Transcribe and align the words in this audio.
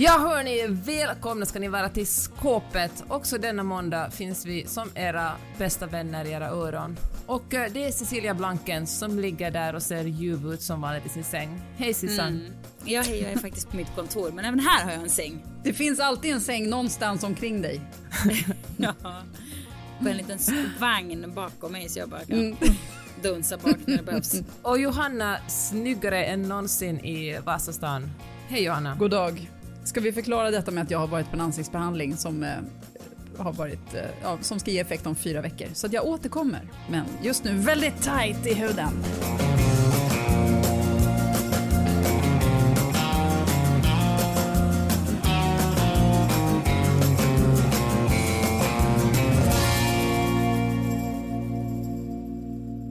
Ja 0.00 0.18
hörni, 0.18 0.66
välkomna 0.66 1.46
ska 1.46 1.58
ni 1.58 1.68
vara 1.68 1.88
till 1.88 2.06
skåpet. 2.06 3.04
Också 3.08 3.38
denna 3.38 3.62
måndag 3.62 4.10
finns 4.10 4.46
vi 4.46 4.66
som 4.66 4.90
era 4.94 5.32
bästa 5.58 5.86
vänner 5.86 6.24
i 6.24 6.30
era 6.30 6.48
öron. 6.48 6.98
Och 7.26 7.54
eh, 7.54 7.72
det 7.72 7.84
är 7.84 7.90
Cecilia 7.90 8.34
Blankens 8.34 8.98
som 8.98 9.18
ligger 9.18 9.50
där 9.50 9.74
och 9.74 9.82
ser 9.82 10.04
ljuv 10.04 10.52
ut 10.52 10.62
som 10.62 10.80
vanligt 10.80 11.06
i 11.06 11.08
sin 11.08 11.24
säng. 11.24 11.60
Hej 11.76 11.94
Sissan! 11.94 12.28
Mm. 12.28 12.52
Ja, 12.84 13.02
hej, 13.02 13.22
jag 13.22 13.32
är 13.32 13.38
faktiskt 13.38 13.70
på 13.70 13.76
mitt 13.76 13.94
kontor, 13.94 14.30
men 14.30 14.44
även 14.44 14.60
här 14.60 14.84
har 14.84 14.90
jag 14.90 15.02
en 15.02 15.10
säng. 15.10 15.44
Det 15.64 15.72
finns 15.72 16.00
alltid 16.00 16.32
en 16.32 16.40
säng 16.40 16.70
någonstans 16.70 17.22
omkring 17.22 17.62
dig. 17.62 17.80
ja, 18.76 18.94
på 20.00 20.08
en 20.08 20.16
liten 20.16 20.38
vagn 20.80 21.32
bakom 21.34 21.72
mig 21.72 21.88
så 21.88 21.98
jag 21.98 22.08
bara 22.08 22.24
kan 22.24 22.38
mm. 22.38 22.56
dunsa 23.22 23.56
bak 23.56 23.76
när 23.86 23.96
det 23.96 24.02
behövs. 24.02 24.34
Och 24.62 24.78
Johanna, 24.78 25.38
snyggare 25.48 26.24
än 26.24 26.42
någonsin 26.42 27.04
i 27.04 27.38
Vasastan. 27.44 28.10
Hej 28.48 28.64
Johanna! 28.64 28.96
God 28.98 29.10
dag! 29.10 29.57
Ska 29.88 30.00
vi 30.00 30.12
förklara 30.12 30.50
detta 30.50 30.70
med 30.70 30.82
att 30.82 30.90
jag 30.90 30.98
har 30.98 31.06
varit 31.06 31.30
på 31.30 31.36
en 31.36 31.40
ansiktsbehandling 31.40 32.16
som 32.16 32.42
eh, 32.42 32.50
har 33.36 33.52
varit, 33.52 33.94
eh, 33.94 34.00
ja, 34.22 34.38
som 34.40 34.58
ska 34.58 34.70
ge 34.70 34.80
effekt 34.80 35.06
om 35.06 35.14
fyra 35.14 35.40
veckor. 35.40 35.66
Så 35.72 35.86
att 35.86 35.92
jag 35.92 36.06
återkommer. 36.06 36.60
Men 36.90 37.04
just 37.22 37.44
nu 37.44 37.54
väldigt 37.54 38.02
tight 38.02 38.46
i 38.46 38.54
huden. 38.54 38.88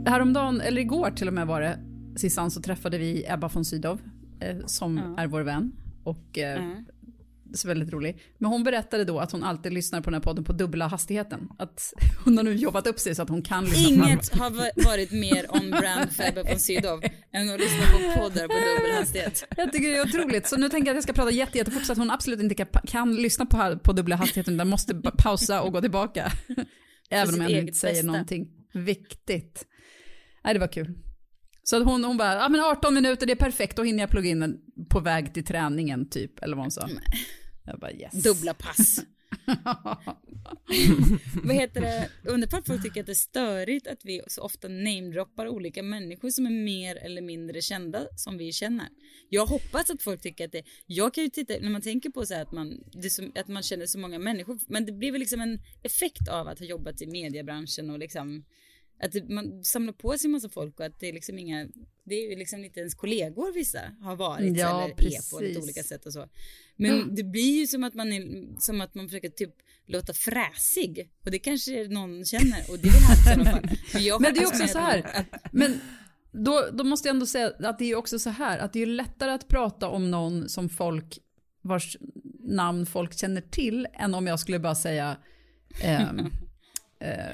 Häromdagen, 0.05 0.61
eller 0.61 0.81
igår 0.81 1.11
till 1.11 1.27
och 1.27 1.33
med 1.33 1.47
var 1.47 1.61
det, 1.61 1.79
Sissan, 2.16 2.52
så 2.52 2.61
träffade 2.61 2.97
vi 2.97 3.25
Ebba 3.27 3.47
von 3.47 3.66
Sydow 3.66 4.00
eh, 4.39 4.57
som 4.66 4.97
mm. 4.97 5.17
är 5.17 5.27
vår 5.27 5.41
vän. 5.41 5.72
Och 6.08 6.38
eh, 6.38 6.63
mm. 6.63 6.86
så 7.53 7.67
väldigt 7.67 7.94
rolig. 7.94 8.22
Men 8.38 8.52
hon 8.52 8.63
berättade 8.63 9.05
då 9.05 9.19
att 9.19 9.31
hon 9.31 9.44
alltid 9.44 9.73
lyssnar 9.73 10.02
på 10.02 10.09
den 10.09 10.13
här 10.13 10.22
podden 10.22 10.44
på 10.44 10.53
dubbla 10.53 10.88
hastigheten. 10.88 11.50
Att 11.58 11.94
hon 12.25 12.38
har 12.38 12.44
nu 12.44 12.53
jobbat 12.53 12.88
upp 12.88 13.00
sig 13.00 13.16
så 13.16 13.22
att 13.22 13.30
hon 13.30 13.41
kan 13.41 13.66
lyssna 13.66 14.05
Inget 14.05 14.31
på 14.31 14.44
har 14.44 14.85
varit 14.85 15.11
mer 15.11 15.55
on 15.55 15.69
brand 15.69 16.11
för 16.11 16.23
Ebba 16.23 16.44
von 16.44 16.59
Sydow 16.59 17.03
än 17.33 17.50
att 17.50 17.59
lyssna 17.59 17.85
på 17.85 18.19
poddar 18.19 18.47
på 18.47 18.53
dubbel 18.53 18.97
hastighet. 18.97 19.45
Jag 19.58 19.72
tycker 19.73 19.88
det 19.88 19.97
är 19.97 20.02
otroligt. 20.02 20.47
Så 20.47 20.58
nu 20.58 20.69
tänker 20.69 20.88
jag 20.88 20.94
att 20.94 20.97
jag 20.97 21.03
ska 21.03 21.13
prata 21.13 21.31
jätte, 21.31 21.58
jättefort 21.58 21.85
så 21.85 21.91
att 21.91 21.97
hon 21.97 22.11
absolut 22.11 22.39
inte 22.39 22.55
kan, 22.55 22.67
kan 22.88 23.16
lyssna 23.16 23.45
på, 23.45 23.80
på 23.83 23.94
dubbla 23.94 24.16
hastigheten 24.16 24.53
utan 24.53 24.67
måste 24.67 25.02
pausa 25.17 25.61
och 25.61 25.72
gå 25.73 25.81
tillbaka. 25.81 26.31
Även 27.09 27.35
om 27.35 27.41
jag 27.41 27.52
inte 27.52 27.73
säger 27.73 27.94
bästa. 27.94 28.08
någonting 28.08 28.47
viktigt. 28.73 29.66
Nej, 30.44 30.53
det 30.53 30.59
var 30.59 30.67
kul. 30.67 31.06
Så 31.69 31.75
att 31.75 31.85
hon, 31.85 32.03
hon 32.03 32.17
bara, 32.17 32.33
ja 32.33 32.49
men 32.49 32.61
18 32.61 32.93
minuter, 32.93 33.25
det 33.25 33.33
är 33.33 33.35
perfekt, 33.35 33.75
då 33.77 33.83
hinner 33.83 34.03
jag 34.03 34.09
plugga 34.09 34.29
in 34.29 34.39
den 34.39 34.59
på 34.89 34.99
väg 34.99 35.33
till 35.33 35.45
träningen 35.45 36.09
typ, 36.09 36.43
eller 36.43 36.55
vad 36.55 36.63
hon 36.63 36.71
sa. 36.71 36.89
Jag 37.65 37.79
bara 37.79 37.91
yes. 37.91 38.23
Dubbla 38.23 38.53
pass. 38.53 38.99
vad 41.43 41.55
heter 41.55 41.81
det, 41.81 42.09
undrar 42.23 42.59
att 42.59 42.67
folk 42.67 42.83
tycker 42.83 43.00
att 43.00 43.06
det 43.06 43.11
är 43.11 43.13
störigt 43.13 43.88
att 43.88 44.00
vi 44.03 44.22
så 44.27 44.41
ofta 44.41 44.67
namedroppar 44.67 45.47
olika 45.47 45.83
människor 45.83 46.29
som 46.29 46.45
är 46.45 46.63
mer 46.63 46.95
eller 46.95 47.22
mindre 47.22 47.61
kända 47.61 48.07
som 48.16 48.38
vi 48.38 48.51
känner. 48.51 48.88
Jag 49.29 49.45
hoppas 49.45 49.89
att 49.89 50.01
folk 50.01 50.22
tycker 50.22 50.45
att 50.45 50.51
det, 50.51 50.63
jag 50.85 51.13
kan 51.13 51.23
ju 51.23 51.29
titta, 51.29 51.53
när 51.61 51.69
man 51.69 51.81
tänker 51.81 52.09
på 52.09 52.25
så 52.25 52.33
här 52.33 52.41
att 52.41 52.51
man, 52.51 52.83
som, 53.09 53.31
att 53.35 53.47
man 53.47 53.63
känner 53.63 53.85
så 53.85 54.00
många 54.00 54.19
människor, 54.19 54.59
men 54.67 54.85
det 54.85 54.91
blir 54.91 55.11
väl 55.11 55.19
liksom 55.19 55.41
en 55.41 55.59
effekt 55.83 56.27
av 56.27 56.47
att 56.47 56.59
ha 56.59 56.66
jobbat 56.66 57.01
i 57.01 57.07
mediebranschen 57.07 57.89
och 57.89 58.00
liksom 58.00 58.44
att 59.00 59.30
man 59.30 59.63
samlar 59.63 59.94
på 59.94 60.18
sig 60.18 60.28
en 60.28 60.31
massa 60.31 60.50
folk 60.50 60.80
och 60.80 60.85
att 60.85 61.00
det 61.00 61.09
är 61.09 61.13
liksom 61.13 61.40
inga, 61.40 61.68
det 62.03 62.16
är 62.16 62.30
ju 62.30 62.35
liksom 62.35 62.66
inte 62.66 62.80
ens 62.80 62.96
kollegor 62.96 63.53
vissa 63.53 63.80
har 64.02 64.16
varit 64.16 64.58
ja, 64.58 64.84
eller 64.84 64.96
precis. 64.96 65.34
är 65.34 65.38
på 65.38 65.44
lite 65.44 65.59
olika 65.59 65.84
sätt 65.84 66.06
och 66.06 66.13
så. 66.13 66.30
Men 66.75 66.91
mm. 66.91 67.16
det 67.16 67.24
blir 67.24 67.59
ju 67.59 67.68
som 67.68 67.84
att 67.84 67.94
man 67.94 68.13
är, 68.13 68.47
som 68.59 68.81
att 68.81 68.96
man 68.96 69.09
försöker 69.09 69.30
typ 69.30 69.53
låta 69.86 70.13
fräsig 70.13 71.09
och 71.25 71.31
det 71.31 71.40
kanske 71.40 71.88
någon 71.88 72.25
känner 72.25 72.66
och 72.69 72.78
det 72.78 72.90
vill 72.90 73.02
han 73.02 73.18
i 73.18 73.24
sådana 73.24 73.52
fall. 73.52 73.69
Men, 73.94 74.22
men 74.22 74.34
det 74.34 74.40
är 74.40 74.47
också 74.47 74.68
så 74.68 74.80
här, 74.80 75.12
att, 75.13 75.53
men 75.53 75.80
då, 76.31 76.69
då 76.74 76.84
måste 76.84 77.07
jag 77.07 77.13
ändå 77.13 77.25
säga 77.25 77.52
att 77.59 77.80
det 77.80 77.86
är 77.86 77.96
också 77.96 78.19
så 78.19 78.30
här 78.30 78.59
att 78.59 78.74
det 78.74 78.81
är 78.81 78.86
lättare 78.86 79.31
att 79.31 79.47
prata 79.47 79.88
om 79.88 80.12
någon 80.12 80.50
som 80.50 80.69
folk 80.69 81.19
vars 81.62 81.97
namn 82.40 82.86
folk 82.86 83.19
känner 83.19 83.41
till 83.41 83.88
än 83.94 84.13
om 84.13 84.28
jag 84.28 84.40
skulle 84.40 84.59
bara 84.59 84.75
säga 84.75 85.18
um, 86.09 86.31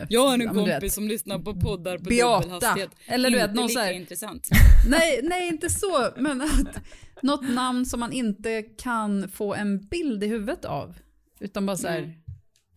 Jag 0.09 0.28
har 0.28 0.34
en 0.34 0.41
ja, 0.41 0.53
kompis 0.53 0.94
som 0.94 1.08
lyssnar 1.08 1.40
på 1.40 1.59
poddar 1.59 1.97
på 1.97 2.03
Beata. 2.03 2.78
Eller 3.06 3.30
du 3.30 3.36
vet, 3.36 3.53
någon 3.53 3.69
så 3.69 3.80
här, 3.80 3.94
intressant. 3.94 4.50
Nej, 4.90 5.19
nej, 5.24 5.47
inte 5.47 5.69
så. 5.69 6.09
Men 6.18 6.41
att, 6.41 6.84
något 7.22 7.50
namn 7.50 7.86
som 7.86 8.00
man 8.00 8.12
inte 8.12 8.62
kan 8.62 9.30
få 9.30 9.53
en 9.53 9.86
bild 9.88 10.24
i 10.24 10.28
huvudet 10.28 10.66
av. 10.66 10.96
Utan 11.40 11.66
bara 11.66 11.78
så 11.78 11.88
här, 11.88 12.16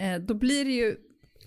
mm. 0.00 0.14
eh, 0.14 0.26
då 0.26 0.34
blir 0.34 0.64
det 0.64 0.72
ju 0.72 0.96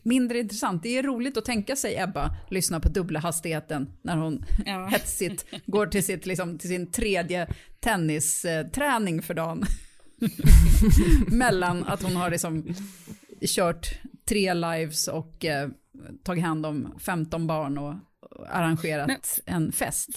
mindre 0.04 0.40
intressant. 0.40 0.84
Det 0.84 0.98
är 0.98 1.04
roligt 1.04 1.38
att 1.38 1.46
tänka 1.46 1.76
sig 1.76 1.98
Ebba 1.98 2.36
lyssna 2.50 2.80
på 2.80 2.90
dubbla 2.90 3.20
hastigheten 3.20 3.90
när 4.02 4.18
hon 4.18 4.46
ja. 4.66 4.88
hetsigt 4.92 5.46
går 5.66 5.88
till, 5.88 6.06
sitt, 6.06 6.26
liksom, 6.26 6.58
till 6.58 6.70
sin 6.70 6.92
tredje 6.92 7.48
tennisträning 7.80 9.22
för 9.22 9.34
dagen. 9.34 9.64
Mellan 11.28 11.84
att 11.84 12.04
hon 12.04 12.16
har 12.16 12.30
liksom 12.30 12.74
kört 13.42 14.00
tre 14.30 14.54
lives 14.54 15.08
och 15.08 15.46
eh, 15.46 15.70
tagit 16.24 16.44
hand 16.44 16.66
om 16.66 17.00
15 17.00 17.48
barn 17.48 17.78
och 17.78 17.96
arrangerat 18.48 19.08
Men, 19.08 19.56
en 19.56 19.72
fest. 19.72 20.10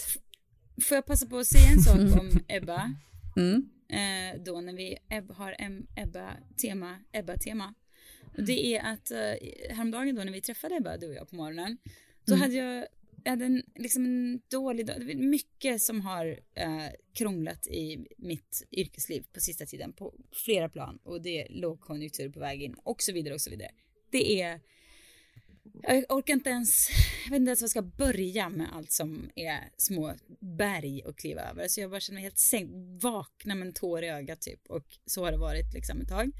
Får 0.81 0.95
jag 0.95 1.05
passa 1.05 1.25
på 1.25 1.37
att 1.37 1.47
säga 1.47 1.71
en 1.71 1.79
sak 1.79 2.21
om 2.21 2.29
Ebba? 2.47 2.95
Mm. 3.35 3.69
Eh, 3.89 4.41
då 4.43 4.61
när 4.61 4.73
vi 4.73 4.97
har 5.29 5.55
Ebba-tema, 5.95 6.99
Ebba-tema. 7.11 7.73
Det 8.37 8.75
är 8.75 8.93
att 8.93 9.11
eh, 9.11 9.75
häromdagen 9.75 10.15
då 10.15 10.23
när 10.23 10.31
vi 10.31 10.41
träffade 10.41 10.75
Ebba, 10.75 10.97
du 10.97 11.07
och 11.07 11.13
jag 11.13 11.29
på 11.29 11.35
morgonen, 11.35 11.77
då 12.25 12.33
mm. 12.33 12.41
hade 12.41 12.53
jag 12.53 12.87
jag 13.23 13.31
hade 13.31 13.45
en, 13.45 13.63
liksom 13.75 14.05
en 14.05 14.41
dålig 14.51 14.85
dag. 14.85 14.95
Det 15.05 15.11
är 15.11 15.15
mycket 15.15 15.81
som 15.81 16.01
har 16.01 16.39
eh, 16.55 16.87
krånglat 17.13 17.67
i 17.67 18.07
mitt 18.17 18.67
yrkesliv 18.71 19.25
på 19.33 19.39
sista 19.39 19.65
tiden 19.65 19.93
på 19.93 20.13
flera 20.31 20.69
plan 20.69 20.99
och 21.03 21.21
det 21.21 21.41
är 21.41 21.47
lågkonjunktur 21.49 22.29
på 22.29 22.39
väg 22.39 22.63
in 22.63 22.75
och 22.83 23.01
så 23.01 23.13
vidare 23.13 23.33
och 23.33 23.41
så 23.41 23.49
vidare 23.49 23.71
det 24.13 24.41
är 24.41 24.59
jag 25.81 26.11
orkar 26.11 26.33
inte 26.33 26.49
ens, 26.49 26.89
jag 27.25 27.31
vet 27.31 27.39
inte 27.39 27.49
ens 27.49 27.61
var 27.61 27.65
jag 27.65 27.69
ska 27.69 27.81
börja 27.81 28.49
med 28.49 28.67
allt 28.73 28.91
som 28.91 29.29
är 29.35 29.69
små 29.77 30.15
berg 30.39 31.03
att 31.05 31.15
kliva 31.15 31.41
över. 31.41 31.67
Så 31.67 31.81
jag 31.81 31.89
bara 31.89 31.99
känner 31.99 32.15
mig 32.15 32.23
helt 32.23 32.39
sänkt, 32.39 32.73
vakna 33.03 33.55
med 33.55 33.67
en 33.67 33.73
tår 33.73 34.03
i 34.03 34.09
ögat 34.09 34.41
typ. 34.41 34.59
Och 34.69 34.85
så 35.05 35.23
har 35.23 35.31
det 35.31 35.37
varit 35.37 35.73
liksom 35.73 36.01
ett 36.01 36.09
tag. 36.09 36.31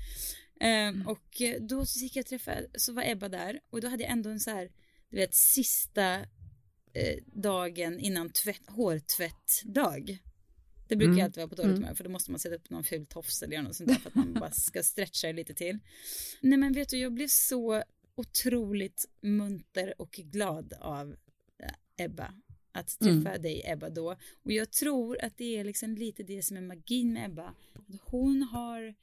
Mm. 0.59 1.07
och 1.07 1.41
då 1.59 1.85
så 1.85 1.99
gick 1.99 2.15
jag 2.15 2.23
och 2.23 2.27
träffade, 2.27 2.67
så 2.75 2.93
var 2.93 3.03
Ebba 3.05 3.29
där 3.29 3.59
och 3.69 3.81
då 3.81 3.87
hade 3.87 4.03
jag 4.03 4.11
ändå 4.11 4.29
en 4.29 4.39
så 4.39 4.51
här, 4.51 4.71
du 5.09 5.17
vet, 5.17 5.33
sista 5.33 6.15
eh, 6.93 7.17
dagen 7.25 7.99
innan 7.99 8.29
tvätt, 8.29 8.61
hårtvättdag. 8.67 10.17
Det 10.93 10.97
brukar 10.97 11.13
mm. 11.13 11.25
alltid 11.25 11.37
vara 11.37 11.47
på 11.47 11.55
dåligt 11.55 11.65
mm. 11.65 11.75
humör 11.75 11.87
mm. 11.87 11.95
för 11.95 12.03
då 12.03 12.09
måste 12.09 12.31
man 12.31 12.39
sätta 12.39 12.55
upp 12.55 12.69
någon 12.69 12.83
ful 12.83 13.05
tofs 13.05 13.43
eller 13.43 13.53
göra 13.53 13.63
något 13.63 13.75
sånt 13.75 13.89
där 13.89 13.95
för 13.95 14.09
att 14.09 14.15
man 14.15 14.33
bara 14.33 14.51
ska 14.51 14.83
stretcha 14.83 15.31
lite 15.31 15.53
till. 15.53 15.79
Nej 16.41 16.57
men 16.57 16.73
vet 16.73 16.89
du, 16.89 16.97
jag 16.97 17.13
blev 17.13 17.27
så 17.27 17.83
otroligt 18.15 19.05
munter 19.21 19.93
och 19.97 20.11
glad 20.11 20.73
av 20.73 21.15
eh, 21.59 22.05
Ebba. 22.05 22.33
Att 22.71 22.99
träffa 22.99 23.29
mm. 23.29 23.41
dig 23.41 23.61
Ebba 23.65 23.89
då. 23.89 24.15
Och 24.43 24.51
jag 24.51 24.71
tror 24.71 25.23
att 25.23 25.37
det 25.37 25.57
är 25.57 25.63
liksom 25.63 25.95
lite 25.95 26.23
det 26.23 26.43
som 26.43 26.57
är 26.57 26.61
magin 26.61 27.13
med 27.13 27.25
Ebba. 27.25 27.53
Hon 28.01 28.41
har 28.43 28.95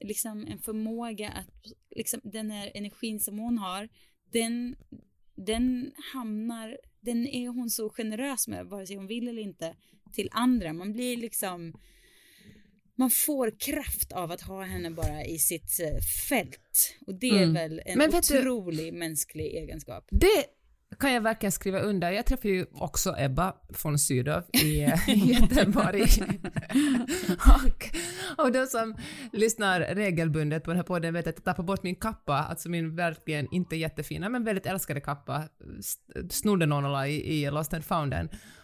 liksom 0.00 0.46
en 0.46 0.58
förmåga 0.58 1.28
att, 1.28 1.72
liksom 1.90 2.20
den 2.24 2.50
här 2.50 2.72
energin 2.74 3.20
som 3.20 3.38
hon 3.38 3.58
har, 3.58 3.88
den, 4.30 4.76
den 5.34 5.92
hamnar, 6.12 6.78
den 7.00 7.26
är 7.26 7.48
hon 7.48 7.70
så 7.70 7.90
generös 7.90 8.48
med, 8.48 8.66
vare 8.66 8.86
sig 8.86 8.96
hon 8.96 9.06
vill 9.06 9.28
eller 9.28 9.42
inte, 9.42 9.76
till 10.14 10.28
andra. 10.32 10.72
Man 10.72 10.92
blir 10.92 11.16
liksom 11.16 11.72
man 12.96 13.10
får 13.10 13.60
kraft 13.60 14.12
av 14.12 14.30
att 14.30 14.40
ha 14.40 14.62
henne 14.62 14.90
bara 14.90 15.24
i 15.24 15.38
sitt 15.38 15.80
eh, 15.80 16.00
fält. 16.28 16.96
Och 17.06 17.14
det 17.14 17.30
är 17.30 17.42
mm. 17.42 17.54
väl 17.54 17.82
en 17.86 18.14
otrolig 18.14 18.92
du, 18.92 18.98
mänsklig 18.98 19.46
egenskap. 19.46 20.04
Det 20.10 20.44
kan 20.98 21.12
jag 21.12 21.20
verkligen 21.20 21.52
skriva 21.52 21.80
under. 21.80 22.10
Jag 22.10 22.26
träffade 22.26 22.48
ju 22.48 22.66
också 22.72 23.14
Ebba 23.18 23.54
von 23.82 23.98
Sydow 23.98 24.42
i, 24.52 24.92
Göteborg. 25.06 26.02
och, 27.54 27.88
och 28.44 28.52
de 28.52 28.66
som 28.66 28.96
lyssnar 29.32 29.80
regelbundet 29.80 30.64
på 30.64 30.70
den 30.70 30.76
här 30.76 30.84
podden 30.84 31.14
vet 31.14 31.26
att 31.26 31.34
jag 31.36 31.44
tappade 31.44 31.66
bort 31.66 31.82
min 31.82 31.94
kappa, 31.94 32.34
alltså 32.34 32.68
min 32.68 32.96
verkligen 32.96 33.54
inte 33.54 33.76
jättefina 33.76 34.28
men 34.28 34.44
väldigt 34.44 34.66
älskade 34.66 35.00
kappa, 35.00 35.42
snodde 36.30 36.66
någon 36.66 36.84
och 36.84 36.90
la 36.90 37.06
i, 37.06 37.42
i 37.42 37.50
Lost 37.50 37.74
and 37.74 37.84
found 37.84 38.14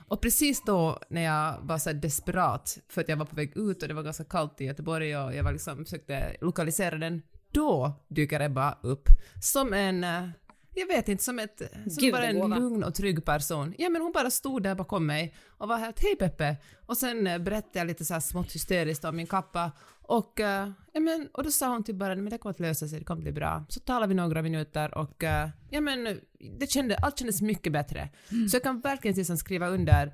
Och 0.09 0.23
precis 0.23 0.63
då 0.67 0.99
när 1.11 1.23
jag 1.23 1.59
var 1.63 1.79
så 1.79 1.93
desperat 1.93 2.79
för 2.89 3.01
att 3.01 3.09
jag 3.09 3.17
var 3.17 3.27
på 3.27 3.37
väg 3.37 3.57
ut 3.57 3.83
och 3.83 3.89
det 3.89 3.95
var 3.95 4.03
ganska 4.03 4.25
kallt 4.25 4.61
i 4.61 4.65
Göteborg 4.65 5.17
och 5.17 5.35
jag 5.35 5.45
var 5.45 5.53
liksom 5.53 5.85
försökte 5.85 6.37
lokalisera 6.41 6.99
den, 6.99 7.23
då 7.53 7.93
dyker 8.09 8.41
Ebba 8.41 8.79
upp 8.83 9.09
som 9.41 9.73
en 9.73 10.05
jag 10.81 10.87
vet 10.87 11.09
inte, 11.09 11.25
som, 11.25 11.39
ett, 11.39 11.63
som 11.91 12.11
bara 12.11 12.27
en 12.27 12.51
lugn 12.51 12.85
och 12.85 12.95
trygg 12.95 13.25
person. 13.25 13.75
Ja 13.79 13.89
men 13.89 14.03
hon 14.03 14.13
bara 14.13 14.31
stod 14.31 14.63
där 14.63 14.75
bakom 14.75 15.07
mig 15.07 15.35
och 15.49 15.69
var 15.69 15.79
helt 15.79 16.03
hej 16.03 16.17
Peppe 16.17 16.57
och 16.87 16.97
sen 16.97 17.27
eh, 17.27 17.39
berättade 17.39 17.79
jag 17.79 17.87
lite 17.87 18.05
så 18.05 18.15
här 18.15 18.21
smått 18.21 18.55
hysteriskt 18.55 19.05
om 19.05 19.17
min 19.17 19.27
kappa 19.27 19.73
och, 20.03 20.41
uh, 20.41 20.47
ja, 20.93 21.01
men, 21.01 21.29
och 21.33 21.45
då 21.45 21.51
sa 21.51 21.69
hon 21.69 21.85
till 21.85 21.95
bara 21.95 22.17
men 22.17 22.31
det 22.31 22.39
kommer 22.39 22.51
att 22.51 22.61
lösa 22.61 22.89
sig, 22.89 22.99
det 22.99 23.05
kommer 23.05 23.21
att 23.21 23.25
bli 23.25 23.33
bra. 23.33 23.65
Så 23.69 23.81
talade 23.81 24.07
vi 24.07 24.15
några 24.15 24.43
minuter 24.43 24.99
och 24.99 25.23
uh, 25.23 25.49
ja 25.71 25.81
men 25.81 26.21
det 26.59 26.71
kände, 26.71 26.97
allt 26.97 27.19
kändes 27.19 27.43
mycket 27.43 27.73
bättre. 27.73 28.09
Mm. 28.31 28.49
Så 28.49 28.57
jag 28.57 28.63
kan 28.63 28.81
verkligen 28.81 29.17
liksom 29.17 29.37
skriva 29.37 29.69
under 29.69 30.13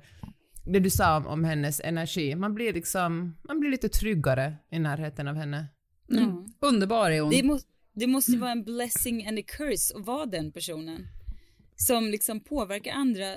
det 0.65 0.79
du 0.79 0.89
sa 0.89 1.17
om, 1.17 1.27
om 1.27 1.43
hennes 1.43 1.81
energi. 1.83 2.35
Man 2.35 2.53
blir 2.53 2.73
liksom, 2.73 3.35
man 3.43 3.59
blir 3.59 3.69
lite 3.69 3.89
tryggare 3.89 4.55
i 4.71 4.79
närheten 4.79 5.27
av 5.27 5.35
henne. 5.35 5.65
Mm. 6.11 6.23
Mm. 6.23 6.45
Underbar 6.59 7.11
är 7.11 7.21
hon. 7.21 7.59
Det 7.99 8.07
måste, 8.07 8.31
mm. 8.31 8.41
vara 8.41 8.51
en 8.51 8.63
blessing 8.63 9.27
and 9.27 9.39
a 9.39 9.41
curse 9.47 9.95
att 9.95 10.05
vara 10.05 10.25
den 10.25 10.51
personen. 10.51 11.07
Som 11.75 12.07
liksom 12.07 12.39
påverkar 12.39 12.91
andra 12.91 13.35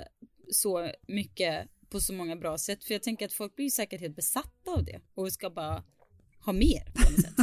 så 0.51 0.91
mycket 1.07 1.67
på 1.89 1.99
så 1.99 2.13
många 2.13 2.35
bra 2.35 2.57
sätt. 2.57 2.83
För 2.83 2.93
jag 2.93 3.03
tänker 3.03 3.25
att 3.25 3.33
folk 3.33 3.55
blir 3.55 3.69
säkert 3.69 4.01
helt 4.01 4.15
besatta 4.15 4.71
av 4.71 4.85
det 4.85 4.99
och 5.15 5.33
ska 5.33 5.49
bara 5.49 5.83
ha 6.45 6.53
mer 6.53 6.83
på 6.93 7.11
något 7.11 7.21
sätt. 7.21 7.35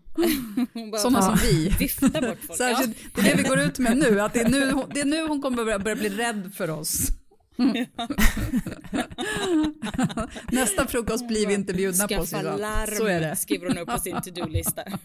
Sådana 1.00 1.22
som 1.22 1.36
vi. 1.42 1.68
Vifta 1.78 2.08
bort 2.08 2.38
folk. 2.46 2.58
Särskilt, 2.58 2.96
det 3.14 3.20
är 3.20 3.36
det 3.36 3.42
vi 3.42 3.48
går 3.48 3.60
ut 3.60 3.78
med 3.78 3.96
nu, 3.96 4.20
att 4.20 4.34
det 4.34 4.40
är 4.40 4.48
nu, 4.48 4.82
det 4.94 5.00
är 5.00 5.04
nu 5.04 5.28
hon 5.28 5.42
kommer 5.42 5.64
börja, 5.64 5.78
börja 5.78 5.96
bli 5.96 6.08
rädd 6.08 6.52
för 6.54 6.70
oss. 6.70 7.08
Nästa 10.52 10.86
frukost 10.86 11.28
blir 11.28 11.46
vi 11.46 11.54
inte 11.54 11.74
bjudna 11.74 12.08
Skaffa 12.08 12.20
på. 12.20 12.26
Skaffa 12.26 12.56
larm, 12.56 12.96
Så 12.96 13.06
är 13.06 13.20
det. 13.20 13.36
skriver 13.36 13.66
hon 13.66 13.78
upp 13.78 13.88
på 13.88 13.98
sin 13.98 14.22
to-do-lista. 14.22 14.84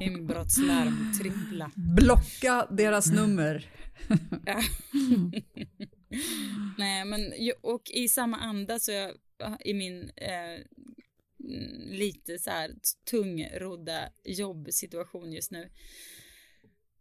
Inbrottslarm, 0.00 1.12
trippla. 1.20 1.70
Blocka 1.74 2.66
deras 2.70 3.10
nummer. 3.12 3.66
Nej, 6.78 7.04
men 7.04 7.32
och 7.60 7.82
i 7.94 8.08
samma 8.08 8.36
anda 8.36 8.78
så 8.78 8.92
jag 8.92 9.10
i 9.64 9.74
min 9.74 10.10
eh, 10.16 10.60
lite 11.90 12.38
så 12.38 12.50
här 12.50 12.70
tungrodda 13.10 14.08
jobbsituation 14.24 15.32
just 15.32 15.50
nu 15.50 15.70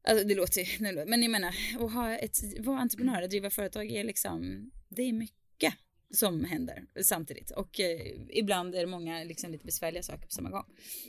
Alltså 0.08 0.28
det 0.28 0.36
låter 0.36 0.62
ju, 0.62 1.06
men 1.06 1.22
jag 1.22 1.32
menar, 1.32 1.56
att 1.80 1.94
ha 1.94 2.18
ett, 2.18 2.38
vara 2.60 2.80
entreprenör, 2.80 3.22
att 3.22 3.30
driva 3.30 3.50
företag 3.50 3.92
är 3.92 4.04
liksom, 4.04 4.72
det 4.90 5.02
är 5.02 5.14
mycket 5.14 5.74
som 6.14 6.46
händer 6.46 6.86
samtidigt 7.04 7.52
och 7.52 7.80
eh, 7.80 8.02
ibland 8.30 8.76
är 8.76 8.80
det 8.80 8.88
många 8.88 9.24
liksom 9.24 9.52
lite 9.52 9.66
besvärliga 9.66 10.04
saker 10.04 10.26
på 10.26 10.32
samma 10.32 10.50
gång. 10.50 10.66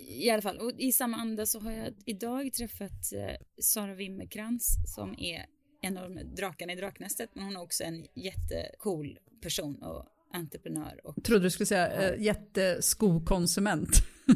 I 0.09 0.31
alla 0.31 0.43
fall, 0.43 0.59
och 0.59 0.73
i 0.79 0.93
samma 0.93 1.17
anda 1.17 1.47
så 1.47 1.61
har 1.61 1.73
jag 1.73 1.95
idag 2.05 2.53
träffat 2.53 3.13
eh, 3.13 3.37
Sara 3.63 3.95
Wimmerkrans 3.95 4.77
som 4.95 5.15
är 5.19 5.47
en 5.83 5.97
av 5.97 6.35
drakarna 6.37 6.73
i 6.73 6.77
Draknästet, 6.77 7.31
men 7.35 7.45
hon 7.45 7.57
är 7.57 7.63
också 7.63 7.85
en 7.85 8.07
jättecool 8.15 9.19
person 9.43 9.83
och 9.83 10.07
entreprenör. 10.33 11.01
Och, 11.05 11.15
jag 11.17 11.25
trodde 11.25 11.43
du 11.43 11.51
skulle 11.51 11.67
säga 11.67 12.13
äh, 12.15 12.23
jätteskokonsument. 12.23 13.89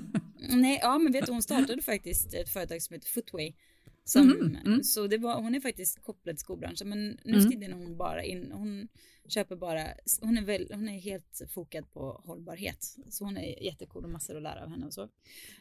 Nej, 0.51 0.79
ja 0.83 0.99
men 0.99 1.13
vet 1.13 1.27
du, 1.27 1.33
hon 1.33 1.43
startade 1.43 1.83
faktiskt 1.83 2.35
ett 2.35 2.49
företag 2.49 2.83
som 2.83 2.95
heter 2.95 3.09
Footway 3.09 3.55
som, 4.05 4.23
mm, 4.23 4.57
mm. 4.57 4.83
Så 4.83 5.07
det 5.07 5.19
var, 5.19 5.43
hon 5.43 5.55
är 5.55 5.61
faktiskt 5.61 6.03
kopplad 6.03 6.37
till 6.37 6.45
skobranschen 6.45 6.89
men 6.89 7.07
nu 7.09 7.33
för 7.33 7.41
mm. 7.41 7.51
tiden 7.51 7.73
är 7.73 7.77
hon 7.77 7.97
bara 7.97 8.25
in, 8.25 8.53
hon 8.53 8.89
köper 9.29 9.57
bara, 9.57 9.87
hon 10.21 10.39
är, 10.39 10.43
väl, 10.43 10.69
hon 10.71 10.89
är 10.89 10.99
helt 10.99 11.43
fokad 11.55 11.93
på 11.93 12.23
hållbarhet. 12.25 12.97
Så 13.09 13.25
hon 13.25 13.37
är 13.37 13.63
jättecool 13.63 14.05
och 14.05 14.11
massor 14.11 14.37
att 14.37 14.43
lära 14.43 14.63
av 14.63 14.71
henne 14.71 14.87
och 14.87 14.95
så. 14.95 15.09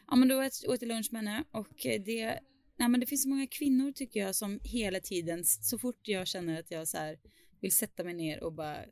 Ja 0.06 0.16
men 0.16 0.28
då 0.28 0.42
åt 0.42 0.62
jag 0.62 0.82
lunch 0.82 1.12
med 1.12 1.22
henne 1.22 1.44
och 1.50 1.86
det, 2.04 2.40
nej 2.76 2.88
men 2.88 3.00
det 3.00 3.06
finns 3.06 3.22
så 3.22 3.28
många 3.28 3.46
kvinnor 3.46 3.92
tycker 3.92 4.20
jag 4.20 4.34
som 4.34 4.60
hela 4.62 5.00
tiden, 5.00 5.44
så 5.44 5.78
fort 5.78 6.08
jag 6.08 6.26
känner 6.26 6.60
att 6.60 6.70
jag 6.70 6.88
så 6.88 6.96
här 6.96 7.18
vill 7.60 7.72
sätta 7.72 8.04
mig 8.04 8.14
ner 8.14 8.42
och 8.42 8.52
bara 8.52 8.84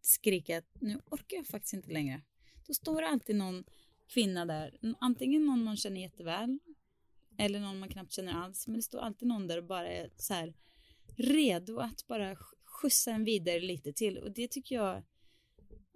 skrika 0.00 0.58
att 0.58 0.80
nu 0.80 1.00
orkar 1.10 1.36
jag 1.36 1.46
faktiskt 1.46 1.74
inte 1.74 1.90
längre. 1.90 2.20
Då 2.66 2.74
står 2.74 3.00
det 3.02 3.08
alltid 3.08 3.36
någon 3.36 3.64
kvinna 4.08 4.46
där, 4.46 4.76
antingen 5.00 5.46
någon 5.46 5.64
man 5.64 5.76
känner 5.76 6.00
jätteväl 6.00 6.58
eller 7.44 7.60
någon 7.60 7.78
man 7.78 7.88
knappt 7.88 8.12
känner 8.12 8.32
alls. 8.32 8.66
Men 8.66 8.76
det 8.76 8.82
står 8.82 8.98
alltid 8.98 9.28
någon 9.28 9.46
där 9.46 9.58
och 9.58 9.64
bara 9.64 9.88
är 9.88 10.10
så 10.16 10.34
här 10.34 10.54
redo 11.16 11.78
att 11.78 12.06
bara 12.06 12.36
skjutsa 12.64 13.10
en 13.10 13.24
vidare 13.24 13.60
lite 13.60 13.92
till. 13.92 14.18
Och 14.18 14.32
det 14.32 14.48
tycker 14.48 14.74
jag, 14.74 15.02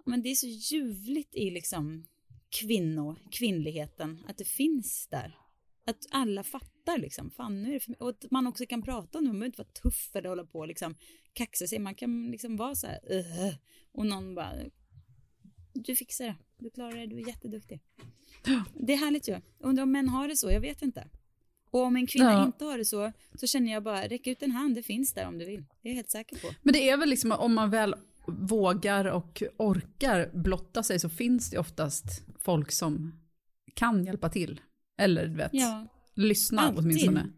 men 0.05 0.21
det 0.21 0.29
är 0.29 0.35
så 0.35 0.47
ljuvligt 0.47 1.35
i 1.35 1.49
liksom 1.49 2.07
kvinno, 2.49 3.15
kvinnligheten, 3.31 4.23
att 4.27 4.37
det 4.37 4.47
finns 4.47 5.07
där. 5.11 5.37
Att 5.85 6.07
alla 6.11 6.43
fattar 6.43 6.97
liksom, 6.97 7.31
fan 7.31 7.61
nu 7.61 7.69
är 7.69 7.73
det 7.73 7.79
för 7.79 7.91
mig. 7.91 7.99
Och 7.99 8.09
att 8.09 8.31
man 8.31 8.47
också 8.47 8.65
kan 8.65 8.81
prata 8.81 9.17
om 9.17 9.23
det, 9.23 9.29
man 9.29 9.39
behöver 9.39 9.45
inte 9.45 9.61
vara 9.61 9.91
tuff 9.91 10.15
eller 10.15 10.29
hålla 10.29 10.45
på 10.45 10.59
och 10.59 10.67
liksom 10.67 10.95
kaxa 11.33 11.67
sig. 11.67 11.79
Man 11.79 11.95
kan 11.95 12.31
liksom 12.31 12.55
vara 12.55 12.75
så 12.75 12.87
här, 12.87 12.99
uh, 13.11 13.55
och 13.91 14.05
någon 14.05 14.35
bara, 14.35 14.53
du 15.73 15.95
fixar 15.95 16.25
det, 16.25 16.35
du 16.57 16.69
klarar 16.69 16.97
det, 16.97 17.05
du 17.05 17.15
är 17.21 17.27
jätteduktig. 17.27 17.81
Det 18.73 18.93
är 18.93 18.97
härligt 18.97 19.29
ju. 19.29 19.41
Undrar 19.59 19.83
om 19.83 19.91
män 19.91 20.09
har 20.09 20.27
det 20.27 20.37
så, 20.37 20.51
jag 20.51 20.61
vet 20.61 20.81
inte. 20.81 21.07
Och 21.71 21.81
om 21.81 21.95
en 21.95 22.07
kvinna 22.07 22.31
ja. 22.31 22.45
inte 22.45 22.65
har 22.65 22.77
det 22.77 22.85
så, 22.85 23.11
så 23.35 23.47
känner 23.47 23.71
jag 23.71 23.83
bara, 23.83 24.07
räck 24.07 24.27
ut 24.27 24.43
en 24.43 24.51
hand, 24.51 24.75
det 24.75 24.83
finns 24.83 25.13
där 25.13 25.27
om 25.27 25.37
du 25.37 25.45
vill. 25.45 25.65
Det 25.81 25.87
är 25.87 25.91
jag 25.91 25.95
helt 25.95 26.09
säker 26.09 26.35
på. 26.35 26.47
Men 26.61 26.73
det 26.73 26.89
är 26.89 26.97
väl 26.97 27.09
liksom 27.09 27.31
om 27.31 27.53
man 27.53 27.69
väl 27.69 27.95
vågar 28.27 29.05
och 29.05 29.43
orkar 29.57 30.29
blotta 30.33 30.83
sig 30.83 30.99
så 30.99 31.09
finns 31.09 31.49
det 31.49 31.57
oftast 31.57 32.05
folk 32.39 32.71
som 32.71 33.19
kan 33.73 34.05
hjälpa 34.05 34.29
till. 34.29 34.61
Eller 34.97 35.27
du 35.27 35.35
vet, 35.35 35.49
ja. 35.53 35.87
lyssna 36.15 36.61
Alltid. 36.61 36.79
åtminstone. 36.79 37.29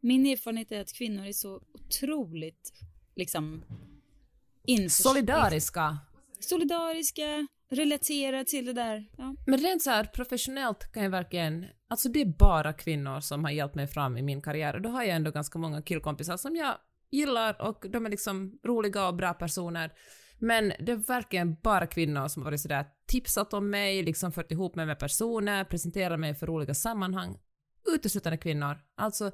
Min 0.00 0.26
erfarenhet 0.26 0.72
är 0.72 0.80
att 0.80 0.92
kvinnor 0.92 1.26
är 1.26 1.32
så 1.32 1.60
otroligt 1.72 2.72
liksom 3.16 3.64
Solidariska. 4.90 5.98
Solidariska, 6.40 7.46
relatera 7.70 8.44
till 8.44 8.66
det 8.66 8.72
där. 8.72 9.08
Ja. 9.16 9.36
Men 9.46 9.58
rent 9.58 9.82
så 9.82 9.90
här 9.90 10.04
professionellt 10.04 10.92
kan 10.92 11.02
jag 11.02 11.10
verkligen, 11.10 11.66
alltså 11.88 12.08
det 12.08 12.20
är 12.20 12.26
bara 12.26 12.72
kvinnor 12.72 13.20
som 13.20 13.44
har 13.44 13.50
hjälpt 13.50 13.74
mig 13.74 13.86
fram 13.86 14.16
i 14.16 14.22
min 14.22 14.42
karriär 14.42 14.74
och 14.74 14.82
då 14.82 14.88
har 14.88 15.02
jag 15.02 15.16
ändå 15.16 15.30
ganska 15.30 15.58
många 15.58 15.82
killkompisar 15.82 16.36
som 16.36 16.56
jag 16.56 16.74
gillar 17.10 17.62
och 17.62 17.86
de 17.88 18.06
är 18.06 18.10
liksom 18.10 18.58
roliga 18.64 19.08
och 19.08 19.14
bra 19.14 19.34
personer. 19.34 19.92
Men 20.38 20.72
det 20.80 20.92
är 20.92 20.96
verkligen 20.96 21.54
bara 21.62 21.86
kvinnor 21.86 22.28
som 22.28 22.42
har 22.42 22.50
varit 22.50 22.60
sådär 22.60 22.86
tipsat 23.06 23.54
om 23.54 23.70
mig, 23.70 24.02
liksom 24.02 24.32
fört 24.32 24.52
ihop 24.52 24.74
mig 24.74 24.86
med 24.86 24.98
personer, 24.98 25.64
presenterat 25.64 26.20
mig 26.20 26.34
för 26.34 26.50
olika 26.50 26.74
sammanhang. 26.74 27.38
Uteslutande 27.94 28.38
kvinnor. 28.38 28.78
Alltså, 28.96 29.32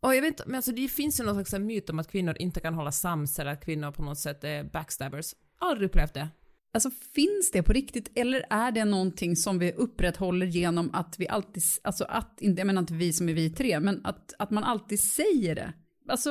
och 0.00 0.14
jag 0.14 0.22
vet 0.22 0.28
inte, 0.28 0.42
men 0.46 0.54
alltså 0.54 0.72
det 0.72 0.88
finns 0.88 1.20
ju 1.20 1.24
någon 1.24 1.34
slags 1.34 1.64
myt 1.64 1.90
om 1.90 1.98
att 1.98 2.10
kvinnor 2.10 2.36
inte 2.38 2.60
kan 2.60 2.74
hålla 2.74 2.92
sams 2.92 3.38
eller 3.38 3.50
att 3.50 3.64
kvinnor 3.64 3.92
på 3.92 4.02
något 4.02 4.18
sätt 4.18 4.44
är 4.44 4.64
backstabbers. 4.64 5.34
Aldrig 5.58 5.88
upplevt 5.88 6.14
det. 6.14 6.28
Alltså 6.72 6.90
finns 7.14 7.50
det 7.50 7.62
på 7.62 7.72
riktigt 7.72 8.10
eller 8.14 8.44
är 8.50 8.72
det 8.72 8.84
någonting 8.84 9.36
som 9.36 9.58
vi 9.58 9.72
upprätthåller 9.72 10.46
genom 10.46 10.90
att 10.94 11.14
vi 11.18 11.28
alltid, 11.28 11.62
alltså 11.82 12.04
att, 12.04 12.38
jag 12.40 12.66
menar 12.66 12.80
inte 12.80 12.94
vi 12.94 13.12
som 13.12 13.28
är 13.28 13.34
vi 13.34 13.50
tre, 13.50 13.80
men 13.80 14.00
att, 14.04 14.34
att 14.38 14.50
man 14.50 14.64
alltid 14.64 15.00
säger 15.00 15.54
det. 15.54 15.72
Alltså, 16.08 16.30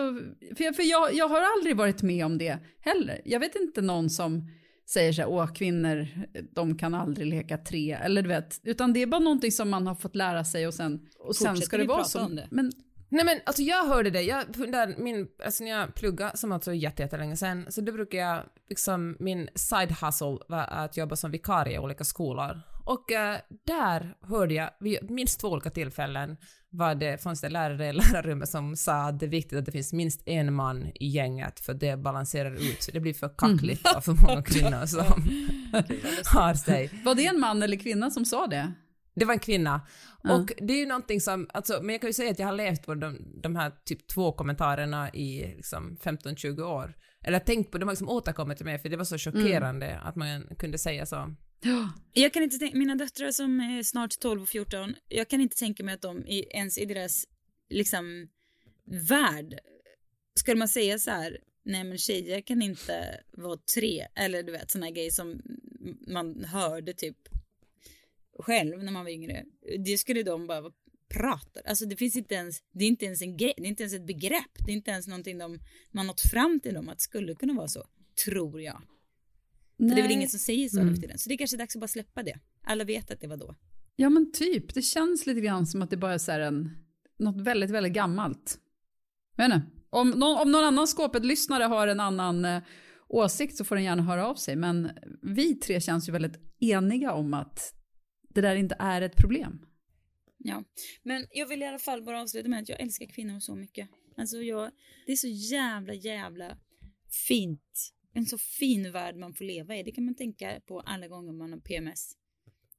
för, 0.57 0.63
jag, 0.63 0.75
för 0.75 0.83
jag, 0.83 1.13
jag 1.13 1.27
har 1.27 1.41
aldrig 1.57 1.77
varit 1.77 2.01
med 2.01 2.25
om 2.25 2.37
det 2.37 2.59
heller. 2.79 3.21
Jag 3.25 3.39
vet 3.39 3.55
inte 3.55 3.81
någon 3.81 4.09
som 4.09 4.49
säger 4.89 5.13
så 5.13 5.21
här, 5.21 5.29
åh 5.29 5.53
kvinnor, 5.53 6.07
de 6.55 6.77
kan 6.77 6.93
aldrig 6.93 7.27
leka 7.27 7.57
tre, 7.57 7.91
eller 7.91 8.21
du 8.21 8.27
vet, 8.27 8.59
utan 8.63 8.93
det 8.93 9.01
är 9.01 9.07
bara 9.07 9.21
någonting 9.21 9.51
som 9.51 9.69
man 9.69 9.87
har 9.87 9.95
fått 9.95 10.15
lära 10.15 10.43
sig 10.43 10.67
och 10.67 10.73
sen, 10.73 10.99
och 11.19 11.35
sen 11.35 11.57
ska 11.57 11.77
det 11.77 11.83
vara 11.83 12.03
så. 12.03 12.39
Men 12.49 12.71
Nej 13.09 13.25
men 13.25 13.39
alltså 13.45 13.61
jag 13.61 13.85
hörde 13.85 14.09
det, 14.09 14.21
jag, 14.21 14.45
där, 14.71 14.95
min, 14.97 15.27
alltså 15.45 15.63
när 15.63 15.71
jag 15.71 15.95
pluggade, 15.95 16.37
som 16.37 16.51
alltså 16.51 16.73
jättelänge 16.73 17.37
sedan, 17.37 17.65
så 17.69 17.81
då 17.81 17.91
brukade 17.91 18.23
jag, 18.23 18.43
liksom 18.69 19.17
min 19.19 19.49
side 19.55 19.91
hustle 20.01 20.37
var 20.47 20.65
att 20.69 20.97
jobba 20.97 21.15
som 21.15 21.31
vikarie 21.31 21.75
i 21.75 21.79
olika 21.79 22.03
skolor. 22.03 22.61
Och 22.85 23.11
äh, 23.11 23.37
där 23.65 24.15
hörde 24.21 24.53
jag, 24.53 24.69
vid 24.79 25.11
minst 25.11 25.39
två 25.39 25.47
olika 25.47 25.69
tillfällen, 25.69 26.37
var 26.69 26.95
det, 26.95 27.23
fanns 27.23 27.41
det 27.41 27.49
lärare 27.49 27.87
i 27.87 27.93
lärarrummet 27.93 28.49
som 28.49 28.75
sa 28.75 28.93
att 28.93 29.19
det 29.19 29.25
är 29.25 29.29
viktigt 29.29 29.59
att 29.59 29.65
det 29.65 29.71
finns 29.71 29.93
minst 29.93 30.21
en 30.25 30.53
man 30.53 30.91
i 30.95 31.07
gänget 31.07 31.59
för 31.59 31.73
det 31.73 31.97
balanserar 31.97 32.53
ut, 32.53 32.89
det 32.93 32.99
blir 32.99 33.13
för 33.13 33.29
kackligt 33.37 33.87
mm. 33.87 34.01
för 34.01 34.13
många 34.27 34.43
kvinnor 34.45 34.85
som 34.85 35.23
har 36.33 36.53
sig. 36.53 37.01
Var 37.05 37.15
det 37.15 37.25
en 37.25 37.39
man 37.39 37.63
eller 37.63 37.77
kvinna 37.77 38.11
som 38.11 38.25
sa 38.25 38.47
det? 38.47 38.73
Det 39.19 39.25
var 39.25 39.33
en 39.33 39.39
kvinna. 39.39 39.87
Mm. 40.23 40.41
Och 40.41 40.51
det 40.57 40.73
är 40.73 40.77
ju 40.77 40.85
någonting 40.85 41.21
som, 41.21 41.49
alltså, 41.53 41.79
men 41.81 41.89
jag 41.89 42.01
kan 42.01 42.09
ju 42.09 42.13
säga 42.13 42.31
att 42.31 42.39
jag 42.39 42.47
har 42.47 42.55
levt 42.55 42.85
på 42.85 42.95
de, 42.95 43.17
de 43.41 43.55
här 43.55 43.71
typ 43.85 44.07
två 44.07 44.31
kommentarerna 44.31 45.13
i 45.13 45.53
liksom 45.55 45.97
15-20 46.03 46.61
år. 46.61 46.93
Eller 47.23 47.39
tänkt 47.39 47.71
på, 47.71 47.77
de 47.77 47.85
har 47.85 47.93
liksom 47.93 48.09
återkommit 48.09 48.57
till 48.57 48.65
mig 48.65 48.79
för 48.79 48.89
det 48.89 48.97
var 48.97 49.05
så 49.05 49.17
chockerande 49.17 49.85
mm. 49.85 50.07
att 50.07 50.15
man 50.15 50.55
kunde 50.59 50.77
säga 50.77 51.05
så. 51.05 51.35
Jag 52.13 52.33
kan 52.33 52.43
inte 52.43 52.57
tänka, 52.57 52.77
mina 52.77 52.95
döttrar 52.95 53.31
som 53.31 53.59
är 53.59 53.83
snart 53.83 54.19
12 54.19 54.41
och 54.41 54.49
14, 54.49 54.95
jag 55.07 55.27
kan 55.27 55.41
inte 55.41 55.55
tänka 55.55 55.83
mig 55.83 55.93
att 55.93 56.01
de 56.01 56.23
ens 56.27 56.77
i 56.77 56.85
deras 56.85 57.25
liksom 57.69 58.27
värld, 59.09 59.59
skulle 60.39 60.57
man 60.57 60.67
säga 60.67 60.99
så 60.99 61.11
här, 61.11 61.37
nej 61.65 61.83
men 61.83 61.97
tjejer 61.97 62.41
kan 62.41 62.61
inte 62.61 63.23
vara 63.31 63.57
tre, 63.75 64.07
eller 64.15 64.43
du 64.43 64.51
vet 64.51 64.71
sådana 64.71 64.91
grejer 64.91 65.11
som 65.11 65.41
man 66.07 66.43
hörde 66.43 66.93
typ 66.93 67.17
själv 68.39 68.83
när 68.83 68.91
man 68.91 69.03
var 69.03 69.11
yngre. 69.11 69.45
Det 69.85 69.97
skulle 69.97 70.23
de 70.23 70.47
bara 70.47 70.71
prata, 71.09 71.59
alltså 71.65 71.85
det 71.85 71.95
finns 71.95 72.15
inte 72.15 72.35
ens, 72.35 72.63
det 72.71 72.83
är 72.83 72.87
inte 72.87 73.05
ens 73.05 73.21
en 73.21 73.37
grej, 73.37 73.53
det 73.57 73.63
är 73.63 73.67
inte 73.67 73.83
ens 73.83 73.93
ett 73.93 74.07
begrepp, 74.07 74.65
det 74.65 74.71
är 74.71 74.75
inte 74.75 74.91
ens 74.91 75.07
någonting 75.07 75.37
de, 75.37 75.59
man 75.91 76.07
nått 76.07 76.21
fram 76.21 76.59
till 76.59 76.73
dem 76.73 76.89
att 76.89 76.97
det 76.97 77.01
skulle 77.01 77.35
kunna 77.35 77.53
vara 77.53 77.67
så, 77.67 77.83
tror 78.25 78.61
jag. 78.61 78.81
Nej. 79.77 79.89
För 79.89 79.95
det 79.95 80.01
är 80.01 80.03
väl 80.03 80.11
ingen 80.11 80.29
som 80.29 80.39
säger 80.39 80.69
så 80.69 80.79
mm. 80.79 80.95
för 80.95 81.01
tiden. 81.01 81.17
Så 81.17 81.29
det 81.29 81.35
är 81.35 81.37
kanske 81.37 81.57
dags 81.57 81.75
att 81.75 81.79
bara 81.79 81.87
släppa 81.87 82.23
det. 82.23 82.39
Alla 82.63 82.83
vet 82.83 83.11
att 83.11 83.21
det 83.21 83.27
var 83.27 83.37
då. 83.37 83.55
Ja 83.95 84.09
men 84.09 84.31
typ, 84.31 84.73
det 84.73 84.81
känns 84.81 85.25
lite 85.25 85.41
grann 85.41 85.67
som 85.67 85.81
att 85.81 85.89
det 85.89 85.97
bara 85.97 86.13
är 86.13 86.17
så 86.17 86.31
här 86.31 86.39
en, 86.39 86.71
något 87.19 87.41
väldigt, 87.41 87.69
väldigt 87.69 87.93
gammalt. 87.93 88.59
Jag 89.35 89.47
vet 89.47 89.55
inte. 89.55 89.67
Om, 89.89 90.09
någon, 90.09 90.41
om 90.41 90.51
någon 90.51 90.63
annan 90.63 90.87
skåpet-lyssnare 90.87 91.63
har 91.63 91.87
en 91.87 91.99
annan 91.99 92.45
eh, 92.45 92.61
åsikt 93.07 93.57
så 93.57 93.65
får 93.65 93.75
den 93.75 93.83
gärna 93.83 94.03
höra 94.03 94.27
av 94.27 94.35
sig. 94.35 94.55
Men 94.55 94.89
vi 95.21 95.55
tre 95.55 95.81
känns 95.81 96.07
ju 96.09 96.11
väldigt 96.11 96.39
eniga 96.59 97.13
om 97.13 97.33
att 97.33 97.73
det 98.37 98.47
där 98.47 98.55
inte 98.55 98.75
är 98.79 99.01
ett 99.01 99.15
problem. 99.15 99.65
Ja, 100.37 100.63
men 101.03 101.27
jag 101.31 101.47
vill 101.47 101.61
i 101.61 101.65
alla 101.65 101.79
fall 101.79 102.03
bara 102.03 102.21
avsluta 102.21 102.49
med 102.49 102.59
att 102.59 102.69
jag 102.69 102.81
älskar 102.81 103.05
kvinnor 103.05 103.39
så 103.39 103.55
mycket. 103.55 103.89
Alltså 104.17 104.37
jag, 104.37 104.71
det 105.05 105.11
är 105.11 105.15
så 105.15 105.27
jävla, 105.27 105.93
jävla 105.93 106.57
fint 107.27 107.93
en 108.17 108.25
så 108.25 108.37
fin 108.37 108.91
värld 108.91 109.15
man 109.15 109.33
får 109.33 109.45
leva 109.45 109.75
i. 109.75 109.83
Det 109.83 109.91
kan 109.91 110.05
man 110.05 110.15
tänka 110.15 110.61
på 110.65 110.79
alla 110.79 111.07
gånger 111.07 111.33
man 111.33 111.51
har 111.51 111.59
PMS. 111.59 112.17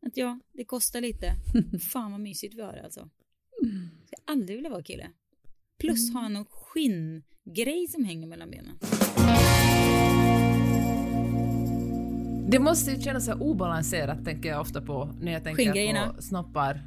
Att 0.00 0.16
ja, 0.16 0.40
det 0.52 0.64
kostar 0.64 1.00
lite. 1.00 1.32
Fan 1.92 2.12
vad 2.12 2.20
mysigt 2.20 2.54
vi 2.54 2.62
har 2.62 2.72
det 2.72 2.82
alltså. 2.82 3.10
Jag 3.60 4.06
ska 4.06 4.16
aldrig 4.24 4.58
vilja 4.58 4.70
vara 4.70 4.82
kille. 4.82 5.10
Plus 5.78 6.12
ha 6.12 6.28
någon 6.28 6.46
skinngrej 6.50 7.88
som 7.88 8.04
hänger 8.04 8.26
mellan 8.26 8.50
benen. 8.50 8.78
Det 12.50 12.58
måste 12.58 12.90
ju 12.90 13.00
kännas 13.00 13.24
så 13.24 13.34
obalanserat 13.34 14.24
tänker 14.24 14.48
jag 14.48 14.60
ofta 14.60 14.80
på 14.80 15.14
när 15.20 15.32
jag 15.32 15.44
tänker 15.44 16.14
på 16.14 16.22
snoppar. 16.22 16.82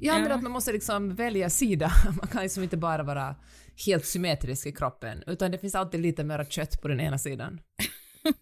Ja, 0.00 0.18
men 0.18 0.32
att 0.32 0.42
man 0.42 0.52
måste 0.52 0.72
liksom 0.72 1.14
välja 1.14 1.50
sida. 1.50 1.92
Man 2.20 2.28
kan 2.28 2.42
liksom 2.42 2.62
inte 2.62 2.76
bara 2.76 3.02
vara 3.02 3.36
helt 3.86 4.06
symmetrisk 4.06 4.66
i 4.66 4.72
kroppen, 4.72 5.22
utan 5.26 5.50
det 5.50 5.58
finns 5.58 5.74
alltid 5.74 6.00
lite 6.00 6.24
mer 6.24 6.44
kött 6.44 6.82
på 6.82 6.88
den 6.88 7.00
ena 7.00 7.18
sidan. 7.18 7.60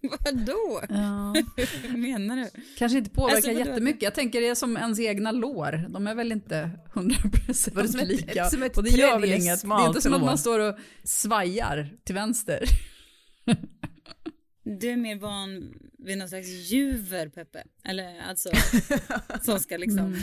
Vadå? 0.25 0.81
Ja. 0.89 1.35
Hur 1.83 1.97
menar 1.97 2.37
du? 2.37 2.49
Kanske 2.79 2.99
inte 2.99 3.11
påverkar 3.11 3.37
alltså, 3.37 3.53
jättemycket. 3.53 4.03
Jag 4.03 4.15
tänker 4.15 4.41
det 4.41 4.49
är 4.49 4.55
som 4.55 4.77
ens 4.77 5.01
egna 5.01 5.33
lår. 5.33 5.87
De 5.89 6.07
är 6.07 6.15
väl 6.15 6.33
inte 6.33 6.71
100% 6.93 8.05
lika. 8.05 8.45
Som 8.45 8.63
ett 8.63 8.77
och 8.77 8.85
det 8.85 8.91
gör 8.91 9.21
väl 9.21 9.33
inget. 9.33 9.63
Det 9.63 9.69
är 9.69 9.87
inte 9.87 10.01
som 10.01 10.15
att 10.15 10.25
man 10.25 10.39
står 10.39 10.59
och 10.59 10.77
svajar 11.05 11.91
till 12.05 12.15
vänster. 12.15 12.65
Du 14.81 14.91
är 14.91 14.97
mer 14.97 15.17
van 15.17 15.75
vid 15.99 16.19
någon 16.19 16.29
slags 16.29 16.49
juver, 16.49 17.29
Peppe. 17.29 17.63
Eller 17.85 18.21
alltså, 18.21 18.51
som 19.43 19.59
ska 19.59 19.77
liksom 19.77 19.99
mm 19.99 20.21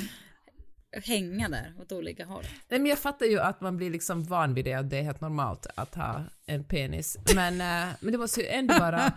hänga 0.92 1.50
där 1.50 1.74
åt 1.80 1.92
olika 1.92 2.26
håll. 2.26 2.44
Nej, 2.70 2.80
men 2.80 2.90
jag 2.90 3.00
fattar 3.00 3.26
ju 3.26 3.40
att 3.40 3.62
man 3.62 3.78
blir 3.78 3.90
liksom 3.90 4.24
van 4.24 4.54
vid 4.54 4.66
det 4.66 4.78
och 4.78 4.86
det 4.86 4.98
är 4.98 5.04
helt 5.04 5.22
normalt 5.22 5.68
att 5.76 5.96
ha 5.96 6.24
en 6.46 6.64
penis. 6.64 7.18
Men, 7.36 7.54
äh, 7.62 7.88
men 8.00 8.12
det 8.12 8.18
måste 8.18 8.42
ju 8.42 8.48
ändå 8.48 8.74
vara... 8.74 8.96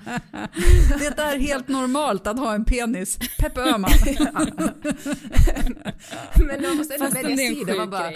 det 0.99 1.19
är 1.19 1.39
helt 1.39 1.69
normalt 1.69 2.27
att 2.27 2.39
ha 2.39 2.55
en 2.55 2.65
penis. 2.65 3.19
Peppe 3.39 3.61
Öhman. 3.61 3.91
men 6.47 6.63
man 6.63 6.77
måste 6.77 6.95
ändå 6.95 7.07
Fast 7.07 7.17
välja 7.17 7.37
sida. 7.37 7.75
Man 7.75 7.91
bara... 7.91 8.13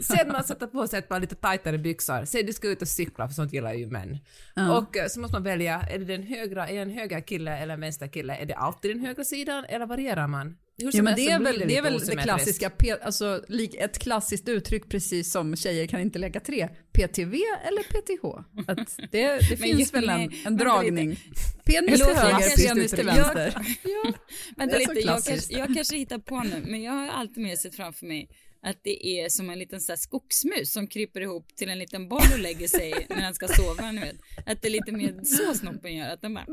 Säg 0.00 0.20
att 0.20 0.32
man 0.32 0.44
sätter 0.44 0.66
på 0.66 0.86
sig 0.86 0.98
ett 0.98 1.08
par 1.08 1.20
lite 1.20 1.34
tajtare 1.34 1.78
byxor. 1.78 2.22
Att 2.22 2.32
du 2.32 2.52
ska 2.52 2.68
ut 2.68 2.82
och 2.82 2.88
cykla, 2.88 3.28
för 3.28 3.34
sånt 3.34 3.52
gillar 3.52 3.72
ju 3.72 3.86
män. 3.86 4.18
Uh. 4.58 4.70
Och 4.70 4.96
eh, 4.96 5.06
så 5.08 5.20
måste 5.20 5.34
man 5.34 5.42
välja, 5.42 5.80
är 5.80 5.98
det 5.98 6.04
den 6.04 6.22
högra, 6.22 6.68
är 6.68 6.74
det 6.74 6.80
en 6.80 6.90
höger 6.90 7.20
kille 7.20 7.58
eller 7.58 7.74
en 7.74 7.80
vänster 7.80 8.08
kille? 8.08 8.36
Är 8.36 8.46
det 8.46 8.54
alltid 8.54 8.90
den 8.90 9.06
högra 9.06 9.24
sidan 9.24 9.64
eller 9.64 9.86
varierar 9.86 10.26
man? 10.26 10.56
Ja, 10.76 11.02
men 11.02 11.16
det 11.16 11.30
är 11.30 11.38
väl 11.38 11.58
det, 11.58 11.64
det, 11.64 11.76
är 11.76 11.82
väl 11.82 11.98
det 11.98 12.16
klassiska, 12.16 12.70
alltså 13.02 13.44
ett 13.78 13.98
klassiskt 13.98 14.48
uttryck 14.48 14.88
precis 14.88 15.32
som 15.32 15.56
tjejer 15.56 15.86
kan 15.86 16.00
inte 16.00 16.18
lägga 16.18 16.40
tre, 16.40 16.68
PTV 16.92 17.38
eller 17.66 17.82
PTH. 17.82 18.24
Att 18.70 18.96
det, 19.10 19.48
det 19.50 19.56
finns 19.62 19.94
väl 19.94 20.08
en, 20.08 20.32
en 20.46 20.56
dragning. 20.56 21.16
Penis 21.64 22.06
till 22.06 22.16
höger, 22.16 22.68
penis 22.68 22.92
till 22.92 23.06
vänster. 23.06 23.54
ja, 23.82 24.12
Vänta 24.56 24.78
lite, 24.78 25.00
jag 25.00 25.24
kanske, 25.24 25.58
jag 25.58 25.74
kanske 25.74 25.96
hittar 25.96 26.18
på 26.18 26.42
nu, 26.42 26.64
men 26.66 26.82
jag 26.82 26.92
har 26.92 27.08
alltid 27.08 27.42
mer 27.42 27.56
sett 27.56 27.74
framför 27.74 28.06
mig 28.06 28.28
att 28.62 28.80
det 28.84 29.06
är 29.06 29.28
som 29.28 29.50
en 29.50 29.58
liten 29.58 29.80
så 29.80 29.96
skogsmus 29.96 30.72
som 30.72 30.86
kryper 30.86 31.20
ihop 31.20 31.56
till 31.56 31.68
en 31.68 31.78
liten 31.78 32.08
boll 32.08 32.32
och 32.32 32.38
lägger 32.38 32.68
sig 32.68 33.06
när 33.08 33.20
den 33.20 33.34
ska 33.34 33.48
sova. 33.48 33.92
Ni 33.92 34.00
vet. 34.00 34.16
Att 34.46 34.62
det 34.62 34.68
är 34.68 34.72
lite 34.72 34.92
mer 34.92 35.20
så 35.24 35.54
snoppen 35.54 35.94
gör, 35.96 36.08
att 36.10 36.22
den 36.22 36.34
bara 36.34 36.46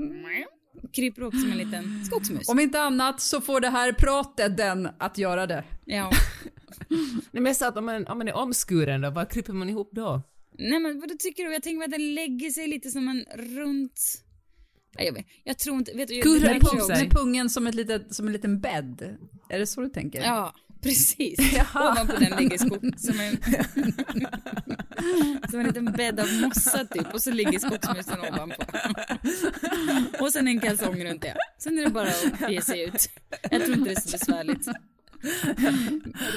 kryper 0.93 1.21
upp 1.21 1.33
som 1.33 1.51
en 1.51 1.57
liten 1.57 2.05
skogsmus. 2.05 2.49
Om 2.49 2.59
inte 2.59 2.81
annat 2.81 3.21
så 3.21 3.41
får 3.41 3.59
det 3.59 3.69
här 3.69 3.91
pratet 3.93 4.57
den 4.57 4.89
att 4.97 5.17
göra 5.17 5.47
det. 5.47 5.63
Ja. 5.85 6.11
Nej 7.31 7.43
men 7.43 7.55
så 7.55 7.65
att 7.65 7.77
om 7.77 7.85
man, 7.85 8.07
om 8.07 8.17
man 8.17 8.27
är 8.27 8.35
omskuren 8.35 9.01
då, 9.01 9.09
vad 9.09 9.31
kryper 9.31 9.53
man 9.53 9.69
ihop 9.69 9.89
då? 9.91 10.21
Nej 10.57 10.79
men 10.79 10.99
vad 10.99 11.19
tycker 11.19 11.43
du? 11.43 11.53
Jag 11.53 11.63
tänker 11.63 11.85
att 11.85 11.91
den 11.91 12.13
lägger 12.13 12.49
sig 12.49 12.67
lite 12.67 12.89
som 12.89 13.07
en 13.07 13.25
runt... 13.57 14.01
Jag, 14.97 15.13
vet, 15.13 15.25
jag 15.43 15.57
tror 15.57 15.77
inte... 15.77 15.93
Vet 15.93 16.07
du, 16.07 16.21
Kurrar 16.21 16.55
ihop 16.55 16.81
sig? 16.81 17.03
Med 17.03 17.11
pungen 17.11 17.49
som, 17.49 17.67
ett 17.67 17.75
litet, 17.75 18.15
som 18.15 18.27
en 18.27 18.33
liten 18.33 18.59
bädd? 18.59 19.17
Är 19.49 19.59
det 19.59 19.67
så 19.67 19.81
du 19.81 19.89
tänker? 19.89 20.21
Ja, 20.21 20.53
precis. 20.81 21.39
Ovanpå 21.75 22.13
den 22.19 22.37
ligger 22.37 22.57
skog 22.57 22.93
som 22.99 23.19
en... 23.19 23.37
som 25.49 25.59
en 25.59 25.67
liten 25.67 25.85
bädd 25.85 26.19
av 26.19 26.27
mossa 26.41 26.85
typ 26.85 27.13
och 27.13 27.21
så 27.21 27.31
ligger 27.31 27.59
skogsmusen 27.59 28.19
ovanpå. 28.19 28.63
och 30.19 30.33
sen 30.33 30.47
en 30.47 30.59
kalsong 30.59 31.05
runt 31.05 31.21
det. 31.21 31.35
Sen 31.57 31.79
är 31.79 31.83
det 31.85 31.91
bara 31.91 32.07
att 32.07 32.51
ge 32.51 32.61
sig 32.61 32.83
ut. 32.83 33.09
Jag 33.51 33.63
tror 33.63 33.77
inte 33.77 33.89
det 33.89 33.95
är 33.95 34.01
så 34.01 34.11
besvärligt. 34.11 34.67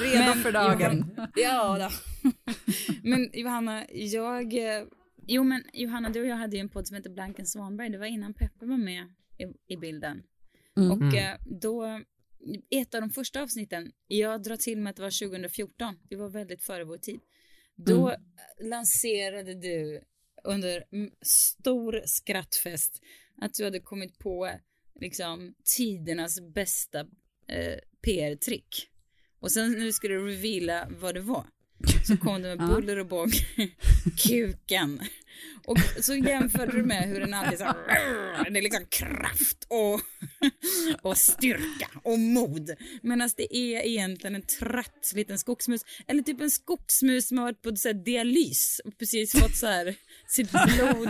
Redo 0.01 0.25
Men, 0.25 0.43
för 0.43 0.51
dagen. 0.51 1.15
ja 1.35 1.77
då. 1.79 1.89
Men 3.03 3.29
Johanna, 3.33 3.85
jag... 3.89 4.53
Jo 5.27 5.43
men 5.43 5.63
Johanna, 5.73 6.09
du 6.09 6.21
och 6.21 6.27
jag 6.27 6.35
hade 6.35 6.55
ju 6.55 6.59
en 6.59 6.69
podd 6.69 6.87
som 6.87 6.95
heter 6.95 7.09
Blanken 7.09 7.45
Svanberg. 7.45 7.89
Det 7.89 7.97
var 7.97 8.05
innan 8.05 8.33
Peppe 8.33 8.65
var 8.65 8.77
med 8.77 9.03
i, 9.37 9.73
i 9.73 9.77
bilden. 9.77 10.23
Mm. 10.77 10.91
Och 10.91 11.01
mm. 11.01 11.15
Eh, 11.15 11.37
då 11.61 12.01
ett 12.69 12.95
av 12.95 13.01
de 13.01 13.09
första 13.09 13.41
avsnitten, 13.41 13.91
jag 14.07 14.43
drar 14.43 14.57
till 14.57 14.81
med 14.81 14.89
att 14.89 14.95
det 14.95 15.01
var 15.01 15.27
2014, 15.29 15.99
det 16.09 16.15
var 16.15 16.29
väldigt 16.29 16.63
före 16.63 16.83
vår 16.83 16.97
tid. 16.97 17.19
Då 17.75 18.09
mm. 18.09 18.21
lanserade 18.61 19.53
du 19.53 20.01
under 20.43 20.83
stor 21.21 22.01
skrattfest 22.05 23.01
att 23.41 23.53
du 23.53 23.63
hade 23.63 23.79
kommit 23.79 24.19
på 24.19 24.49
liksom 24.95 25.55
tidernas 25.77 26.41
bästa 26.41 26.99
eh, 27.47 27.79
PR-trick. 28.01 28.89
Och 29.39 29.51
sen 29.51 29.71
när 29.71 29.85
du 29.85 29.93
skulle 29.93 30.15
reveala 30.15 30.87
vad 30.99 31.15
det 31.15 31.21
var 31.21 31.45
så 32.07 32.17
kom 32.17 32.41
du 32.41 32.55
med 32.55 32.67
buller 32.67 32.99
och 32.99 33.07
bång, 33.07 33.31
kuken. 34.27 35.01
Och 35.65 35.77
så 35.99 36.15
jämförde 36.15 36.71
du 36.71 36.83
med 36.83 37.03
hur 37.03 37.19
den 37.19 37.33
alltid 37.33 37.59
så 37.59 37.65
det 38.49 38.59
är 38.59 38.61
liksom 38.61 38.85
kraft 38.89 39.67
och, 39.67 40.01
och 41.01 41.17
styrka 41.17 41.89
och 42.03 42.19
mod. 42.19 42.69
Medan 43.01 43.29
det 43.37 43.57
är 43.57 43.85
egentligen 43.85 44.35
en 44.35 44.41
trött 44.59 45.11
liten 45.15 45.39
skogsmus. 45.39 45.81
Eller 46.07 46.23
typ 46.23 46.41
en 46.41 46.51
skogsmus 46.51 47.27
som 47.27 47.37
har 47.37 47.45
varit 47.45 47.61
på 47.61 47.75
så 47.75 47.87
här 47.87 48.05
dialys 48.05 48.81
och 48.85 48.97
precis 48.97 49.31
fått 49.31 49.55
så 49.55 49.67
här 49.67 49.95
sitt 50.27 50.51
blod 50.51 51.09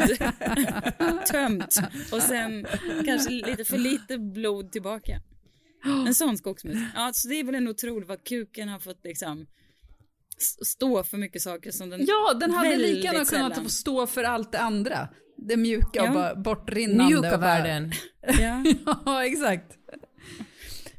tömt. 1.31 1.79
Och 2.11 2.21
sen 2.21 2.65
kanske 3.05 3.31
lite 3.31 3.65
för 3.65 3.77
lite 3.77 4.17
blod 4.17 4.71
tillbaka. 4.71 5.21
En 6.07 6.15
sån 6.15 6.37
skogsmus. 6.37 6.77
Ja, 6.95 7.11
så 7.13 7.27
det 7.27 7.35
är 7.35 7.43
väl 7.43 7.55
en 7.55 7.67
otroligt 7.67 8.07
vad 8.07 8.23
kuken 8.23 8.69
har 8.69 8.79
fått 8.79 9.01
liksom 9.03 9.45
stå 10.41 11.03
för 11.03 11.17
mycket 11.17 11.41
saker 11.41 11.71
som 11.71 11.89
den 11.89 12.05
Ja, 12.05 12.33
den 12.39 12.51
hade 12.51 12.77
lika 12.77 13.13
gärna 13.13 13.25
kunnat 13.25 13.71
stå 13.71 14.07
för 14.07 14.23
allt 14.23 14.51
det 14.51 14.59
andra. 14.59 15.07
Det 15.37 15.57
mjuka 15.57 15.89
ja. 15.93 16.07
och 16.07 16.13
bara 16.13 16.35
bortrinnande. 16.35 17.03
Mjuka 17.03 17.37
världen. 17.37 17.91
ja. 18.21 18.63
ja, 19.05 19.25
exakt. 19.25 19.77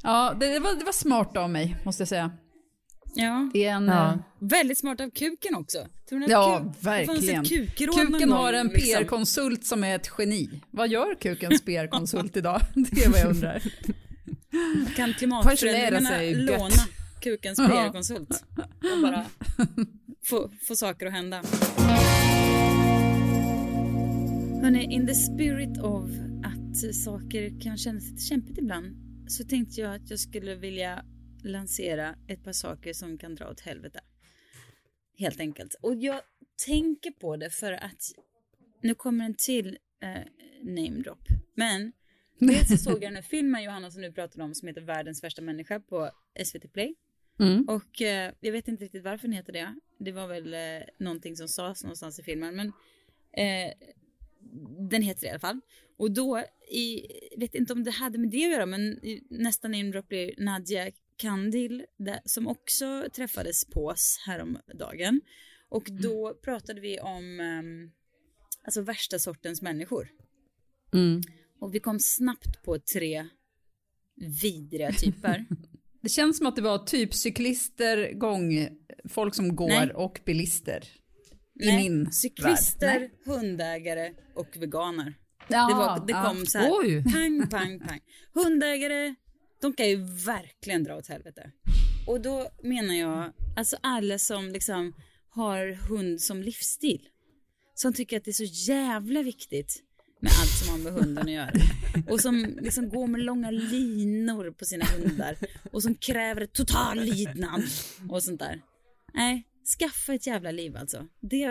Ja, 0.02 0.36
det 0.40 0.58
var, 0.58 0.74
det 0.78 0.84
var 0.84 0.92
smart 0.92 1.36
av 1.36 1.50
mig, 1.50 1.76
måste 1.84 2.00
jag 2.00 2.08
säga. 2.08 2.30
Ja. 3.14 3.50
En, 3.54 3.86
ja. 3.86 4.12
Eh, 4.12 4.18
Väldigt 4.38 4.78
smart 4.78 5.00
av 5.00 5.10
kuken 5.10 5.54
också. 5.54 5.78
ja, 6.28 6.58
kuk, 6.58 6.84
verkligen. 6.84 7.44
Kuken 7.76 8.32
har 8.32 8.52
en 8.52 8.66
liksom. 8.66 8.82
PR-konsult 8.82 9.66
som 9.66 9.84
är 9.84 9.96
ett 9.96 10.10
geni. 10.18 10.50
Vad 10.70 10.88
gör 10.88 11.14
kukens 11.14 11.62
PR-konsult 11.64 12.36
idag? 12.36 12.60
Det 12.74 13.04
är 13.04 13.10
vad 13.10 13.20
jag 13.20 13.30
undrar. 13.30 13.62
Kan 14.96 15.14
klimatförändringarna 15.14 16.20
låna 16.22 17.03
kukens 17.24 17.58
PR-konsult. 17.58 18.44
Och 18.94 19.02
bara 19.02 19.26
få, 20.26 20.50
få 20.68 20.76
saker 20.76 21.06
att 21.06 21.12
hända. 21.12 21.42
Hörrni, 24.62 24.94
in 24.94 25.06
the 25.06 25.14
spirit 25.14 25.78
of 25.78 26.10
att 26.44 26.94
saker 26.94 27.60
kan 27.60 27.76
kännas 27.76 28.10
lite 28.10 28.22
kämpigt 28.22 28.58
ibland 28.58 28.96
så 29.28 29.44
tänkte 29.44 29.80
jag 29.80 29.94
att 29.94 30.10
jag 30.10 30.18
skulle 30.18 30.54
vilja 30.54 31.04
lansera 31.44 32.14
ett 32.28 32.44
par 32.44 32.52
saker 32.52 32.92
som 32.92 33.18
kan 33.18 33.34
dra 33.34 33.50
åt 33.50 33.60
helvete. 33.60 34.00
Helt 35.18 35.40
enkelt. 35.40 35.74
Och 35.82 35.94
jag 35.94 36.20
tänker 36.66 37.10
på 37.10 37.36
det 37.36 37.50
för 37.50 37.72
att 37.72 38.02
nu 38.82 38.94
kommer 38.94 39.24
en 39.24 39.34
till 39.38 39.78
eh, 40.02 40.08
name 40.62 41.02
drop. 41.02 41.28
Men 41.54 41.92
dels 42.38 42.68
så 42.68 42.76
såg 42.76 42.94
jag 42.94 43.02
den 43.02 43.14
här 43.14 43.22
filmen 43.22 43.62
Johanna 43.62 43.90
som 43.90 44.02
du 44.02 44.12
pratade 44.12 44.44
om 44.44 44.54
som 44.54 44.68
heter 44.68 44.80
Världens 44.80 45.24
värsta 45.24 45.42
människa 45.42 45.80
på 45.80 46.10
SVT 46.44 46.72
Play. 46.72 46.94
Mm. 47.38 47.68
Och 47.68 48.02
eh, 48.02 48.32
jag 48.40 48.52
vet 48.52 48.68
inte 48.68 48.84
riktigt 48.84 49.04
varför 49.04 49.28
den 49.28 49.36
heter 49.36 49.52
det. 49.52 49.74
Det 49.98 50.12
var 50.12 50.28
väl 50.28 50.54
eh, 50.54 50.86
någonting 50.98 51.36
som 51.36 51.48
sades 51.48 51.82
någonstans 51.82 52.18
i 52.18 52.22
filmen. 52.22 52.56
Men 52.56 52.66
eh, 53.32 53.72
den 54.90 55.02
heter 55.02 55.20
det 55.20 55.26
i 55.26 55.30
alla 55.30 55.38
fall. 55.38 55.60
Och 55.96 56.10
då, 56.10 56.44
i, 56.70 57.06
vet 57.36 57.54
inte 57.54 57.72
om 57.72 57.84
det 57.84 57.90
hade 57.90 58.18
med 58.18 58.30
det 58.30 58.44
att 58.44 58.52
göra, 58.52 58.66
men 58.66 58.80
i, 58.82 59.26
nästa 59.30 59.68
namedrop 59.68 60.08
blir 60.08 60.34
Nadja 60.38 60.90
Kandil 61.16 61.84
där, 61.96 62.20
som 62.24 62.48
också 62.48 63.08
träffades 63.16 63.64
på 63.64 63.86
oss 63.86 64.22
häromdagen. 64.26 65.20
Och 65.68 65.88
då 65.90 66.34
pratade 66.34 66.80
vi 66.80 67.00
om 67.00 67.40
um, 67.40 67.92
alltså 68.62 68.82
värsta 68.82 69.18
sortens 69.18 69.62
människor. 69.62 70.08
Mm. 70.92 71.20
Och 71.58 71.74
vi 71.74 71.80
kom 71.80 72.00
snabbt 72.00 72.62
på 72.62 72.78
tre 72.78 73.28
vidriga 74.42 74.92
typer. 74.92 75.44
Det 76.04 76.10
känns 76.10 76.38
som 76.38 76.46
att 76.46 76.56
det 76.56 76.62
var 76.62 76.78
typ 76.78 77.14
cyklister, 77.14 78.12
gång, 78.12 78.68
folk 79.08 79.34
som 79.34 79.56
går 79.56 79.68
Nej. 79.68 79.90
och 79.94 80.20
bilister. 80.24 80.84
I 81.60 81.66
Nej, 81.66 81.76
min 81.76 82.12
cyklister, 82.12 83.10
hundägare 83.24 84.12
och 84.34 84.56
veganer. 84.56 85.14
Ja, 85.48 85.68
det, 85.68 85.74
var, 85.74 86.06
det 86.06 86.12
ja. 86.12 86.24
kom 86.24 86.46
så 86.46 86.58
här, 86.58 86.70
Oj. 86.72 87.04
pang, 87.04 87.48
pang, 87.50 87.80
pang. 87.80 88.00
Hundägare, 88.34 89.14
de 89.60 89.72
kan 89.72 89.88
ju 89.88 89.96
verkligen 90.04 90.84
dra 90.84 90.96
åt 90.96 91.06
helvete. 91.06 91.50
Och 92.06 92.20
då 92.20 92.48
menar 92.62 92.94
jag, 92.94 93.32
alltså 93.56 93.76
alla 93.80 94.18
som 94.18 94.48
liksom 94.48 94.92
har 95.28 95.72
hund 95.88 96.20
som 96.20 96.42
livsstil. 96.42 97.08
Som 97.74 97.92
tycker 97.92 98.16
att 98.16 98.24
det 98.24 98.30
är 98.30 98.46
så 98.46 98.72
jävla 98.72 99.22
viktigt 99.22 99.82
med 100.24 100.32
allt 100.40 100.50
som 100.50 100.68
har 100.68 100.78
med 100.78 100.92
hunden 100.92 101.24
att 101.24 101.32
göra. 101.32 101.52
Och 102.08 102.20
som 102.20 102.58
liksom 102.60 102.88
går 102.88 103.06
med 103.06 103.20
långa 103.20 103.50
linor 103.50 104.50
på 104.50 104.64
sina 104.64 104.84
hundar. 104.84 105.36
Och 105.72 105.82
som 105.82 105.94
kräver 105.94 106.46
total 106.46 107.00
lydnad 107.00 107.62
och 108.08 108.22
sånt 108.22 108.40
där. 108.40 108.62
Nej, 109.14 109.46
skaffa 109.78 110.14
ett 110.14 110.26
jävla 110.26 110.50
liv 110.50 110.76
alltså. 110.76 111.08
Det, 111.20 111.46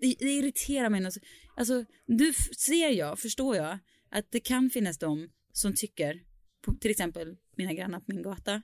det, 0.00 0.14
det 0.18 0.30
irriterar 0.30 0.88
mig. 0.88 1.04
Alltså, 1.04 1.20
alltså 1.56 1.84
nu 2.06 2.32
ser 2.56 2.90
jag, 2.90 3.18
förstår 3.18 3.56
jag, 3.56 3.78
att 4.10 4.26
det 4.30 4.40
kan 4.40 4.70
finnas 4.70 4.98
de 4.98 5.28
som 5.52 5.74
tycker, 5.74 6.22
på, 6.64 6.74
till 6.74 6.90
exempel 6.90 7.36
mina 7.56 7.72
grannar 7.72 8.00
på 8.00 8.04
min 8.06 8.22
gata, 8.22 8.62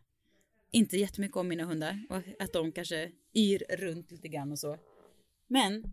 inte 0.72 0.96
jättemycket 0.96 1.36
om 1.36 1.48
mina 1.48 1.64
hundar 1.64 2.06
och 2.10 2.22
att 2.38 2.52
de 2.52 2.72
kanske 2.72 3.10
yr 3.34 3.76
runt 3.76 4.10
lite 4.10 4.28
grann 4.28 4.52
och 4.52 4.58
så. 4.58 4.78
Men 5.48 5.84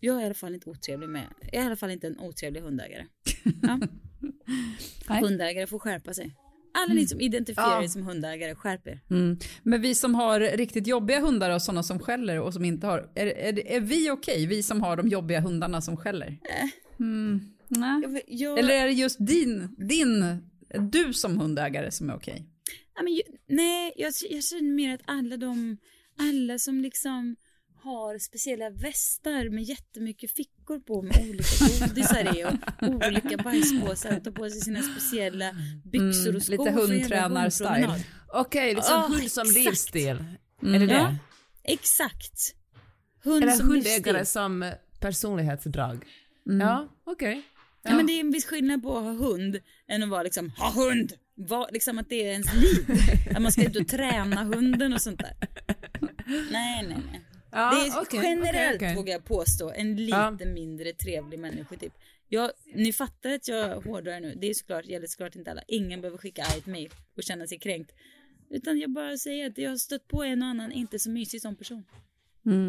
jag 0.00 0.16
är 0.16 0.22
i 0.22 0.24
alla 0.24 0.34
fall 0.34 0.54
inte 0.54 0.70
otrevlig 0.70 1.08
med, 1.08 1.26
jag 1.40 1.54
är 1.54 1.62
i 1.62 1.66
alla 1.66 1.76
fall 1.76 1.90
inte 1.90 2.06
en 2.06 2.18
otrevlig 2.20 2.60
hundägare. 2.60 3.06
Ja. 5.08 5.14
Hundägare 5.20 5.66
får 5.66 5.78
skärpa 5.78 6.14
sig. 6.14 6.34
Alla 6.74 6.94
ni 6.94 7.06
som 7.06 7.20
identifierar 7.20 7.66
Ja. 7.70 7.82
er 7.84 7.88
som 7.88 8.02
hundägare, 8.02 8.54
skärp 8.54 8.86
er. 8.86 9.00
Mm. 9.10 9.38
Men 9.62 9.80
vi 9.82 9.94
som 9.94 10.14
har 10.14 10.40
riktigt 10.40 10.86
jobbiga 10.86 11.20
hundar 11.20 11.50
och 11.50 11.62
sådana 11.62 11.82
som 11.82 11.98
skäller 11.98 12.40
och 12.40 12.52
som 12.52 12.64
inte 12.64 12.86
har, 12.86 13.10
är, 13.14 13.26
är, 13.26 13.66
är 13.66 13.80
vi 13.80 14.10
okej? 14.10 14.46
Vi 14.46 14.62
som 14.62 14.82
har 14.82 14.96
de 14.96 15.08
jobbiga 15.08 15.40
hundarna 15.40 15.80
som 15.80 15.96
skäller? 15.96 16.38
Mm. 17.00 17.40
Nej. 17.68 18.02
Jag, 18.02 18.20
jag, 18.26 18.58
Eller 18.58 18.74
är 18.74 18.86
det 18.86 18.92
just 18.92 19.26
din, 19.26 19.76
din, 19.88 20.24
du 20.90 21.12
som 21.12 21.38
hundägare 21.40 21.90
som 21.90 22.10
är 22.10 22.14
okej? 22.16 22.46
Ja, 22.94 23.02
men, 23.02 23.12
ju- 23.12 23.22
nej, 23.48 23.92
jag, 23.96 24.12
jag 24.30 24.44
känner 24.44 24.74
mer 24.74 24.94
att 24.94 25.02
alla 25.04 25.36
de, 25.36 25.76
alla 26.18 26.58
som 26.58 26.80
liksom 26.80 27.36
har 27.86 28.18
speciella 28.18 28.70
västar 28.70 29.48
med 29.48 29.64
jättemycket 29.64 30.30
fickor 30.30 30.78
på 30.80 31.02
med 31.02 31.16
olika 31.30 31.86
godisar 31.86 32.36
i 32.38 32.44
och 32.44 33.06
olika 33.06 33.36
bajspåsar 33.36 34.16
och 34.16 34.24
tar 34.24 34.30
på 34.30 34.50
sig 34.50 34.60
sina 34.60 34.82
speciella 34.82 35.50
byxor 35.84 36.36
och 36.36 36.42
skor. 36.42 36.52
lite 36.52 36.94
en 36.94 37.10
jävla 37.10 37.40
hundtränar-style. 37.40 38.00
Okej, 38.32 38.74
liksom 38.74 38.94
Ah, 38.94 39.06
hund 39.08 39.30
som 39.30 39.46
livsstil. 39.54 40.24
Är 40.62 40.78
det 40.78 40.86
det? 40.86 40.94
Ja. 40.94 41.16
Exakt. 41.64 42.54
Hund 43.24 43.42
Eller 43.42 43.52
som 43.52 43.68
hundägare 43.68 44.18
livsstil. 44.18 44.26
som 44.32 44.72
personlighetsdrag? 45.00 46.04
Ja, 46.44 46.88
okej. 47.04 47.42
Ja. 47.82 47.96
men 47.96 48.06
det 48.06 48.12
är 48.12 48.20
en 48.20 48.30
viss 48.30 48.46
skillnad 48.46 48.82
på 48.82 48.98
att 48.98 49.04
ha 49.04 49.12
hund 49.12 49.58
än 49.88 50.02
att 50.02 50.08
vara 50.08 50.22
liksom, 50.22 50.50
ha 50.50 50.70
hund! 50.72 51.12
Var, 51.38 51.68
liksom 51.72 51.98
att 51.98 52.08
det 52.08 52.26
är 52.26 52.32
ens 52.32 52.54
liv. 52.54 52.86
att 53.36 53.42
man 53.42 53.52
ska 53.52 53.64
ut 53.64 53.76
och 53.76 53.88
träna 53.88 54.44
hunden 54.44 54.92
och 54.92 55.00
sånt 55.02 55.18
där. 55.18 55.34
Nej, 56.50 56.82
nej, 56.88 56.98
nej. 57.12 57.22
Ja, 57.50 57.70
det 57.70 57.86
är 57.88 58.02
okej, 58.02 58.20
generellt, 58.22 58.76
okej, 58.76 58.88
okej. 58.88 58.96
vågar 58.96 59.12
jag 59.12 59.24
påstå, 59.24 59.70
en 59.76 59.96
lite 59.96 60.16
Ja. 60.40 60.46
mindre 60.46 60.92
trevlig 60.92 61.38
människotyp. 61.38 61.92
Jag, 62.28 62.50
ni 62.74 62.92
fattar 62.92 63.30
att 63.30 63.48
jag 63.48 63.80
hårdrar 63.80 64.20
nu. 64.20 64.34
Det 64.40 64.46
är 64.50 64.54
såklart, 64.54 64.84
gäller 64.86 65.06
såklart 65.06 65.36
inte 65.36 65.50
alla. 65.50 65.62
Ingen 65.68 66.00
behöver 66.00 66.18
skicka 66.18 66.42
argt 66.42 66.66
mejl 66.66 66.90
och 67.16 67.22
känna 67.22 67.46
sig 67.46 67.58
kränkt. 67.58 67.92
Utan 68.50 68.78
jag 68.78 68.90
bara 68.90 69.16
säger 69.16 69.46
att 69.50 69.58
jag 69.58 69.70
har 69.70 69.76
stött 69.76 70.08
på 70.08 70.22
en 70.24 70.42
och 70.42 70.48
annan 70.48 70.72
inte 70.72 70.98
så 70.98 71.10
mysig 71.10 71.40
som 71.40 71.56
person. 71.56 71.84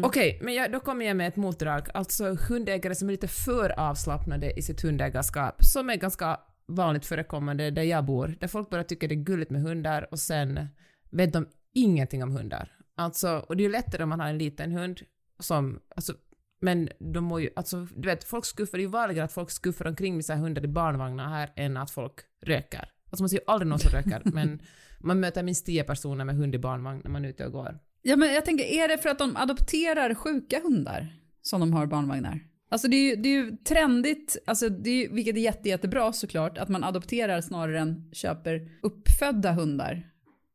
Okej, 0.04 0.38
men 0.42 0.54
jag, 0.54 0.72
då 0.72 0.80
kommer 0.80 1.06
jag 1.06 1.16
med 1.16 1.28
ett 1.28 1.36
motdrag. 1.36 1.88
Alltså 1.94 2.36
hundägare 2.48 2.94
som 2.94 3.08
är 3.08 3.12
lite 3.12 3.28
för 3.28 3.80
avslappnade 3.80 4.52
i 4.58 4.62
sitt 4.62 4.82
hundägarskap, 4.82 5.64
som 5.64 5.90
är 5.90 5.96
ganska 5.96 6.40
vanligt 6.66 7.06
förekommande 7.06 7.70
där 7.70 7.82
jag 7.82 8.04
bor, 8.04 8.36
där 8.40 8.48
folk 8.48 8.70
bara 8.70 8.84
tycker 8.84 9.08
det 9.08 9.14
är 9.14 9.24
gulligt 9.24 9.50
med 9.50 9.62
hundar 9.62 10.08
och 10.10 10.18
sen 10.18 10.68
vet 11.10 11.32
de 11.32 11.48
ingenting 11.74 12.22
om 12.22 12.30
hundar. 12.30 12.72
Alltså, 12.98 13.44
och 13.48 13.56
det 13.56 13.62
är 13.62 13.66
ju 13.66 13.72
lättare 13.72 14.02
om 14.02 14.08
man 14.08 14.20
har 14.20 14.28
en 14.28 14.38
liten 14.38 14.72
hund 14.72 15.00
som, 15.38 15.80
alltså, 15.96 16.14
men 16.60 16.88
de 16.98 17.24
må 17.24 17.40
ju, 17.40 17.50
alltså, 17.56 17.86
du 17.96 18.08
vet, 18.08 18.24
folk 18.24 18.44
skuffar, 18.44 18.78
det 18.78 18.82
är 18.82 18.84
ju 18.86 18.90
vanligare 18.90 19.24
att 19.24 19.32
folk 19.32 19.50
skuffar 19.50 19.86
omkring 19.86 20.14
med 20.14 20.24
sina 20.24 20.38
hundar 20.38 20.64
i 20.64 20.68
barnvagnar 20.68 21.28
här 21.28 21.52
än 21.56 21.76
att 21.76 21.90
folk 21.90 22.14
röker. 22.42 22.88
Alltså 23.10 23.22
man 23.22 23.28
ser 23.28 23.36
ju 23.36 23.42
aldrig 23.46 23.68
någon 23.68 23.78
som 23.78 23.90
röker, 23.90 24.22
men 24.34 24.62
man 25.00 25.20
möter 25.20 25.42
minst 25.42 25.66
tio 25.66 25.84
personer 25.84 26.24
med 26.24 26.36
hund 26.36 26.54
i 26.54 26.58
barnvagn 26.58 27.00
när 27.04 27.10
man 27.10 27.24
är 27.24 27.28
ute 27.28 27.46
och 27.46 27.52
går. 27.52 27.78
Ja, 28.02 28.16
men 28.16 28.34
jag 28.34 28.44
tänker, 28.44 28.64
är 28.64 28.88
det 28.88 28.98
för 28.98 29.08
att 29.08 29.18
de 29.18 29.36
adopterar 29.36 30.14
sjuka 30.14 30.60
hundar 30.60 31.06
som 31.42 31.60
de 31.60 31.72
har 31.72 31.86
barnvagnar? 31.86 32.40
Alltså 32.70 32.88
det 32.88 32.96
är 32.96 33.10
ju, 33.10 33.16
det 33.16 33.28
är 33.28 33.32
ju 33.32 33.56
trendigt, 33.56 34.36
alltså 34.46 34.68
det 34.68 34.90
är, 34.90 34.94
ju- 34.94 35.12
vilket 35.14 35.36
är 35.36 35.40
jätte, 35.40 35.68
jättebra 35.68 36.12
såklart, 36.12 36.58
att 36.58 36.68
man 36.68 36.84
adopterar 36.84 37.40
snarare 37.40 37.80
än 37.80 38.10
köper 38.12 38.70
uppfödda 38.82 39.52
hundar. 39.52 40.10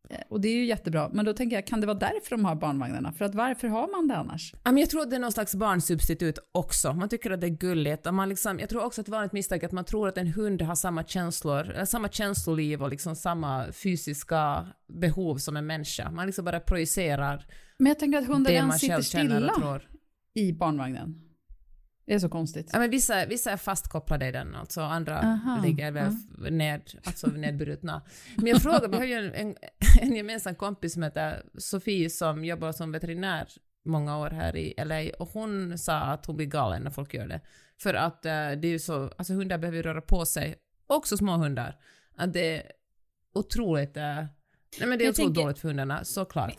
Eh, 0.09 0.17
Och 0.29 0.41
det 0.41 0.47
är 0.47 0.53
ju 0.55 0.65
jättebra, 0.65 1.09
men 1.13 1.25
då 1.25 1.33
tänker 1.33 1.55
jag, 1.55 1.67
kan 1.67 1.81
det 1.81 1.87
vara 1.87 1.97
därför 1.97 2.29
de 2.29 2.45
har 2.45 2.55
barnvagnarna? 2.55 3.13
För 3.13 3.25
att 3.25 3.35
varför 3.35 3.67
har 3.67 3.91
man 3.91 4.07
det 4.07 4.17
annars? 4.17 4.53
Jag 4.63 4.89
tror 4.89 5.01
att 5.01 5.09
det 5.09 5.15
är 5.15 5.19
någon 5.19 5.31
slags 5.31 5.55
barnsubstitut 5.55 6.39
också. 6.51 6.93
Man 6.93 7.09
tycker 7.09 7.31
att 7.31 7.41
det 7.41 7.47
är 7.47 7.57
gulligt. 7.57 8.07
Och 8.07 8.13
man 8.13 8.29
liksom, 8.29 8.59
jag 8.59 8.69
tror 8.69 8.83
också 8.83 9.01
att 9.01 9.07
ett 9.07 9.11
vanligt 9.11 9.33
misstag 9.33 9.63
är 9.63 9.67
att 9.67 9.71
man 9.71 9.85
tror 9.85 10.07
att 10.07 10.17
en 10.17 10.27
hund 10.27 10.61
har 10.61 10.75
samma 10.75 11.03
känslor, 11.03 11.69
eller 11.69 11.85
samma 11.85 12.09
känsloliv 12.09 12.83
och 12.83 12.89
liksom 12.89 13.15
samma 13.15 13.71
fysiska 13.71 14.67
behov 14.87 15.37
som 15.37 15.57
en 15.57 15.65
människa. 15.65 16.11
Man 16.11 16.25
liksom 16.25 16.45
bara 16.45 16.59
projicerar 16.59 17.45
Men 17.77 17.87
jag 17.87 17.99
tänker 17.99 18.17
att 18.17 18.27
hundar 18.27 18.51
ens 18.51 18.79
sitter 18.79 19.01
stilla 19.01 19.81
i 20.33 20.53
barnvagnen. 20.53 21.21
Det 22.05 22.13
är 22.13 22.19
så 22.19 22.29
konstigt. 22.29 22.69
Ja, 22.73 22.79
men 22.79 22.89
vissa, 22.89 23.25
vissa 23.25 23.51
är 23.51 23.57
fastkopplade 23.57 24.27
i 24.27 24.31
den, 24.31 24.55
alltså 24.55 24.81
andra 24.81 25.19
Aha, 25.19 25.61
ligger 25.63 25.91
väl 25.91 26.07
f- 26.07 26.51
ned, 26.51 26.81
alltså 27.03 27.27
nedbrutna. 27.27 28.01
Men 28.37 28.47
jag 28.47 28.61
frågar, 28.61 28.87
vi 28.87 28.97
har 28.97 29.05
ju 29.05 29.13
en, 29.15 29.33
en, 29.33 29.55
en 30.01 30.15
gemensam 30.15 30.55
kompis 30.55 30.93
som 30.93 31.03
heter 31.03 31.43
Sofie 31.57 32.09
som 32.09 32.45
jobbar 32.45 32.71
som 32.71 32.91
veterinär 32.91 33.47
många 33.85 34.17
år 34.17 34.29
här 34.29 34.55
i 34.55 34.73
LA 34.85 35.15
och 35.19 35.29
hon 35.29 35.77
sa 35.77 35.95
att 35.97 36.25
hon 36.25 36.37
blir 36.37 36.47
galen 36.47 36.81
när 36.83 36.91
folk 36.91 37.13
gör 37.13 37.27
det. 37.27 37.41
För 37.81 37.93
att 37.93 38.25
eh, 38.25 38.31
det 38.31 38.67
är 38.67 38.71
ju 38.71 38.79
så, 38.79 39.11
alltså 39.17 39.33
hundar 39.33 39.57
behöver 39.57 39.77
ju 39.77 39.83
röra 39.83 40.01
på 40.01 40.25
sig, 40.25 40.55
också 40.87 41.17
små 41.17 41.31
hundar. 41.37 41.79
Att 42.15 42.33
det 42.33 42.57
är 42.57 42.71
otroligt, 43.33 43.97
eh, 43.97 44.03
nej 44.03 44.27
men 44.79 44.89
det 44.89 45.03
är 45.03 45.05
Jag 45.05 45.11
otroligt 45.11 45.15
tänker- 45.17 45.41
dåligt 45.41 45.59
för 45.59 45.67
hundarna, 45.67 46.03
såklart. 46.03 46.53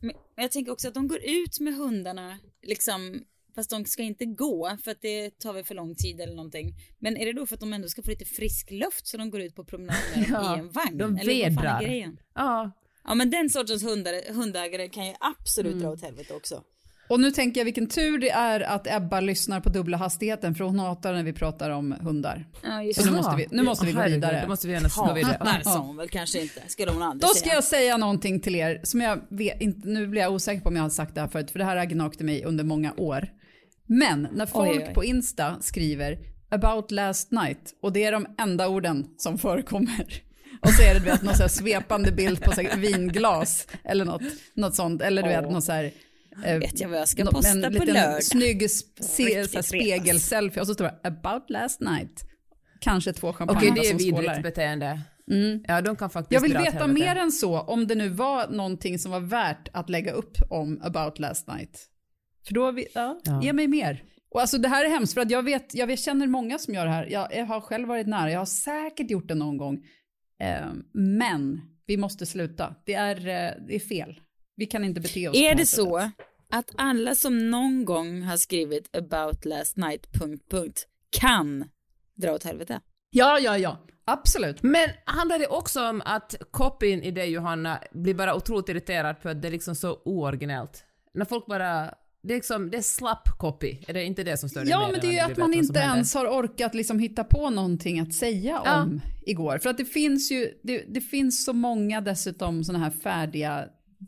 Men 0.00 0.12
men 0.36 0.42
jag 0.42 0.52
tänker 0.52 0.72
också 0.72 0.88
att 0.88 0.94
de 0.94 1.08
går 1.08 1.18
ut 1.24 1.60
med 1.60 1.74
hundarna, 1.76 2.38
liksom, 2.62 3.20
fast 3.58 3.70
de 3.70 3.84
ska 3.84 4.02
inte 4.02 4.24
gå 4.24 4.76
för 4.84 4.90
att 4.90 5.02
det 5.02 5.38
tar 5.38 5.52
väl 5.52 5.64
för 5.64 5.74
lång 5.74 5.94
tid 5.94 6.20
eller 6.20 6.34
någonting. 6.34 6.74
Men 6.98 7.16
är 7.16 7.26
det 7.26 7.32
då 7.32 7.46
för 7.46 7.54
att 7.54 7.60
de 7.60 7.72
ändå 7.72 7.88
ska 7.88 8.02
få 8.02 8.10
lite 8.10 8.24
frisk 8.24 8.70
luft 8.70 9.06
så 9.06 9.16
de 9.16 9.30
går 9.30 9.40
ut 9.40 9.54
på 9.54 9.64
promenad 9.64 9.96
med 10.16 10.24
dem 10.28 10.34
Ja, 10.44 10.56
i 10.56 10.60
en 10.60 10.70
vagn? 10.70 10.98
de 10.98 11.04
eller 11.18 11.44
vad 11.44 11.54
fan 11.54 11.64
vedrar. 11.64 11.82
är 11.82 11.86
grejen? 11.86 12.18
Ja, 12.34 12.70
Ja 13.04 13.14
men 13.14 13.30
den 13.30 13.50
sortens 13.50 13.82
hundar, 13.84 14.32
hundägare 14.34 14.88
kan 14.88 15.06
ju 15.06 15.14
absolut 15.20 15.72
Mm. 15.72 15.84
dra 15.84 15.90
åt 15.92 16.02
helvete 16.02 16.34
också. 16.34 16.62
Och 17.10 17.20
nu 17.20 17.30
tänker 17.30 17.60
jag 17.60 17.64
vilken 17.64 17.86
tur 17.88 18.18
det 18.18 18.30
är 18.30 18.60
att 18.60 18.86
Ebba 18.86 19.20
lyssnar 19.20 19.60
på 19.60 19.68
dubbla 19.68 19.96
hastigheten 19.96 20.54
för 20.54 20.64
hon 20.64 20.78
hatar 20.78 21.12
när 21.14 21.22
vi 21.22 21.32
pratar 21.32 21.70
om 21.70 21.92
hundar. 21.92 22.46
Ja, 22.62 22.82
just 22.82 23.00
Så 23.00 23.06
nu 23.10 23.16
måste 23.16 23.36
vi, 23.36 23.46
nu 23.50 23.62
måste 23.62 23.86
vi 23.86 23.92
gå 23.92 24.02
vidare. 24.04 24.40
Då 24.42 24.48
måste 24.48 24.66
vi 24.66 24.72
gärna 24.72 24.88
gå 25.08 25.14
vidare. 25.14 25.36
Hatar 25.40 25.60
sa 25.62 25.78
hon 25.78 25.96
väl 25.96 26.08
kanske 26.08 26.42
inte. 26.42 26.62
Skulle 26.66 26.90
hon 26.92 27.02
aldrig 27.02 27.20
Då 27.22 27.34
ska 27.34 27.44
säga. 27.44 27.54
jag 27.54 27.64
säga 27.64 27.96
någonting 27.96 28.40
till 28.40 28.54
er 28.54 28.80
som 28.84 29.00
jag 29.00 29.20
vet 29.28 29.60
inte, 29.60 29.88
nu 29.88 30.06
blir 30.06 30.22
jag 30.22 30.32
osäker 30.32 30.60
på 30.62 30.68
om 30.68 30.76
jag 30.76 30.82
har 30.82 30.90
sagt 30.90 31.14
det 31.14 31.20
här 31.20 31.28
förut, 31.28 31.50
för 31.50 31.58
det 31.58 31.64
här 31.64 31.76
har 31.76 31.84
gnagt 31.84 32.20
mig 32.20 32.44
under 32.44 32.64
många 32.64 32.94
år. 32.96 33.28
Men 33.88 34.28
när 34.32 34.46
folk 34.46 34.70
Oj, 34.70 34.84
oj. 34.88 34.94
på 34.94 35.04
Insta 35.04 35.56
skriver 35.60 36.18
about 36.50 36.90
last 36.90 37.30
night 37.32 37.74
och 37.82 37.92
det 37.92 38.04
är 38.04 38.12
de 38.12 38.26
enda 38.38 38.68
orden 38.68 39.06
som 39.16 39.38
förekommer. 39.38 40.22
Och 40.62 40.68
så 40.70 40.82
är 40.82 40.94
det 40.94 41.00
du 41.00 41.04
vet, 41.06 41.22
någon 41.22 41.34
så 41.34 41.42
här 41.42 41.48
svepande 41.48 42.12
bild 42.12 42.42
på 42.42 42.52
så 42.52 42.60
här 42.62 42.76
vinglas 42.76 43.66
eller 43.84 44.04
något, 44.04 44.22
något 44.54 44.74
sånt. 44.74 45.02
Eller 45.02 45.22
du 45.22 45.28
vet 45.28 45.50
något 45.50 45.64
så 45.64 45.72
här... 45.72 45.90
eh, 46.44 46.58
Vet 46.58 46.80
jag 46.80 46.88
vad 46.88 46.98
jag 47.00 47.08
ska 47.08 47.24
nå- 47.24 47.30
posta 47.30 47.50
en 47.50 47.62
på 47.62 47.68
liten 47.70 47.86
lördag? 47.94 48.24
snygg 48.24 48.62
s- 48.62 48.80
se, 49.00 49.62
spegelselfie 49.62 50.60
och 50.60 50.66
så 50.66 50.74
står 50.74 50.84
det 50.84 50.98
about 51.08 51.50
last 51.50 51.80
night. 51.80 52.24
Kanske 52.80 53.12
två 53.12 53.32
champagne 53.32 53.58
Okej, 53.58 53.72
det 53.82 53.88
är 53.88 53.94
vidrigt 53.94 54.16
skålar. 54.16 54.42
beteende. 54.42 55.00
Ja, 55.66 55.80
de 55.80 55.96
kan 55.96 56.10
faktiskt 56.10 56.32
Jag 56.32 56.40
vill 56.40 56.58
veta 56.58 56.86
mer 56.86 57.16
än 57.16 57.32
så 57.32 57.60
om 57.60 57.86
det 57.86 57.94
nu 57.94 58.08
var 58.08 58.48
någonting 58.48 58.98
som 58.98 59.10
var 59.12 59.20
värt 59.20 59.68
att 59.72 59.90
lägga 59.90 60.12
upp 60.12 60.36
om 60.50 60.80
about 60.82 61.18
last 61.18 61.48
night. 61.48 61.78
För 62.48 62.54
då, 62.54 62.70
vi, 62.70 62.86
ja, 62.94 63.20
Ja. 63.24 63.42
ge 63.42 63.52
mig 63.52 63.66
mer. 63.68 64.02
Och 64.30 64.40
alltså 64.40 64.58
det 64.58 64.68
här 64.68 64.84
är 64.84 64.88
hemskt 64.88 65.14
för 65.14 65.20
att 65.20 65.30
jag 65.30 65.42
vet, 65.42 65.74
jag 65.74 65.86
vet, 65.86 66.00
känner 66.00 66.26
många 66.26 66.58
som 66.58 66.74
gör 66.74 66.84
det 66.84 66.90
här. 66.92 67.06
Jag, 67.06 67.28
jag 67.36 67.46
har 67.46 67.60
själv 67.60 67.88
varit 67.88 68.06
nära, 68.06 68.30
jag 68.30 68.38
har 68.38 68.46
säkert 68.46 69.10
gjort 69.10 69.28
det 69.28 69.34
någon 69.34 69.56
gång. 69.56 69.74
Eh, 70.40 70.66
men 70.92 71.60
vi 71.86 71.96
måste 71.96 72.26
sluta. 72.26 72.74
Det 72.86 72.94
är, 72.94 73.16
eh, 73.16 73.66
det 73.68 73.74
är 73.74 73.80
fel. 73.80 74.20
Vi 74.56 74.66
kan 74.66 74.84
inte 74.84 75.00
bete 75.00 75.28
oss 75.28 75.36
Är 75.36 75.54
det 75.54 75.66
sättet. 75.66 75.84
så 75.84 75.98
att 76.52 76.70
alla 76.76 77.14
som 77.14 77.50
någon 77.50 77.84
gång 77.84 78.22
har 78.22 78.36
skrivit 78.36 78.96
about 78.96 79.44
last 79.44 79.76
night... 79.76 80.06
Punkt, 80.12 80.44
punkt, 80.50 80.86
kan 81.10 81.64
dra 82.16 82.32
åt 82.34 82.44
helvete? 82.44 82.80
Ja, 83.10 83.38
ja, 83.38 83.58
ja. 83.58 83.84
Absolut. 84.04 84.62
Men 84.62 84.88
handlar 85.04 85.38
det 85.38 85.46
också 85.46 85.88
om 85.88 86.02
att 86.04 86.34
copyn 86.50 87.02
i 87.02 87.10
det 87.10 87.24
Johanna 87.24 87.78
blir 87.92 88.14
bara 88.14 88.34
otroligt 88.34 88.68
irriterad 88.68 89.20
på 89.22 89.28
att 89.28 89.42
det 89.42 89.48
är 89.48 89.52
liksom 89.52 89.74
så 89.74 90.02
ooriginellt? 90.04 90.84
När 91.14 91.24
folk 91.24 91.46
bara... 91.46 91.94
Det 92.28 92.34
är 92.34 92.36
liksom, 92.36 92.70
det 92.70 92.76
är 92.76 92.82
slapp 92.82 93.28
copy. 93.38 93.76
Är 93.86 93.94
det 93.94 94.04
inte 94.04 94.24
det 94.24 94.36
som 94.36 94.48
står 94.48 94.64
i 94.66 94.68
Ja, 94.68 94.88
men 94.92 95.00
det 95.00 95.06
är 95.06 95.12
ju 95.12 95.18
att 95.32 95.36
man 95.38 95.54
inte 95.54 95.78
händer. 95.78 95.94
ens 95.94 96.14
har 96.14 96.26
orkat 96.26 96.74
liksom 96.74 96.98
hitta 96.98 97.24
på 97.24 97.50
någonting 97.50 98.00
att 98.00 98.14
säga 98.14 98.62
Ja. 98.64 98.82
om 98.82 99.00
igår. 99.26 99.58
För 99.58 99.70
att 99.70 99.78
det 99.78 99.84
finns 99.84 100.30
ju, 100.32 100.52
det, 100.62 100.84
det 100.88 101.00
finns 101.00 101.44
så 101.44 101.52
många 101.52 102.00
dessutom 102.00 102.64
sådana 102.64 102.84
här 102.84 102.90
färdiga, 102.90 103.64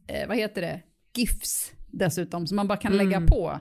eh, 0.08 0.28
vad 0.28 0.36
heter 0.36 0.60
det, 0.62 0.80
GIFs 1.16 1.72
dessutom, 1.92 2.46
som 2.46 2.56
man 2.56 2.68
bara 2.68 2.78
kan 2.78 2.92
Mm. 2.92 3.06
lägga 3.08 3.26
på 3.26 3.60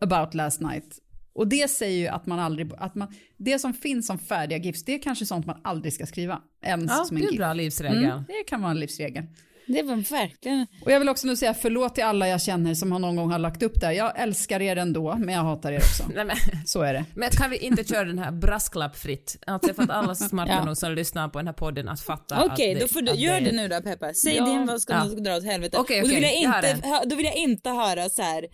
about 0.00 0.34
last 0.34 0.60
night. 0.60 0.98
Och 1.32 1.48
det 1.48 1.70
säger 1.70 1.98
ju 1.98 2.06
att 2.08 2.26
man 2.26 2.38
aldrig, 2.38 2.70
att 2.78 2.94
man, 2.94 3.14
det 3.36 3.58
som 3.58 3.74
finns 3.74 4.06
som 4.06 4.18
färdiga 4.18 4.58
GIFs, 4.58 4.84
det 4.84 4.94
är 4.94 4.98
kanske 5.02 5.26
sånt 5.26 5.46
man 5.46 5.60
aldrig 5.64 5.92
ska 5.92 6.06
skriva, 6.06 6.42
ens 6.64 6.90
Ja, 6.90 7.04
som 7.04 7.16
det 7.16 7.22
en 7.22 7.28
är 7.28 7.32
en 7.32 7.36
bra 7.38 7.52
livsregel. 7.54 8.04
Mm, 8.04 8.24
det 8.28 8.44
kan 8.46 8.60
vara 8.62 8.70
en 8.70 8.80
livsregel. 8.80 9.24
Det 9.66 9.82
var 9.82 9.96
verkligen... 9.96 10.66
Och 10.84 10.92
jag 10.92 10.98
vill 10.98 11.08
också 11.08 11.26
nu 11.26 11.36
säga 11.36 11.54
förlåt 11.54 11.94
till 11.94 12.04
alla 12.04 12.28
jag 12.28 12.42
känner 12.42 12.74
som 12.74 12.92
har 12.92 12.98
någon 12.98 13.16
gång 13.16 13.30
har 13.30 13.38
lagt 13.38 13.62
upp 13.62 13.80
det 13.80 13.86
här. 13.86 13.92
Jag 13.92 14.20
älskar 14.20 14.62
er 14.62 14.76
ändå, 14.76 15.16
men 15.18 15.34
jag 15.34 15.42
hatar 15.42 15.72
er 15.72 15.76
också. 15.78 16.04
Nej, 16.14 16.24
men, 16.24 16.36
Så 16.66 16.82
är 16.82 16.94
det. 16.94 17.04
men 17.14 17.30
kan 17.30 17.50
vi 17.50 17.56
inte 17.58 17.84
köra 17.84 18.04
den 18.04 18.18
här 18.18 18.32
brasklapp 18.32 18.96
fritt? 18.96 19.36
Alltså 19.46 19.74
för 19.74 19.82
att 19.82 19.90
alla 19.90 20.14
smarta 20.14 20.52
Ja. 20.52 20.64
nog 20.64 20.76
som 20.76 20.92
lyssnar 20.94 21.28
på 21.28 21.38
den 21.38 21.46
här 21.46 21.54
podden 21.54 21.88
att 21.88 22.00
fatta 22.00 22.36
att 22.36 22.52
Okej, 22.52 22.74
det, 22.74 22.80
då 22.80 22.88
får 22.88 23.02
du, 23.02 23.12
gör 23.12 23.40
det 23.40 23.52
nu 23.52 23.68
då 23.68 23.80
Peppa. 23.80 24.14
Säg 24.14 24.36
Ja. 24.36 24.44
din 24.44 24.66
vad 24.66 24.82
ska 24.82 24.92
Ja. 24.92 25.04
dra 25.04 25.36
åt 25.36 25.44
helvete. 25.44 25.76
Okej, 25.80 26.02
och 26.02 26.08
då 26.08 26.14
vill, 26.14 26.22
jag 26.22 26.32
jag 26.42 26.64
inte, 26.74 26.88
hö- 26.88 27.04
då 27.06 27.16
vill 27.16 27.26
jag 27.26 27.36
inte 27.36 27.70
höra 27.70 28.08
så 28.08 28.22
här 28.22 28.46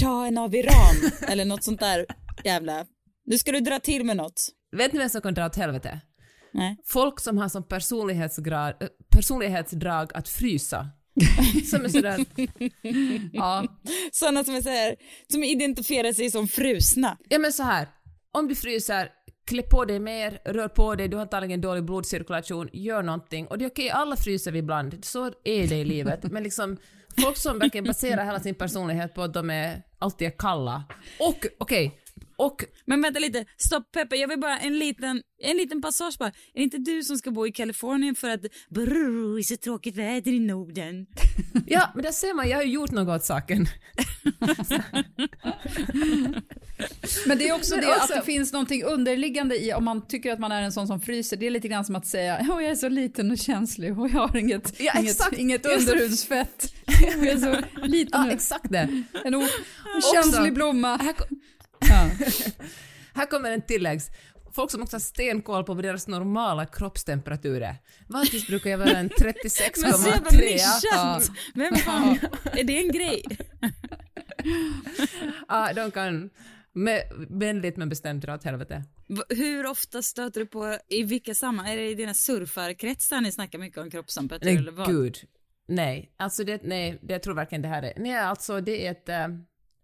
shahen 0.00 0.38
av 0.38 0.54
Iran 0.54 0.94
eller 1.28 1.44
något 1.44 1.64
sånt 1.64 1.80
där 1.80 2.06
jävla. 2.44 2.84
Nu 3.26 3.38
ska 3.38 3.52
du 3.52 3.60
dra 3.60 3.78
till 3.80 4.04
med 4.04 4.16
något. 4.16 4.48
Vet 4.76 4.92
ni 4.92 4.98
vem 4.98 5.08
som 5.08 5.20
kan 5.20 5.34
dra 5.34 5.46
åt 5.46 5.56
helvete? 5.56 6.00
Nej. 6.52 6.76
Folk 6.86 7.20
som 7.20 7.38
har 7.38 7.48
som 7.48 7.62
personlighetsgrad, 7.68 8.74
äh, 8.82 8.88
personlighetsdrag 9.10 10.10
att 10.14 10.28
frysa. 10.28 10.88
Som 11.70 11.84
är 11.84 11.88
sådär, 11.88 12.24
Ja, 13.32 13.64
Sådana 14.12 14.44
som 14.44 14.54
är 14.54 14.60
så 14.62 14.68
här, 14.68 14.96
som 15.32 15.44
identifierar 15.44 16.12
sig 16.12 16.30
som 16.30 16.48
frusna. 16.48 17.16
ja 17.28 17.38
men 17.38 17.52
så 17.52 17.62
här. 17.62 17.88
om 18.32 18.48
du 18.48 18.54
fryser, 18.54 19.08
klä 19.46 19.62
på 19.62 19.84
dig 19.84 19.98
mer, 20.00 20.38
rör 20.44 20.68
på 20.68 20.94
dig, 20.94 21.08
du 21.08 21.16
har 21.16 21.22
antagligen 21.22 21.60
dålig 21.60 21.84
blodcirkulation, 21.84 22.68
gör 22.72 23.02
någonting. 23.02 23.46
Och 23.46 23.58
det 23.58 23.64
är 23.64 23.70
okej, 23.70 23.90
alla 23.90 24.16
fryser 24.16 24.52
vi 24.52 24.58
ibland, 24.58 25.04
så 25.04 25.26
är 25.44 25.68
det 25.68 25.76
i 25.76 25.84
livet. 25.84 26.32
Men 26.32 26.42
liksom, 26.42 26.76
folk 27.22 27.36
som 27.36 27.58
verkligen 27.58 27.84
baserar 27.84 28.24
hela 28.24 28.40
sin 28.40 28.54
personlighet 28.54 29.14
på 29.14 29.22
att 29.22 29.34
de 29.34 29.50
är, 29.50 29.82
alltid 29.98 30.28
är 30.28 30.32
kalla. 30.38 30.84
Och, 31.20 31.46
okej, 31.58 32.00
och 32.38 32.64
Men 32.86 33.02
vänta 33.02 33.20
lite, 33.20 33.44
stopp 33.56 33.92
Peppa, 33.92 34.16
jag 34.16 34.28
vill 34.28 34.40
bara 34.40 34.58
en 34.58 34.78
liten, 34.78 35.22
en 35.42 35.56
liten 35.56 35.82
passage 35.82 36.16
bara. 36.18 36.28
Är 36.28 36.32
det 36.54 36.62
inte 36.62 36.78
du 36.78 37.02
som 37.02 37.16
ska 37.16 37.30
bo 37.30 37.46
i 37.46 37.52
Kalifornien 37.52 38.14
för 38.14 38.28
att 38.30 38.40
brrr, 38.70 39.34
det 39.34 39.40
är 39.40 39.42
så 39.42 39.56
tråkigt 39.56 39.96
väder 39.96 40.32
i 40.32 40.40
Norden? 40.40 41.06
Ja, 41.66 41.90
men 41.94 42.04
där 42.04 42.12
ser 42.12 42.34
man, 42.34 42.48
jag 42.48 42.56
har 42.56 42.62
ju 42.64 42.72
gjort 42.72 42.90
något 42.90 43.16
åt 43.16 43.24
saken. 43.24 43.66
Men 47.26 47.38
det 47.38 47.48
är 47.48 47.52
också 47.54 47.74
Men 47.74 47.84
det 47.84 47.90
också- 47.90 48.02
att 48.12 48.20
det 48.20 48.22
finns 48.26 48.52
någonting 48.52 48.82
underliggande 48.84 49.64
i 49.64 49.72
om 49.72 49.84
man 49.84 50.06
tycker 50.06 50.32
att 50.32 50.38
man 50.38 50.52
är 50.52 50.62
en 50.62 50.72
sån 50.72 50.86
som 50.86 51.00
fryser. 51.00 51.36
Det 51.36 51.46
är 51.46 51.50
lite 51.50 51.68
grann 51.68 51.84
som 51.84 51.96
att 51.96 52.06
säga 52.06 52.38
åh 52.40 52.62
jag 52.62 52.70
är 52.70 52.74
så 52.74 52.88
liten 52.88 53.30
och 53.30 53.38
känslig 53.38 53.98
och 53.98 54.08
jag 54.08 54.28
har 54.28 54.36
inget, 54.36 54.80
Ja, 54.80 54.92
inget, 54.98 55.10
exakt. 55.10 55.38
inget 55.38 55.64
Jag 55.64 55.74
är 55.74 55.78
så- 55.78 55.90
underhudsfett. 55.92 56.74
Jag 57.16 57.26
är 57.26 57.36
så 57.38 57.86
liten 57.86 58.24
Ja, 58.26 58.30
exakt 58.32 58.70
det. 58.72 59.02
en 59.24 59.34
o- 59.34 59.42
Också- 59.96 60.14
känslig 60.14 60.54
blomma. 60.54 60.96
Här, 60.96 61.14
Ja. 61.80 62.10
här 63.14 63.26
kommer 63.26 63.50
en 63.50 63.62
tilläggs. 63.62 64.10
Folk 64.52 64.70
som 64.70 64.82
också 64.82 64.96
har 64.96 65.00
stenkoll 65.00 65.64
på 65.64 65.74
vad 65.74 65.84
deras 65.84 66.08
normala 66.08 66.66
kroppstemperatur 66.66 67.62
är. 67.62 67.76
Vanligtvis 68.06 68.46
brukar 68.46 68.70
jag 68.70 68.78
vara 68.78 68.90
en 68.90 69.10
Men 69.20 69.50
så 69.50 69.62
jävla 69.62 70.30
36,3. 70.30 70.40
nischat! 70.40 71.30
Vem 71.54 71.76
fan, 71.76 72.18
är 72.52 72.64
det 72.64 72.78
en 72.78 72.92
grej? 72.92 73.22
Ja, 75.48 75.72
de 75.72 75.90
kan 75.90 76.30
med, 76.72 77.02
vänligt 77.30 77.76
men 77.76 77.88
bestämt 77.88 78.22
dra 78.22 78.34
åt 78.34 78.44
helvete. 78.44 78.84
Hur 79.28 79.66
ofta 79.66 80.02
stöter 80.02 80.40
du 80.40 80.46
på, 80.46 80.78
i 80.88 81.02
vilka 81.02 81.34
sammanhang, 81.34 81.74
är 81.74 81.76
det 81.76 81.90
i 81.90 81.94
dina 81.94 82.14
surfarkretsar 82.14 83.20
ni 83.20 83.32
snackar 83.32 83.58
mycket 83.58 83.78
om 83.78 83.90
kroppstemperatur 83.90 84.56
eller 84.56 84.72
vad? 84.72 84.88
gud. 84.88 85.18
Nej, 85.68 86.14
alltså 86.16 86.44
det, 86.44 86.60
nej, 86.62 86.98
det 87.02 87.12
jag 87.12 87.22
tror 87.22 87.34
verkligen 87.34 87.62
det 87.62 87.68
här 87.68 87.82
är, 87.82 87.92
nej 87.96 88.18
alltså 88.18 88.60
det 88.60 88.86
är 88.86 88.90
ett, 88.90 89.08
eh, 89.08 89.28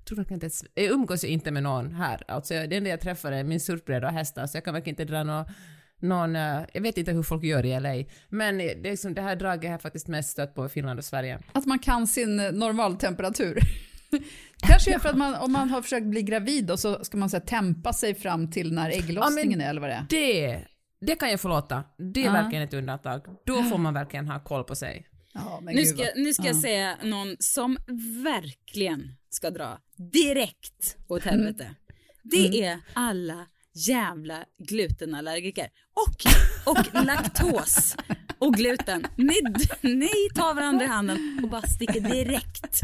tror 0.04 0.16
verkligen 0.16 0.36
inte 0.36 0.46
ett, 0.46 0.70
jag 0.74 0.84
umgås 0.86 1.24
ju 1.24 1.28
inte 1.28 1.50
med 1.50 1.62
någon 1.62 1.94
här, 1.94 2.22
alltså 2.28 2.54
det 2.54 2.76
enda 2.76 2.90
jag 2.90 3.00
träffar 3.00 3.32
är 3.32 3.44
min 3.44 3.60
surfbräda 3.60 4.06
och 4.06 4.12
hästar, 4.12 4.46
så 4.46 4.56
jag 4.56 4.64
kan 4.64 4.74
verkligen 4.74 4.92
inte 5.00 5.12
dra 5.12 5.24
någon, 5.24 5.44
någon 6.00 6.36
eh, 6.36 6.60
jag 6.74 6.80
vet 6.80 6.98
inte 6.98 7.12
hur 7.12 7.22
folk 7.22 7.44
gör 7.44 7.66
i 7.66 7.80
LA, 7.80 8.04
men 8.28 8.58
det, 8.58 8.72
är 8.72 8.82
liksom, 8.82 9.14
det 9.14 9.22
här 9.22 9.36
draget 9.36 9.64
har 9.64 9.72
jag 9.72 9.82
faktiskt 9.82 10.08
mest 10.08 10.30
stött 10.30 10.54
på 10.54 10.66
i 10.66 10.68
Finland 10.68 10.98
och 10.98 11.04
Sverige. 11.04 11.40
Att 11.52 11.66
man 11.66 11.78
kan 11.78 12.06
sin 12.06 12.40
eh, 12.40 12.52
normaltemperatur. 12.52 13.58
Kanske 14.56 14.94
är 14.94 14.98
för 14.98 15.08
att 15.08 15.16
man, 15.18 15.34
om 15.34 15.52
man 15.52 15.70
har 15.70 15.82
försökt 15.82 16.06
bli 16.06 16.22
gravid 16.22 16.70
och 16.70 16.80
så 16.80 17.04
ska 17.04 17.16
man 17.16 17.30
så 17.30 17.36
här, 17.36 17.44
tempa 17.44 17.92
sig 17.92 18.14
fram 18.14 18.50
till 18.50 18.72
när 18.72 18.90
ägglossningen 18.90 19.60
är 19.60 19.70
eller 19.70 19.80
vad 19.80 19.90
det 19.90 19.94
är. 19.94 20.06
Det, 20.10 20.64
det 21.00 21.14
kan 21.16 21.30
jag 21.30 21.40
förlåta, 21.40 21.84
det 22.14 22.20
är 22.20 22.24
Ja. 22.24 22.32
verkligen 22.32 22.64
ett 22.64 22.74
undantag. 22.74 23.22
Då 23.46 23.62
får 23.62 23.78
man 23.78 23.94
verkligen 23.94 24.28
ha 24.28 24.44
koll 24.44 24.64
på 24.64 24.74
sig. 24.74 25.06
Ja, 25.34 25.60
men 25.62 25.74
Nu 25.74 25.84
ska, 25.84 26.04
nu 26.16 26.34
ska 26.34 26.46
jag 26.46 26.56
ja. 26.56 26.60
säga 26.60 26.96
någon 27.02 27.36
som 27.38 27.76
verkligen 28.24 29.16
ska 29.30 29.50
dra 29.50 29.78
direkt 29.96 30.96
åt 31.08 31.22
helvete. 31.24 31.74
Det 32.22 32.62
är 32.64 32.78
alla 32.92 33.46
jävla 33.74 34.44
glutenallergiker. 34.58 35.68
Och, 35.94 36.26
och 36.94 37.04
laktos 37.04 37.96
och 38.38 38.54
gluten. 38.54 39.06
Ni, 39.16 39.34
ni 39.82 40.10
tar 40.34 40.54
varandra 40.54 40.84
i 40.84 40.88
handen 40.88 41.40
och 41.42 41.48
bara 41.50 41.62
sticker 41.62 42.00
direkt. 42.00 42.80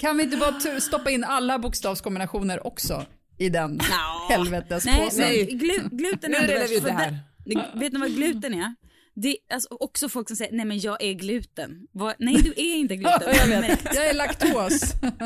Kan 0.00 0.16
vi 0.16 0.24
inte 0.24 0.36
bara 0.36 0.80
stoppa 0.80 1.10
in 1.10 1.24
alla 1.24 1.58
bokstavskombinationer 1.58 2.66
också 2.66 3.06
i 3.38 3.48
den 3.48 3.70
Nå. 3.74 3.84
helvetespåsen? 4.30 5.20
Nej, 5.20 5.44
nej. 5.46 5.46
Glu, 5.46 5.88
gluten 5.92 6.34
är 6.34 6.64
ut 6.74 6.80
för 6.82 6.88
det 6.88 6.92
här. 6.92 7.18
det- 7.44 7.70
Vet 7.74 7.92
ni 7.92 7.98
vad 7.98 8.14
gluten 8.14 8.54
är? 8.54 8.74
Det 9.22 9.28
är 9.28 9.54
alltså 9.54 9.68
också 9.70 10.08
folk 10.08 10.28
som 10.28 10.36
säger 10.36 10.52
nej 10.52 10.66
men 10.66 10.78
jag 10.78 11.02
är 11.02 11.12
gluten. 11.12 11.86
Vad- 11.92 12.14
nej 12.18 12.34
du 12.42 12.50
är 12.56 12.76
inte 12.76 12.96
gluten. 13.02 13.22
Ja, 13.34 13.46
jag 13.46 13.60
vet. 13.60 13.84
Jag 13.94 14.08
är 14.10 14.14
laktos. 14.14 14.80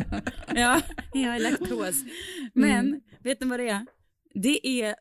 Ja, 0.55 0.81
jag 1.15 1.37
är 1.37 1.41
laktos. 1.41 1.95
Men 2.55 3.01
vet 3.23 3.41
ni 3.41 3.47
vad 3.47 3.61
det 3.61 3.69
är? 3.69 3.87
Det 4.35 4.67
är, 4.83 4.95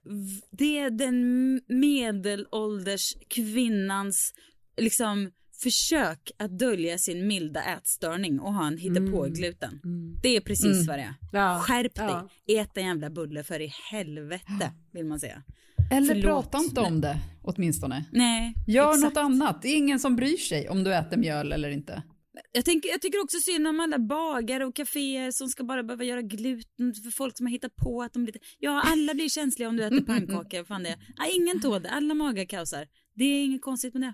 det 0.57 0.77
är 0.77 0.89
den 0.89 1.53
medelålders 1.67 3.13
kvinnans 3.29 4.33
liksom 4.77 5.31
försök 5.63 6.31
att 6.39 6.59
dölja 6.59 6.97
sin 6.97 7.27
milda 7.27 7.63
ätstörning 7.63 8.39
och 8.39 8.53
ha 8.53 8.67
en 8.67 8.77
hittepå 8.77 9.23
gluten. 9.29 9.79
Det 10.23 10.35
är 10.35 10.41
precis 10.41 10.87
vad 10.87 10.97
det 10.99 11.03
är. 11.03 11.13
Ja. 11.31 11.59
Skärp 11.59 11.95
dig, 11.95 12.05
Ja. 12.45 12.61
ät 12.61 12.77
en 12.77 12.85
jävla 12.87 13.09
bulle 13.09 13.43
för 13.43 13.59
i 13.59 13.73
helvete 13.91 14.71
vill 14.93 15.05
man 15.05 15.19
säga. 15.19 15.43
Eller 15.91 16.07
Förlåt. 16.07 16.23
prata 16.51 16.57
inte 16.57 16.81
om 16.81 17.01
det 17.01 17.17
åtminstone. 17.43 18.05
Nej, 18.11 18.53
Gör 18.67 18.89
exakt. 18.89 19.03
något 19.03 19.17
annat. 19.17 19.61
Det 19.61 19.67
är 19.67 19.77
ingen 19.77 19.99
som 19.99 20.15
bryr 20.15 20.37
sig 20.37 20.69
om 20.69 20.83
du 20.83 20.93
äter 20.95 21.17
mjöl 21.17 21.51
eller 21.51 21.69
inte. 21.69 22.03
Jag, 22.51 22.65
tänker, 22.65 22.89
jag 22.89 23.01
tycker 23.01 23.23
också 23.23 23.37
synd 23.37 23.67
om 23.67 23.79
alla 23.79 23.99
bagare 23.99 24.65
och 24.65 24.75
kaféer 24.75 25.31
som 25.31 25.47
ska 25.47 25.63
bara 25.63 25.83
behöva 25.83 26.03
göra 26.03 26.21
gluten 26.21 26.93
för 26.93 27.11
folk 27.11 27.37
som 27.37 27.45
har 27.45 27.51
hittat 27.51 27.75
på 27.75 28.01
att 28.03 28.13
de 28.13 28.23
blir... 28.23 28.35
Ja, 28.59 28.81
alla 28.85 29.13
blir 29.13 29.29
känsliga 29.29 29.69
om 29.69 29.77
du 29.77 29.83
äter 29.83 30.01
pannkaka. 30.05 30.65
fan 30.65 30.83
det 30.83 30.89
är. 30.89 30.97
Ja, 31.17 31.25
ingen 31.35 31.61
tål 31.61 31.81
det. 31.81 31.89
Alla 31.89 32.13
magar 32.13 32.45
kaosar. 32.45 32.87
Det 33.15 33.23
är 33.23 33.43
inget 33.45 33.61
konstigt 33.61 33.93
med 33.93 34.01
det. 34.03 34.13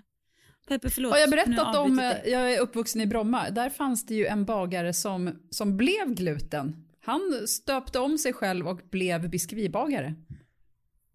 Peppe, 0.68 0.90
förlåt. 0.90 1.12
Har 1.12 1.18
jag 1.18 1.30
berättat 1.30 1.76
om, 1.76 1.98
jag 2.26 2.54
är 2.54 2.60
uppvuxen 2.60 3.00
i 3.00 3.06
Bromma, 3.06 3.50
där 3.50 3.70
fanns 3.70 4.06
det 4.06 4.14
ju 4.14 4.26
en 4.26 4.44
bagare 4.44 4.92
som, 4.92 5.30
som 5.50 5.76
blev 5.76 6.14
gluten. 6.14 6.76
Han 7.00 7.20
stöpte 7.48 7.98
om 7.98 8.18
sig 8.18 8.32
själv 8.32 8.68
och 8.68 8.80
blev 8.90 9.30
biskvibagare. 9.30 10.14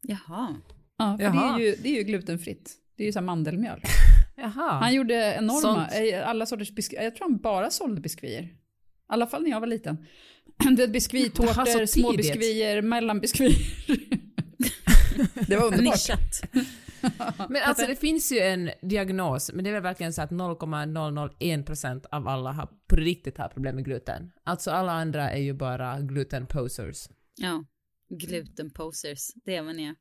Jaha. 0.04 0.56
Ja, 0.98 1.18
för 1.18 1.24
Jaha. 1.24 1.58
Det, 1.58 1.64
är 1.64 1.68
ju, 1.68 1.76
det 1.76 1.90
är 1.90 1.94
ju 1.94 2.04
glutenfritt. 2.04 2.72
Det 2.98 3.04
är 3.04 3.08
ju 3.08 3.14
så 3.14 3.22
mandelmjöl. 3.22 3.82
Jaha. 4.36 4.72
Han 4.72 4.94
gjorde 4.94 5.36
enorma, 5.38 5.60
Sånt. 5.60 5.90
Eh, 6.14 6.30
alla 6.30 6.46
sorters 6.46 6.72
biskvier. 6.72 7.04
Jag 7.04 7.16
tror 7.16 7.30
han 7.30 7.38
bara 7.38 7.70
sålde 7.70 8.02
biskvier. 8.02 8.44
I 8.44 8.50
alla 9.08 9.28
fall 9.28 9.44
när 9.44 9.50
jag 9.50 9.60
var 9.60 9.68
liten. 9.68 10.06
Du 10.58 10.76
vet 10.76 10.92
biskvitårtor, 10.92 11.86
små 11.86 12.12
biskvier, 12.12 12.82
mellanbiskvier. 12.82 13.54
det 15.48 15.58
var 15.58 15.66
underbart. 15.66 15.94
Nischat. 15.94 16.44
men 17.50 17.64
alltså 17.64 17.88
det 17.88 17.96
finns 17.96 18.32
ju 18.32 18.40
en 18.40 18.72
diagnos, 18.82 19.52
men 19.54 19.64
det 19.64 19.70
är 19.70 19.74
väl 19.74 19.84
verkligen 19.84 20.14
så 20.14 20.22
att 20.22 20.32
0,001% 20.32 22.06
av 22.12 22.28
alla 22.28 22.52
har 22.52 22.70
på 22.88 22.96
riktigt 22.96 23.38
har 23.38 23.48
problem 23.48 23.76
med 23.76 23.86
gluten. 23.86 24.32
Alltså 24.44 24.72
alla 24.72 24.92
andra 24.92 25.32
är 25.32 25.42
ju 25.42 25.54
bara 25.54 26.00
gluten 26.00 26.48
posers. 26.48 27.08
Ja, 27.36 27.64
Glutenposers, 28.10 29.32
det 29.46 29.56
är 29.56 29.62
vad 29.62 29.76
ni 29.76 29.84
är. 29.84 29.96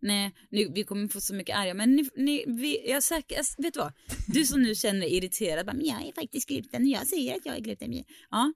Nej, 0.00 0.34
nu, 0.50 0.72
vi 0.74 0.84
kommer 0.84 1.08
få 1.08 1.20
så 1.20 1.34
mycket 1.34 1.56
arga, 1.56 1.74
men 1.74 1.96
ni, 1.96 2.08
ni, 2.16 2.44
vi, 2.46 2.90
jag 2.90 3.02
säker, 3.02 3.62
vet 3.62 3.74
du 3.74 3.80
vad? 3.80 3.92
Du 4.26 4.46
som 4.46 4.62
nu 4.62 4.74
känner 4.74 5.00
dig 5.00 5.16
irriterad, 5.16 5.66
bara, 5.66 5.72
men 5.72 5.86
jag 5.86 6.08
är 6.08 6.12
faktiskt 6.12 6.48
gluten, 6.48 6.88
jag 6.88 7.06
säger 7.06 7.36
att 7.36 7.46
jag 7.46 7.56
är 7.56 7.60
gluten. 7.60 8.04
Ja, 8.30 8.52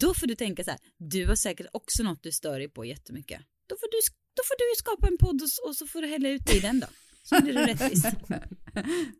då 0.00 0.14
får 0.14 0.26
du 0.26 0.34
tänka 0.34 0.64
så 0.64 0.70
här, 0.70 0.80
du 0.98 1.26
har 1.26 1.34
säkert 1.34 1.66
också 1.72 2.02
något 2.02 2.22
du 2.22 2.32
stör 2.32 2.58
dig 2.58 2.68
på 2.68 2.84
jättemycket. 2.84 3.40
Då 3.66 3.76
får 3.76 3.88
du, 3.90 3.98
då 4.36 4.42
får 4.44 4.56
du 4.58 4.78
skapa 4.78 5.06
en 5.06 5.18
podd 5.18 5.42
och, 5.42 5.68
och 5.68 5.76
så 5.76 5.86
får 5.86 6.02
du 6.02 6.08
hälla 6.08 6.28
ut 6.28 6.46
det 6.46 6.56
i 6.56 6.60
den 6.60 6.80
då. 6.80 6.86
Så 7.22 7.42
blir 7.42 7.54
det 7.54 7.66
rättvist. 7.66 8.06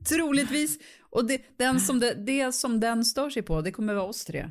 Troligtvis. 0.09 0.79
Och 1.11 1.27
det, 1.27 1.59
den 1.59 1.81
som 1.81 2.01
det, 2.01 2.15
det 2.15 2.53
som 2.53 2.81
den 2.81 3.05
stör 3.05 3.31
sig 3.31 3.43
på, 3.43 3.61
det 3.61 3.73
kommer 3.73 3.95
vara 3.95 4.07
oss 4.07 4.25
tre. 4.25 4.51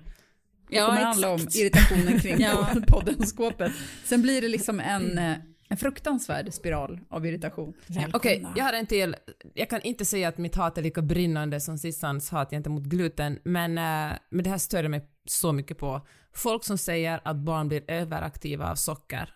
Det 0.71 0.79
kommer 0.79 0.99
ja, 0.99 1.05
handla 1.05 1.29
om 1.29 1.39
irritationen 1.39 2.19
kring 2.19 2.39
ja. 2.39 2.67
podden 2.87 3.27
skåpet. 3.27 3.71
Sen 4.03 4.21
blir 4.21 4.41
det 4.41 4.47
liksom 4.47 4.79
en, 4.79 5.17
eh, 5.17 5.37
en 5.69 5.77
fruktansvärd 5.77 6.53
spiral 6.53 6.99
av 7.09 7.25
irritation. 7.25 7.73
Okej, 7.89 8.07
okay, 8.13 8.45
jag 8.55 8.65
har 8.65 8.73
en 8.73 8.85
till. 8.85 9.15
Jag 9.53 9.69
kan 9.69 9.81
inte 9.81 10.05
säga 10.05 10.27
att 10.27 10.37
mitt 10.37 10.55
hat 10.55 10.77
är 10.77 10.81
lika 10.81 11.01
brinnande 11.01 11.59
som 11.59 11.77
Sissans 11.77 12.29
hat 12.29 12.49
gentemot 12.49 12.83
gluten, 12.83 13.39
men, 13.43 13.77
äh, 13.77 14.17
men 14.29 14.43
det 14.43 14.49
här 14.49 14.57
stör 14.57 14.87
mig 14.87 15.07
så 15.25 15.51
mycket 15.51 15.77
på. 15.77 16.07
Folk 16.33 16.63
som 16.63 16.77
säger 16.77 17.21
att 17.23 17.37
barn 17.37 17.67
blir 17.67 17.83
överaktiva 17.87 18.71
av 18.71 18.75
socker. 18.75 19.33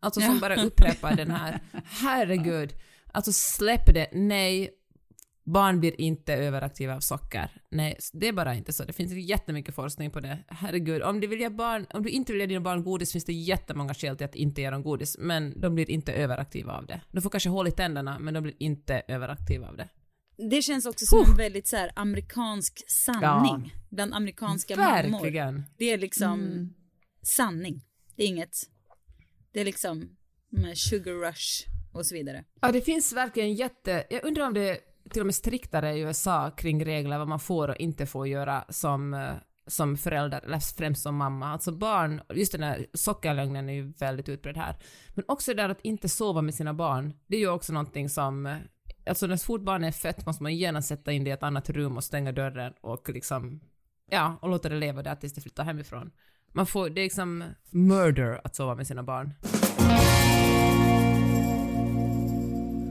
Alltså 0.00 0.20
som 0.20 0.34
ja. 0.34 0.40
bara 0.40 0.62
upprepar 0.62 1.16
den 1.16 1.30
här, 1.30 1.60
herregud, 1.84 2.72
alltså 3.12 3.32
släpp 3.32 3.86
det, 3.86 4.08
nej, 4.12 4.70
Barn 5.44 5.80
blir 5.80 6.00
inte 6.00 6.34
överaktiva 6.34 6.96
av 6.96 7.00
socker. 7.00 7.50
Nej, 7.70 7.98
det 8.12 8.28
är 8.28 8.32
bara 8.32 8.54
inte 8.54 8.72
så. 8.72 8.84
Det 8.84 8.92
finns 8.92 9.12
jättemycket 9.12 9.74
forskning 9.74 10.10
på 10.10 10.20
det. 10.20 10.38
Herregud, 10.48 11.02
om 11.02 11.20
du, 11.20 11.26
vill 11.26 11.40
ge 11.40 11.48
barn, 11.48 11.86
om 11.94 12.02
du 12.02 12.10
inte 12.10 12.32
vill 12.32 12.40
ge 12.40 12.46
dina 12.46 12.60
barn 12.60 12.84
godis 12.84 13.12
finns 13.12 13.24
det 13.24 13.32
jättemånga 13.32 13.94
skäl 13.94 14.16
till 14.16 14.24
att 14.24 14.34
inte 14.34 14.60
ge 14.60 14.70
dem 14.70 14.82
godis, 14.82 15.16
men 15.18 15.60
de 15.60 15.74
blir 15.74 15.90
inte 15.90 16.12
överaktiva 16.12 16.72
av 16.72 16.86
det. 16.86 17.00
De 17.12 17.20
får 17.20 17.30
kanske 17.30 17.48
hål 17.48 17.68
i 17.68 17.70
tänderna, 17.70 18.18
men 18.18 18.34
de 18.34 18.42
blir 18.42 18.54
inte 18.58 19.02
överaktiva 19.08 19.68
av 19.68 19.76
det. 19.76 19.88
Det 20.36 20.62
känns 20.62 20.86
också 20.86 21.06
som 21.06 21.18
oh. 21.18 21.30
en 21.30 21.36
väldigt 21.36 21.66
så 21.66 21.76
här, 21.76 21.90
amerikansk 21.96 22.84
sanning 22.86 23.72
ja. 23.74 23.80
bland 23.90 24.14
amerikanska 24.14 24.76
Verkligen. 24.76 25.54
mammor. 25.54 25.64
Det 25.78 25.92
är 25.92 25.98
liksom 25.98 26.40
mm. 26.40 26.74
sanning. 27.22 27.84
Det 28.16 28.22
är 28.22 28.26
inget, 28.26 28.56
det 29.52 29.60
är 29.60 29.64
liksom 29.64 30.16
sugar 30.74 31.12
rush 31.12 31.66
och 31.92 32.06
så 32.06 32.14
vidare. 32.14 32.44
Ja, 32.60 32.72
det 32.72 32.80
finns 32.80 33.12
verkligen 33.12 33.54
jätte, 33.54 34.04
jag 34.10 34.24
undrar 34.24 34.46
om 34.46 34.54
det 34.54 34.80
till 35.10 35.22
och 35.22 35.26
med 35.26 35.34
striktare 35.34 35.94
i 35.94 36.00
USA 36.00 36.50
kring 36.50 36.84
regler 36.84 37.18
vad 37.18 37.28
man 37.28 37.40
får 37.40 37.68
och 37.68 37.76
inte 37.76 38.06
får 38.06 38.28
göra 38.28 38.64
som, 38.68 39.14
eh, 39.14 39.32
som 39.66 39.96
förälder, 39.96 40.40
eller 40.44 40.76
främst 40.76 41.02
som 41.02 41.16
mamma. 41.16 41.46
Alltså 41.52 41.72
barn, 41.72 42.20
just 42.34 42.52
den 42.52 42.62
här 42.62 42.86
sockerlögnen 42.92 43.68
är 43.68 43.72
ju 43.72 43.92
väldigt 43.92 44.28
utbredd 44.28 44.56
här. 44.56 44.76
Men 45.14 45.24
också 45.28 45.54
det 45.54 45.62
där 45.62 45.68
att 45.68 45.80
inte 45.80 46.08
sova 46.08 46.42
med 46.42 46.54
sina 46.54 46.74
barn, 46.74 47.14
det 47.26 47.36
är 47.36 47.40
ju 47.40 47.48
också 47.48 47.72
någonting 47.72 48.08
som 48.08 48.46
eh, 48.46 48.56
Alltså 49.06 49.26
när 49.26 49.36
så 49.36 49.44
fort 49.44 49.60
barnet 49.60 49.94
är 49.94 49.98
fött 49.98 50.26
måste 50.26 50.42
man 50.42 50.56
gärna 50.56 50.82
sätta 50.82 51.12
in 51.12 51.24
det 51.24 51.30
i 51.30 51.32
ett 51.32 51.42
annat 51.42 51.70
rum 51.70 51.96
och 51.96 52.04
stänga 52.04 52.32
dörren 52.32 52.72
och 52.80 53.08
liksom, 53.08 53.60
ja, 54.10 54.38
och 54.42 54.48
låta 54.48 54.68
det 54.68 54.76
leva 54.76 55.02
där 55.02 55.14
tills 55.14 55.34
det 55.34 55.40
flyttar 55.40 55.64
hemifrån. 55.64 56.10
Man 56.52 56.66
får, 56.66 56.90
det 56.90 57.00
är 57.00 57.04
liksom 57.04 57.44
murder 57.70 58.40
att 58.44 58.56
sova 58.56 58.74
med 58.74 58.86
sina 58.86 59.02
barn. 59.02 59.34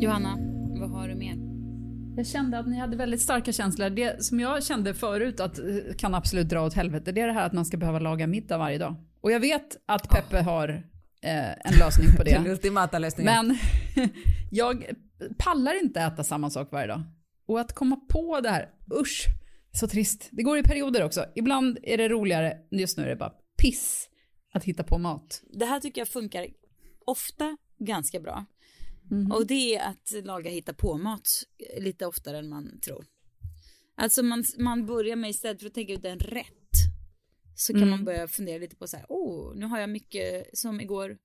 Johanna, 0.02 0.38
vad 0.80 0.90
har 0.90 1.08
du 1.08 1.16
mer? 1.16 1.43
Jag 2.16 2.28
kände 2.28 2.60
att 2.60 2.68
ni 2.68 2.80
hade 2.80 2.98
väldigt 2.98 3.22
starka 3.22 3.52
känslor. 3.52 3.90
Det 3.90 4.26
som 4.26 4.40
jag 4.40 4.64
kände 4.64 4.94
förut 4.94 5.40
att 5.40 5.60
eh, 5.60 5.66
kan 5.98 6.16
absolut 6.16 6.50
dra 6.50 6.62
åt 6.62 6.74
helvete, 6.74 7.12
det 7.12 7.22
är 7.22 7.28
det 7.28 7.34
här 7.34 7.46
att 7.46 7.54
man 7.54 7.66
ska 7.66 7.78
behöva 7.78 8.00
laga 8.00 8.28
middag 8.28 8.58
varje 8.58 8.78
dag. 8.78 8.96
Och 9.22 9.32
jag 9.32 9.40
vet 9.40 9.78
att 9.86 10.10
Peppe 10.10 10.40
oh. 10.40 10.44
har 10.44 10.70
eh, 11.22 11.52
en 11.52 11.80
lösning 11.80 12.08
på 12.18 12.24
det. 12.24 12.32
Den 12.44 12.48
ultimata 12.48 13.00
lösningen. 13.00 13.48
Men 13.48 13.58
jag 14.52 14.86
pallar 15.38 15.84
inte 15.84 16.02
äta 16.02 16.24
samma 16.24 16.50
sak 16.50 16.72
varje 16.72 16.88
dag. 16.88 17.04
Och 17.48 17.60
att 17.60 17.74
komma 17.74 17.96
på 17.96 18.40
det 18.40 18.50
här, 18.50 18.70
usch, 19.02 19.26
så 19.72 19.88
trist. 19.88 20.30
Det 20.32 20.44
går 20.44 20.58
i 20.58 20.64
perioder 20.64 21.04
också. 21.04 21.26
Ibland 21.36 21.78
är 21.84 21.98
det 21.98 22.10
roligare, 22.10 22.58
just 22.72 22.98
nu 22.98 23.04
är 23.04 23.10
det 23.10 23.16
bara 23.16 23.34
piss 23.62 24.10
att 24.54 24.64
hitta 24.64 24.84
på 24.84 24.98
mat. 24.98 25.42
Det 25.60 25.66
här 25.66 25.80
tycker 25.80 26.02
jag 26.02 26.08
funkar 26.08 26.48
ofta 27.06 27.58
ganska 27.80 28.20
bra. 28.20 28.46
Mm. 29.12 29.32
Och 29.32 29.48
det 29.48 29.76
är 29.76 29.90
att 29.90 30.26
laga 30.26 30.52
hitta 30.52 30.74
på 30.74 30.98
mat 30.98 31.44
lite 31.78 32.06
oftare 32.06 32.38
än 32.38 32.50
man 32.50 32.80
tror. 32.80 33.06
Alltså 33.96 34.24
man, 34.24 34.44
man 34.58 34.86
börjar 34.86 35.16
med 35.16 35.30
istället 35.30 35.60
för 35.60 35.68
att 35.68 35.74
tänka 35.74 35.94
ut 35.94 36.06
en 36.06 36.20
rätt 36.20 36.48
så 37.56 37.74
kan 37.74 37.82
mm. 37.82 37.90
man 37.90 38.06
börja 38.06 38.28
fundera 38.28 38.58
lite 38.58 38.76
på 38.76 38.88
så 38.88 38.98
här, 38.98 39.06
oh, 39.10 39.56
nu 39.56 39.66
har 39.66 39.80
jag 39.80 39.90
mycket 39.90 40.58
som 40.58 40.82
igår. 40.82 41.18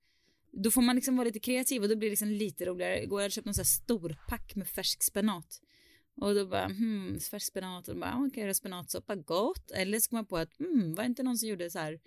Då 0.51 0.71
får 0.71 0.81
man 0.81 0.95
liksom 0.95 1.15
vara 1.15 1.25
lite 1.25 1.39
kreativ 1.39 1.81
och 1.81 1.89
då 1.89 1.95
blir 1.95 2.09
det 2.09 2.11
liksom 2.11 2.27
lite 2.27 2.65
roligare. 2.65 3.03
Igår 3.03 3.17
hade 3.17 3.25
jag 3.25 3.31
köpt 3.31 3.47
en 3.47 3.53
så 3.53 3.61
här 3.61 3.65
stor 3.65 4.15
pack 4.27 4.55
med 4.55 4.67
färsk 4.67 5.03
spenat. 5.03 5.61
Och 6.21 6.35
då 6.35 6.45
bara, 6.45 6.65
hmm, 6.65 7.19
färsk 7.19 7.45
spenat. 7.45 7.87
Och 7.87 7.93
då 7.93 8.01
bara, 8.01 8.15
okej, 8.15 8.43
okay, 8.43 8.53
spenatssoppa, 8.53 9.15
gott. 9.15 9.71
Eller 9.71 9.99
så 9.99 10.09
kom 10.09 10.17
man 10.17 10.25
på 10.25 10.37
att, 10.37 10.57
hmm, 10.57 10.95
var 10.95 11.03
det 11.03 11.07
inte 11.07 11.23
någon 11.23 11.37
som 11.37 11.49
gjorde 11.49 11.69
så 11.69 11.79
här, 11.79 11.99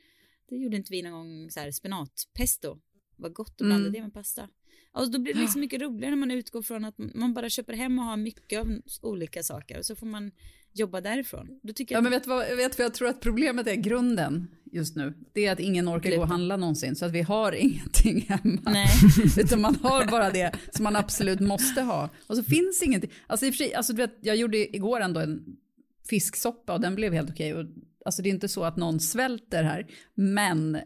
det 0.48 0.56
gjorde 0.56 0.76
inte 0.76 0.92
vi 0.92 1.02
någon 1.02 1.12
gång 1.12 1.50
så 1.50 1.60
här 1.60 1.70
spenatpesto. 1.70 2.78
Vad 3.16 3.32
gott 3.32 3.50
att 3.50 3.56
blanda 3.56 3.76
mm. 3.88 3.92
det 3.92 4.02
med 4.02 4.14
pasta. 4.14 4.48
Alltså 4.92 5.12
då 5.12 5.18
blir 5.18 5.34
det 5.34 5.40
liksom 5.40 5.60
mycket 5.60 5.82
roligare 5.82 6.10
när 6.10 6.16
man 6.16 6.30
utgår 6.30 6.62
från 6.62 6.84
att 6.84 6.94
man 6.98 7.34
bara 7.34 7.48
köper 7.48 7.72
hem 7.72 7.98
och 7.98 8.04
har 8.04 8.16
mycket 8.16 8.60
av 8.60 8.80
olika 9.02 9.42
saker 9.42 9.78
och 9.78 9.86
så 9.86 9.96
får 9.96 10.06
man 10.06 10.30
jobba 10.72 11.00
därifrån. 11.00 11.60
Då 11.62 11.72
tycker 11.72 11.94
ja, 11.94 11.96
jag... 11.96 12.02
men 12.02 12.12
vet 12.12 12.26
vad, 12.26 12.56
vet 12.56 12.78
vad 12.78 12.84
jag 12.84 12.94
tror 12.94 13.08
att 13.08 13.20
problemet 13.20 13.66
är, 13.66 13.74
grunden 13.74 14.48
just 14.72 14.96
nu, 14.96 15.14
det 15.32 15.46
är 15.46 15.52
att 15.52 15.60
ingen 15.60 15.88
orkar 15.88 16.10
gå 16.10 16.22
och 16.22 16.28
handla 16.28 16.56
någonsin, 16.56 16.96
så 16.96 17.04
att 17.04 17.12
vi 17.12 17.22
har 17.22 17.52
ingenting 17.64 18.20
hemma. 18.20 18.60
Nej. 18.64 18.88
Utan 19.38 19.60
man 19.60 19.76
har 19.76 20.04
bara 20.04 20.30
det 20.30 20.52
som 20.70 20.84
man 20.84 20.96
absolut 20.96 21.40
måste 21.40 21.82
ha. 21.82 22.10
Och 22.26 22.36
så 22.36 22.42
finns 22.42 22.82
ingenting. 22.82 23.10
Alltså 23.26 23.46
i 23.46 23.50
och 23.50 23.54
för 23.54 23.64
sig, 23.64 23.74
alltså, 23.74 23.92
du 23.92 24.02
vet, 24.02 24.18
jag 24.20 24.36
gjorde 24.36 24.76
igår 24.76 25.00
ändå 25.00 25.20
en 25.20 25.44
fisksoppa 26.08 26.72
och 26.72 26.80
den 26.80 26.94
blev 26.94 27.12
helt 27.12 27.30
okej. 27.30 27.54
Och, 27.54 27.66
alltså 28.04 28.22
det 28.22 28.28
är 28.28 28.30
inte 28.30 28.48
så 28.48 28.64
att 28.64 28.76
någon 28.76 29.00
svälter 29.00 29.64
här, 29.64 29.86
men 30.14 30.78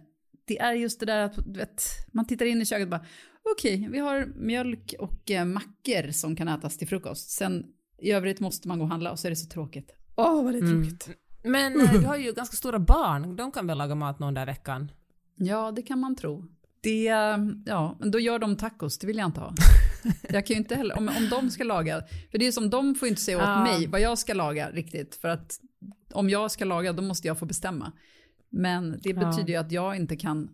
det 0.44 0.58
är 0.58 0.72
just 0.72 1.00
det 1.00 1.06
där 1.06 1.20
att 1.20 1.34
du 1.46 1.58
vet, 1.58 1.82
man 2.12 2.26
tittar 2.26 2.46
in 2.46 2.62
i 2.62 2.66
köket 2.66 2.84
och 2.84 2.90
bara 2.90 3.06
okej, 3.52 3.76
okay, 3.76 3.88
vi 3.88 3.98
har 3.98 4.26
mjölk 4.36 4.94
och 4.98 5.30
eh, 5.30 5.44
mackor 5.44 6.10
som 6.10 6.36
kan 6.36 6.48
ätas 6.48 6.78
till 6.78 6.88
frukost. 6.88 7.30
Sen 7.30 7.66
i 7.98 8.12
övrigt 8.12 8.40
måste 8.40 8.68
man 8.68 8.78
gå 8.78 8.84
och 8.84 8.90
handla 8.90 9.12
och 9.12 9.18
så 9.18 9.28
är 9.28 9.30
det 9.30 9.36
så 9.36 9.48
tråkigt. 9.48 9.92
Åh, 10.16 10.34
oh, 10.34 10.44
vad 10.44 10.54
det 10.54 10.58
är 10.58 10.62
mm. 10.62 10.82
tråkigt. 10.82 11.06
Mm. 11.06 11.52
Men 11.52 11.80
uh. 11.80 11.92
du 11.92 12.06
har 12.06 12.16
ju 12.16 12.32
ganska 12.32 12.56
stora 12.56 12.78
barn, 12.78 13.36
de 13.36 13.52
kan 13.52 13.66
väl 13.66 13.78
laga 13.78 13.94
mat 13.94 14.18
någon 14.18 14.34
där 14.34 14.46
veckan? 14.46 14.90
Ja, 15.36 15.70
det 15.70 15.82
kan 15.82 15.98
man 15.98 16.16
tro. 16.16 16.44
Det, 16.80 17.04
ja, 17.66 17.96
men 18.00 18.10
då 18.10 18.18
gör 18.20 18.38
de 18.38 18.56
tacos, 18.56 18.98
det 18.98 19.06
vill 19.06 19.16
jag 19.16 19.26
inte 19.26 19.40
ha. 19.40 19.54
Jag 20.30 20.46
kan 20.46 20.54
ju 20.54 20.60
inte 20.60 20.74
heller, 20.74 20.98
om, 20.98 21.08
om 21.08 21.28
de 21.30 21.50
ska 21.50 21.64
laga, 21.64 22.02
för 22.30 22.38
det 22.38 22.46
är 22.46 22.52
som 22.52 22.70
de 22.70 22.94
får 22.94 23.08
inte 23.08 23.20
säga 23.20 23.36
åt 23.36 23.42
ja. 23.42 23.62
mig 23.62 23.86
vad 23.86 24.00
jag 24.00 24.18
ska 24.18 24.34
laga 24.34 24.70
riktigt, 24.70 25.14
för 25.14 25.28
att 25.28 25.60
om 26.12 26.30
jag 26.30 26.50
ska 26.50 26.64
laga 26.64 26.92
då 26.92 27.02
måste 27.02 27.28
jag 27.28 27.38
få 27.38 27.46
bestämma. 27.46 27.92
Men 28.50 29.00
det 29.02 29.14
betyder 29.14 29.48
ju 29.48 29.56
att 29.56 29.72
jag 29.72 29.96
inte 29.96 30.16
kan 30.16 30.48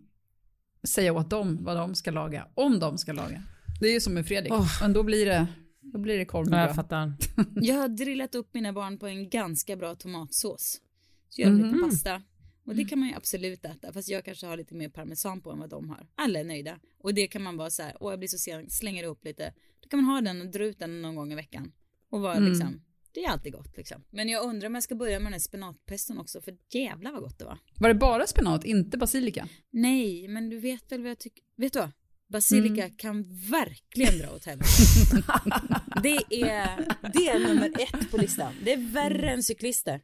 säga 0.87 1.13
åt 1.13 1.29
dem 1.29 1.63
vad 1.63 1.77
de 1.77 1.95
ska 1.95 2.11
laga, 2.11 2.47
om 2.53 2.79
de 2.79 2.97
ska 2.97 3.13
laga. 3.13 3.43
Det 3.79 3.87
är 3.87 3.93
ju 3.93 3.99
som 3.99 4.13
med 4.13 4.27
Fredrik, 4.27 4.53
oh. 4.53 4.81
men 4.81 4.93
då 4.93 5.03
blir 5.03 5.25
det, 5.25 5.47
då 5.81 5.99
blir 5.99 6.17
det 6.17 6.25
korv 6.25 6.49
med 6.49 6.67
Jag 6.67 6.75
fattar. 6.75 7.13
jag 7.55 7.75
har 7.75 7.87
drillat 7.87 8.35
upp 8.35 8.53
mina 8.53 8.73
barn 8.73 8.99
på 8.99 9.07
en 9.07 9.29
ganska 9.29 9.75
bra 9.75 9.95
tomatsås. 9.95 10.81
Så 11.29 11.41
gör 11.41 11.49
mm. 11.49 11.65
lite 11.65 11.83
pasta. 11.83 12.21
Och 12.65 12.75
det 12.75 12.85
kan 12.85 12.99
man 12.99 13.09
ju 13.09 13.15
absolut 13.15 13.65
äta, 13.65 13.93
fast 13.93 14.09
jag 14.09 14.25
kanske 14.25 14.47
har 14.47 14.57
lite 14.57 14.75
mer 14.75 14.89
parmesan 14.89 15.41
på 15.41 15.51
än 15.51 15.59
vad 15.59 15.69
de 15.69 15.89
har. 15.89 16.07
Alla 16.15 16.39
är 16.39 16.43
nöjda. 16.43 16.79
Och 16.99 17.13
det 17.13 17.27
kan 17.27 17.43
man 17.43 17.57
vara 17.57 17.69
så 17.69 17.83
här, 17.83 17.97
åh 17.99 18.11
jag 18.11 18.19
blir 18.19 18.29
så 18.29 18.37
sen, 18.37 18.69
slänger 18.69 19.03
ihop 19.03 19.25
lite. 19.25 19.53
Då 19.79 19.89
kan 19.89 20.03
man 20.03 20.15
ha 20.15 20.21
den 20.21 20.41
och 20.41 20.47
dra 20.47 20.65
ut 20.65 20.79
den 20.79 21.01
någon 21.01 21.15
gång 21.15 21.31
i 21.31 21.35
veckan. 21.35 21.71
Och 22.09 22.21
vara 22.21 22.35
mm. 22.35 22.49
liksom, 22.49 22.81
Det 23.13 23.23
är 23.23 23.29
alltid 23.29 23.53
gott 23.53 23.77
liksom. 23.77 24.03
Men 24.09 24.29
jag 24.29 24.45
undrar 24.45 24.67
om 24.67 24.73
jag 24.73 24.83
ska 24.83 24.95
börja 24.95 25.19
med 25.19 25.25
den 25.25 25.33
här 25.33 25.39
spenatpesten 25.39 26.17
också, 26.17 26.41
för 26.41 26.57
jävlar 26.69 27.11
vad 27.11 27.21
gott 27.21 27.39
det 27.39 27.45
var. 27.45 27.57
Var 27.79 27.89
det 27.89 27.95
bara 27.95 28.27
spenat, 28.27 28.65
inte 28.65 28.97
basilika? 28.97 29.47
Nej, 29.69 30.27
men 30.27 30.49
du 30.49 30.59
vet 30.59 30.91
väl 30.91 31.01
vad 31.01 31.11
jag 31.11 31.19
tycker. 31.19 31.43
Vet 31.57 31.73
du 31.73 31.79
vad? 31.79 31.91
Basilika 32.27 32.83
mm. 32.83 32.95
kan 32.95 33.23
verkligen 33.49 34.17
dra 34.17 34.35
åt 34.35 34.45
helvete. 34.45 34.69
det, 36.03 36.41
är, 36.41 36.85
det 37.13 37.27
är 37.27 37.47
nummer 37.47 37.71
ett 37.79 38.11
på 38.11 38.17
listan. 38.17 38.53
Det 38.63 38.73
är 38.73 38.93
värre 38.93 39.31
än 39.31 39.43
cyklister. 39.43 40.01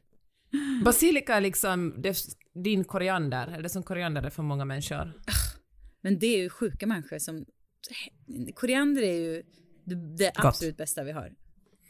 Basilika 0.84 1.34
är 1.34 1.40
liksom 1.40 1.94
det, 2.02 2.16
din 2.54 2.84
koriander, 2.84 3.48
eller 3.48 3.68
som 3.68 3.82
koriander 3.82 4.22
är 4.22 4.30
för 4.30 4.42
många 4.42 4.64
människor. 4.64 5.12
Men 6.00 6.18
det 6.18 6.26
är 6.26 6.38
ju 6.38 6.48
sjuka 6.50 6.86
människor 6.86 7.18
som... 7.18 7.44
Koriander 8.54 9.02
är 9.02 9.14
ju 9.14 9.42
det, 9.84 9.94
det 9.94 10.32
absolut 10.34 10.76
bästa 10.76 11.04
vi 11.04 11.12
har. 11.12 11.32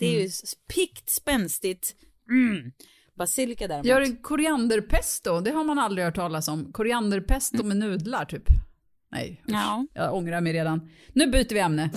Det 0.00 0.06
är 0.06 0.14
mm. 0.14 0.22
ju 0.22 0.30
pikt, 0.74 1.10
spänstigt. 1.10 1.96
Mm. 2.30 2.72
Basilika 3.14 3.68
däremot. 3.68 3.86
Gör 3.86 4.00
en 4.00 4.16
korianderpesto, 4.16 5.40
det 5.40 5.50
har 5.50 5.64
man 5.64 5.78
aldrig 5.78 6.04
hört 6.04 6.14
talas 6.14 6.48
om. 6.48 6.72
Korianderpesto 6.72 7.62
mm. 7.62 7.68
med 7.68 7.76
nudlar 7.76 8.24
typ. 8.24 8.44
Nej, 9.12 9.42
usch. 9.44 9.54
ja. 9.54 9.86
jag 9.94 10.14
ångrar 10.14 10.40
mig 10.40 10.52
redan. 10.52 10.90
Nu 11.12 11.26
byter 11.26 11.54
vi 11.54 11.60
ämne. 11.60 11.90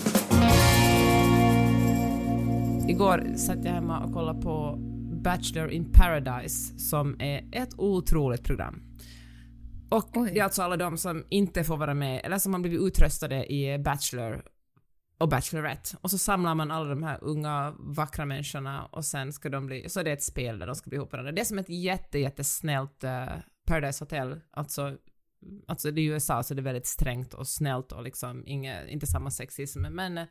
Igår 2.89 3.37
satt 3.37 3.65
jag 3.65 3.71
hemma 3.71 3.99
och 3.99 4.13
kollade 4.13 4.41
på 4.41 4.75
Bachelor 5.23 5.71
in 5.71 5.91
Paradise 5.91 6.79
som 6.79 7.21
är 7.21 7.49
ett 7.51 7.73
otroligt 7.77 8.43
program. 8.43 8.83
Och 9.89 10.17
Oj. 10.17 10.31
det 10.33 10.39
är 10.39 10.43
alltså 10.43 10.61
alla 10.61 10.77
de 10.77 10.97
som 10.97 11.25
inte 11.29 11.63
får 11.63 11.77
vara 11.77 11.93
med, 11.93 12.21
eller 12.23 12.37
som 12.37 12.53
har 12.53 12.59
blivit 12.59 12.81
utröstade 12.81 13.53
i 13.53 13.79
Bachelor 13.79 14.43
och 15.23 15.29
Bachelorette. 15.29 15.97
Och 16.01 16.11
så 16.11 16.17
samlar 16.17 16.55
man 16.55 16.71
alla 16.71 16.89
de 16.89 17.03
här 17.03 17.17
unga 17.21 17.73
vackra 17.79 18.25
människorna 18.25 18.85
och 18.85 19.05
sen 19.05 19.33
ska 19.33 19.49
de 19.49 19.65
bli, 19.65 19.89
så 19.89 19.99
är 19.99 20.03
det 20.03 20.11
ett 20.11 20.23
spel 20.23 20.59
där 20.59 20.67
de 20.67 20.75
ska 20.75 20.89
bli 20.89 20.97
ihop 20.97 21.11
Det 21.11 21.41
är 21.41 21.45
som 21.45 21.59
ett 21.59 21.69
jätte, 21.69 22.19
jättesnällt 22.19 23.03
uh, 23.03 23.25
Paradise 23.65 24.03
Hotel, 24.03 24.39
alltså 24.51 24.97
Alltså 25.67 25.91
det 25.91 26.01
är 26.01 26.05
USA 26.05 26.43
så 26.43 26.53
det 26.53 26.61
är 26.61 26.63
väldigt 26.63 26.87
strängt 26.87 27.33
och 27.33 27.47
snällt 27.47 27.91
och 27.91 28.03
liksom 28.03 28.43
inga, 28.47 28.87
inte 28.87 29.07
samma 29.07 29.31
sexism 29.31 29.81
men 29.81 30.17
uh, 30.17 30.23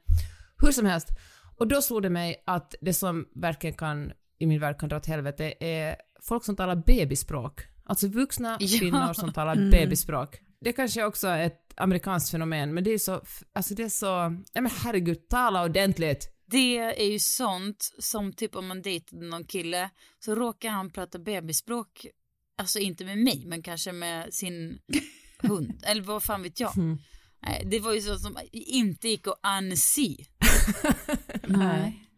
hur 0.63 0.73
som 0.73 0.87
helst. 0.87 1.09
Och 1.57 1.69
då 1.69 1.83
slog 1.83 2.03
det 2.03 2.11
mig 2.11 2.43
att 2.47 2.75
det 2.81 2.95
som 2.95 3.29
verkligen 3.35 3.77
kan, 3.77 4.13
i 4.39 4.47
min 4.47 4.61
värld 4.61 4.79
kan 4.79 4.89
dra 4.89 4.97
åt 4.97 5.07
helvete 5.07 5.55
är 5.61 5.97
folk 6.21 6.45
som 6.45 6.57
talar 6.57 6.77
bebisspråk. 6.77 7.61
Alltså 7.85 8.09
vuxna 8.09 8.57
ja. 8.61 8.79
kvinnor 8.79 9.13
som 9.13 9.33
talar 9.33 9.57
mm. 9.57 9.71
bebisspråk. 9.71 10.41
Det 10.65 10.73
kanske 10.73 11.05
också 11.05 11.29
är 11.29 11.47
ett 11.47 11.73
amerikanskt 11.77 12.31
fenomen, 12.31 12.75
men 12.75 12.85
det 12.85 12.91
är 12.91 12.99
så, 12.99 13.23
alltså 13.53 13.75
det 13.75 13.83
är 13.83 13.89
så, 13.89 14.07
ja 14.53 14.61
men 14.61 14.71
herregud, 14.85 15.29
tala 15.29 15.65
ordentligt. 15.65 16.29
Det 16.47 16.79
är 16.79 17.13
ju 17.13 17.19
sånt 17.19 17.95
som 17.99 18.33
typ 18.33 18.57
om 18.57 18.67
man 18.67 18.83
dejtade 18.83 19.27
någon 19.27 19.45
kille 19.45 19.91
så 20.19 20.35
råkar 20.35 20.71
han 20.71 20.91
prata 20.91 21.19
bebisspråk, 21.19 22.07
alltså 22.59 22.79
inte 22.79 23.05
med 23.05 23.19
mig, 23.19 23.43
men 23.47 23.63
kanske 23.63 23.93
med 23.93 24.35
sin 24.35 24.79
hund, 25.39 25.83
eller 25.87 26.03
vad 26.03 26.23
fan 26.23 26.43
vet 26.43 26.61
jag. 26.61 26.77
Mm. 26.77 26.99
Det 27.65 27.81
var 27.81 27.95
ju 27.95 28.01
så 28.01 28.19
som 28.19 28.39
inte 28.53 29.09
gick 29.09 29.27
att 29.27 29.41
anse. 29.43 30.17
Nej. 31.47 32.09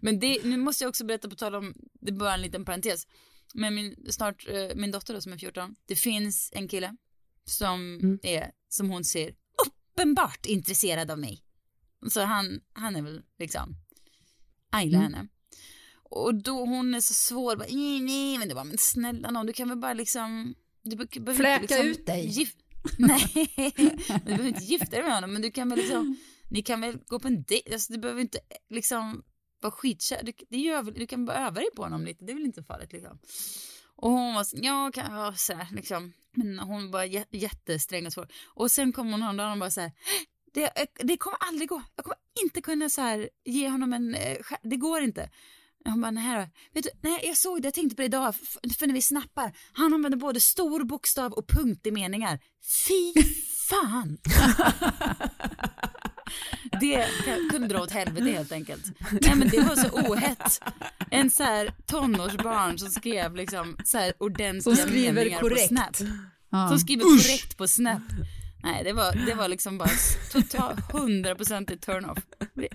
Men 0.00 0.20
det, 0.20 0.44
nu 0.44 0.56
måste 0.56 0.84
jag 0.84 0.88
också 0.88 1.04
berätta 1.04 1.28
på 1.28 1.36
tal 1.36 1.54
om, 1.54 1.74
det 2.00 2.10
är 2.10 2.16
bara 2.16 2.34
en 2.34 2.42
liten 2.42 2.64
parentes, 2.64 3.06
men 3.54 3.74
min, 3.74 3.96
snart, 4.10 4.48
eh, 4.48 4.76
min 4.76 4.90
dotter 4.90 5.14
då 5.14 5.20
som 5.20 5.32
är 5.32 5.38
14, 5.38 5.74
det 5.86 5.96
finns 5.96 6.50
en 6.54 6.68
kille 6.68 6.96
som 7.44 7.94
mm. 7.94 8.18
är, 8.22 8.50
som 8.68 8.90
hon 8.90 9.04
ser, 9.04 9.34
uppenbart 9.66 10.46
intresserad 10.46 11.10
av 11.10 11.18
mig. 11.18 11.42
Så 12.10 12.20
han, 12.20 12.60
han 12.72 12.96
är 12.96 13.02
väl 13.02 13.22
liksom, 13.38 13.76
I 14.82 14.86
mm. 14.86 15.00
henne. 15.00 15.28
Och 16.02 16.34
då 16.34 16.64
hon 16.64 16.94
är 16.94 17.00
så 17.00 17.14
svår, 17.14 17.56
bara, 17.56 17.68
nej, 17.70 18.00
nej, 18.00 18.38
men 18.38 18.48
det 18.48 18.54
var 18.54 18.64
men 18.64 18.78
snälla 18.78 19.30
någon, 19.30 19.46
du 19.46 19.52
kan 19.52 19.68
väl 19.68 19.78
bara 19.78 19.94
liksom, 19.94 20.54
du 20.82 20.96
behöver 20.96 21.34
Fläka 21.34 21.60
liksom, 21.60 21.86
ut 21.86 22.06
dig. 22.06 22.26
Gif 22.26 22.54
nej, 22.98 23.52
du 24.08 24.24
behöver 24.24 24.48
inte 24.48 24.64
gifta 24.64 24.90
dig 24.90 25.02
med 25.02 25.14
honom, 25.14 25.32
men 25.32 25.42
du 25.42 25.50
kan 25.50 25.68
väl 25.68 25.78
liksom, 25.78 26.16
ni 26.50 26.62
kan 26.62 26.80
väl 26.80 26.98
gå 27.06 27.18
på 27.18 27.28
en 27.28 27.42
dejt, 27.42 27.72
alltså 27.72 27.92
du 27.92 27.98
behöver 27.98 28.20
inte 28.20 28.38
liksom 28.70 29.22
vara 29.60 29.72
skitkär, 29.72 30.22
du, 30.22 30.32
det 30.48 30.58
gör, 30.58 30.82
du 30.82 31.06
kan 31.06 31.24
bara 31.24 31.46
öva 31.46 31.60
dig 31.60 31.68
på 31.76 31.82
honom 31.82 32.04
lite, 32.04 32.24
det 32.24 32.32
är 32.32 32.34
väl 32.34 32.44
inte 32.44 32.62
farligt 32.62 32.92
liksom. 32.92 33.18
Och 34.04 34.10
hon 34.10 34.34
var 34.34 34.46
ja, 34.52 34.90
kan 34.94 35.14
jag 35.14 35.38
så 35.38 35.52
här, 35.54 35.68
liksom. 35.72 36.12
Men 36.32 36.58
hon 36.58 36.90
var 36.90 37.04
jättesträng 37.34 38.06
och 38.06 38.12
svår. 38.12 38.28
Och 38.46 38.70
sen 38.70 38.92
kom 38.92 39.12
hon 39.12 39.22
häromdagen 39.22 39.52
och 39.52 39.58
bara 39.58 39.70
så 39.70 39.80
här, 39.80 39.92
det, 40.54 40.62
eh, 40.80 40.86
det 40.94 41.16
kommer 41.16 41.38
aldrig 41.40 41.68
gå. 41.68 41.82
Jag 41.96 42.04
kommer 42.04 42.18
inte 42.44 42.60
kunna 42.60 42.88
så 42.88 43.00
här, 43.00 43.28
ge 43.44 43.68
honom 43.68 43.92
en, 43.92 44.14
eh, 44.14 44.36
det 44.62 44.76
går 44.76 45.02
inte. 45.02 45.30
Hon 45.84 46.00
bara, 46.00 46.10
nej. 46.10 46.50
Vet 46.72 46.84
du, 46.84 46.90
nej, 47.00 47.20
jag 47.22 47.36
såg 47.36 47.62
det, 47.62 47.66
jag 47.66 47.74
tänkte 47.74 47.96
på 47.96 48.02
det 48.02 48.06
idag, 48.06 48.34
för 48.78 48.86
när 48.86 48.94
vi 48.94 49.02
snappar. 49.02 49.52
Han 49.72 49.94
använder 49.94 50.18
både 50.18 50.40
stor 50.40 50.84
bokstav 50.84 51.32
och 51.32 51.48
punkt 51.48 51.86
i 51.86 51.90
meningar. 51.90 52.40
Fy 52.88 53.22
fan! 53.68 54.18
Det 56.80 57.06
kunde 57.50 57.68
dra 57.68 57.80
åt 57.80 57.90
helvete 57.90 58.30
helt 58.30 58.52
enkelt. 58.52 58.84
Nej 59.12 59.34
men 59.34 59.48
det 59.48 59.60
var 59.60 59.76
så 59.76 59.88
ohett. 59.88 60.60
En 61.10 61.30
så 61.30 61.42
här 61.42 61.74
tonårsbarn 61.86 62.78
som 62.78 62.90
skrev 62.90 63.36
liksom 63.36 63.76
så 63.84 63.98
här 63.98 64.12
ordentliga 64.18 65.12
meningar 65.12 65.40
korrekt. 65.40 65.68
på 65.68 65.74
Snap. 65.74 65.96
Ja. 66.50 66.68
Som 66.68 66.78
skriver 66.78 67.04
Usch. 67.04 67.26
korrekt 67.26 67.56
på 67.56 67.68
Snap. 67.68 68.02
Nej, 68.62 68.84
det 68.84 68.92
var, 68.92 69.26
det 69.26 69.34
var 69.34 69.48
liksom 69.48 69.78
bara 69.78 69.90
totalt 70.32 70.92
hundraprocentigt 70.92 71.86
turn-off. 71.86 72.18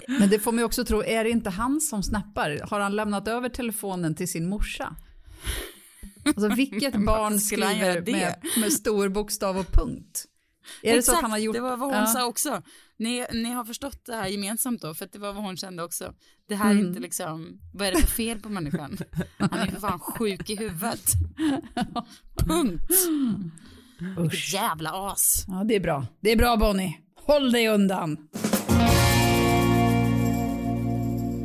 Men 0.07 0.29
det 0.29 0.39
får 0.39 0.51
man 0.51 0.59
ju 0.59 0.65
också 0.65 0.85
tro, 0.85 1.03
är 1.03 1.23
det 1.23 1.29
inte 1.29 1.49
han 1.49 1.81
som 1.81 2.03
snappar? 2.03 2.61
Har 2.69 2.79
han 2.79 2.95
lämnat 2.95 3.27
över 3.27 3.49
telefonen 3.49 4.15
till 4.15 4.27
sin 4.27 4.49
morsa? 4.49 4.95
Alltså 6.25 6.47
vilket 6.47 6.95
barn 7.05 7.39
skriver 7.39 8.11
med, 8.11 8.35
med 8.57 8.73
stor 8.73 9.09
bokstav 9.09 9.57
och 9.57 9.71
punkt? 9.71 10.25
Är 10.83 10.97
Exakt, 10.97 11.15
det 11.15 11.17
så 11.17 11.21
han 11.21 11.31
har 11.31 11.37
gjort... 11.37 11.55
det 11.55 11.61
var 11.61 11.77
vad 11.77 11.89
hon 11.89 11.99
ja. 11.99 12.05
sa 12.05 12.25
också. 12.25 12.61
Ni, 12.97 13.25
ni 13.33 13.49
har 13.49 13.65
förstått 13.65 14.05
det 14.05 14.15
här 14.15 14.27
gemensamt 14.27 14.81
då, 14.81 14.93
för 14.93 15.05
att 15.05 15.11
det 15.11 15.19
var 15.19 15.33
vad 15.33 15.43
hon 15.43 15.57
kände 15.57 15.83
också. 15.83 16.13
Det 16.47 16.55
här 16.55 16.71
mm. 16.71 16.83
är 16.83 16.87
inte 16.89 16.99
liksom, 16.99 17.59
vad 17.73 17.87
är 17.87 17.91
det 17.91 18.01
för 18.01 18.07
fel 18.07 18.39
på 18.39 18.49
människan? 18.49 18.97
Han 19.37 19.59
är 19.59 19.65
för 19.65 19.79
fan 19.79 19.99
sjuk 19.99 20.49
i 20.49 20.55
huvudet. 20.55 21.05
Punkt. 22.47 22.91
Vilket 24.17 24.53
jävla 24.53 25.11
as. 25.11 25.45
Ja, 25.47 25.63
det 25.63 25.75
är 25.75 25.79
bra. 25.79 26.05
Det 26.19 26.31
är 26.31 26.37
bra 26.37 26.57
Bonnie. 26.57 26.97
Håll 27.15 27.51
dig 27.51 27.67
undan. 27.67 28.17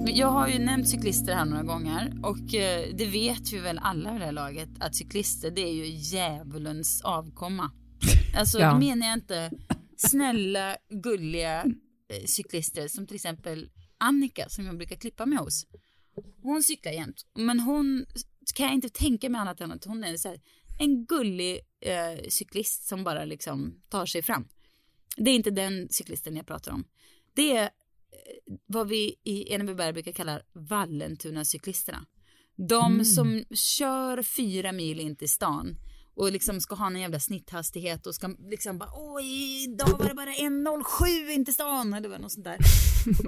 Jag 0.07 0.29
har 0.29 0.49
ju 0.49 0.59
nämnt 0.59 0.89
cyklister 0.89 1.35
här 1.35 1.45
några 1.45 1.63
gånger 1.63 2.13
och 2.23 2.55
eh, 2.55 2.89
det 2.95 3.07
vet 3.07 3.53
vi 3.53 3.59
väl 3.59 3.81
alla 3.83 4.13
vid 4.13 4.21
det 4.21 4.25
här 4.25 4.33
laget 4.33 4.69
att 4.81 4.95
cyklister 4.95 5.51
det 5.51 5.61
är 5.61 5.73
ju 5.73 5.87
djävulens 5.87 7.03
avkomma. 7.05 7.71
Alltså 8.37 8.59
ja. 8.59 8.73
det 8.73 8.79
menar 8.79 9.07
jag 9.07 9.17
inte 9.17 9.51
snälla, 9.97 10.77
gulliga 10.89 11.65
eh, 12.09 12.25
cyklister 12.27 12.89
som 12.89 13.07
till 13.07 13.17
exempel 13.17 13.71
Annika 13.99 14.49
som 14.49 14.67
jag 14.67 14.77
brukar 14.77 14.97
klippa 14.97 15.27
mig 15.27 15.39
hos. 15.39 15.67
Hon 16.43 16.63
cyklar 16.63 16.93
jämt, 16.93 17.27
men 17.35 17.61
hon 17.61 18.07
kan 18.55 18.67
jag 18.67 18.75
inte 18.75 18.89
tänka 18.89 19.29
mig 19.29 19.39
annat 19.41 19.61
än 19.61 19.73
att 19.73 19.85
hon 19.85 20.05
är 20.05 20.17
så 20.17 20.29
här, 20.29 20.41
en 20.79 21.07
gullig 21.07 21.61
eh, 21.81 22.29
cyklist 22.29 22.87
som 22.87 23.05
bara 23.05 23.25
liksom 23.25 23.83
tar 23.89 24.07
sig 24.07 24.23
fram. 24.23 24.49
Det 25.17 25.31
är 25.31 25.35
inte 25.35 25.51
den 25.51 25.89
cyklisten 25.91 26.37
jag 26.37 26.47
pratar 26.47 26.73
om. 26.73 26.85
Det 27.35 27.57
är 27.57 27.65
eh, 27.65 27.71
vad 28.67 28.89
vi 28.89 29.15
i 29.25 29.55
Enebyberg 29.55 29.93
brukar 29.93 30.13
kalla 30.13 30.41
Vallentuna-cyklisterna. 30.53 32.07
De 32.57 32.93
mm. 32.93 33.05
som 33.05 33.45
kör 33.55 34.23
fyra 34.23 34.73
mil 34.73 35.01
in 35.01 35.17
till 35.17 35.31
stan 35.31 35.77
och 36.15 36.33
liksom 36.33 36.61
ska 36.61 36.75
ha 36.75 36.87
en 36.87 37.01
jävla 37.01 37.21
snitthastighet 37.21 38.07
och 38.07 38.15
ska 38.15 38.29
liksom 38.29 38.79
bara 38.79 38.91
oj, 38.95 39.65
idag 39.65 39.99
var 39.99 40.09
det 40.09 40.15
bara 40.15 40.31
1.07 40.31 41.31
in 41.31 41.45
till 41.45 41.55
stan 41.55 41.95
eller 41.95 42.19
något 42.19 42.33
sånt 42.33 42.45
där. 42.45 42.59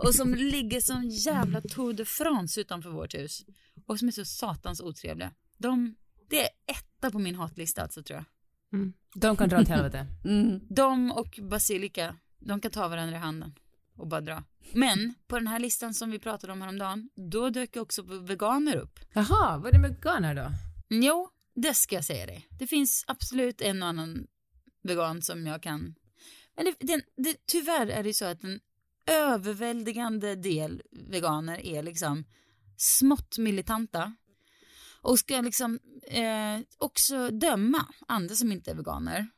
och 0.03 0.15
som 0.15 0.35
ligger 0.35 0.81
som 0.81 1.09
jävla 1.09 1.61
Tour 1.61 1.93
de 1.93 2.05
France 2.05 2.61
utanför 2.61 2.91
vårt 2.91 3.15
hus 3.15 3.45
och 3.87 3.99
som 3.99 4.09
är 4.09 4.13
så 4.13 4.25
satans 4.25 4.81
otrevliga. 4.81 5.31
De, 5.59 5.95
det 6.31 6.41
är 6.41 6.49
etta 6.67 7.11
på 7.11 7.19
min 7.19 7.35
hatlista 7.35 7.83
alltså 7.83 8.03
tror 8.03 8.17
jag. 8.17 8.25
Mm. 8.79 8.93
De 9.15 9.37
kan 9.37 9.49
dra 9.49 9.61
åt 9.61 9.69
helvete. 9.69 10.07
Mm. 10.25 10.61
De 10.69 11.13
och 11.13 11.39
Basilika, 11.43 12.17
de 12.39 12.61
kan 12.61 12.71
ta 12.71 12.89
varandra 12.89 13.17
i 13.17 13.19
handen 13.19 13.55
och 13.97 14.07
bara 14.07 14.21
dra. 14.21 14.45
Men 14.73 15.15
på 15.27 15.39
den 15.39 15.47
här 15.47 15.59
listan 15.59 15.95
som 15.95 16.11
vi 16.11 16.19
pratade 16.19 16.53
om 16.53 16.63
häromdagen, 16.63 17.09
då 17.31 17.51
dök 17.51 17.77
också 17.77 18.03
veganer 18.03 18.77
upp. 18.77 19.01
Jaha, 19.13 19.59
vad 19.59 19.67
är 19.67 19.73
det 19.73 19.79
med 19.79 19.91
veganer 19.91 20.35
då? 20.35 20.51
Jo, 20.89 21.31
det 21.57 21.75
ska 21.75 21.95
jag 21.95 22.05
säga 22.05 22.27
dig. 22.27 22.49
Det 22.59 22.67
finns 22.67 23.05
absolut 23.07 23.61
en 23.61 23.83
och 23.83 23.89
annan 23.89 24.27
vegan 24.83 25.23
som 25.23 25.47
jag 25.47 25.63
kan... 25.63 25.95
Men 26.57 26.65
det, 26.65 26.75
det, 26.81 27.05
det, 27.17 27.37
tyvärr 27.47 27.87
är 27.87 28.03
det 28.03 28.15
så 28.15 28.25
att 28.25 28.45
en 28.45 28.61
överväldigande 29.07 30.35
del 30.35 30.83
veganer 30.91 31.67
är 31.67 31.83
liksom 31.83 32.25
smått 32.77 33.39
militanta 33.39 34.15
och 35.03 35.19
ska 35.19 35.41
liksom 35.41 35.79
eh, 36.07 36.61
också 36.79 37.31
döma 37.31 37.87
andra 38.09 38.35
som 38.35 38.53
inte 38.53 38.71
är 38.71 38.75
veganer 38.75 39.29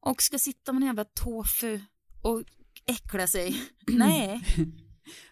och 0.00 0.22
ska 0.22 0.38
sitta 0.38 0.72
med 0.72 0.82
en 0.82 0.86
jävla 0.86 1.04
tofu 1.04 1.80
och 2.22 2.42
äckla 2.86 3.26
sig. 3.26 3.62
Nej, 3.86 4.44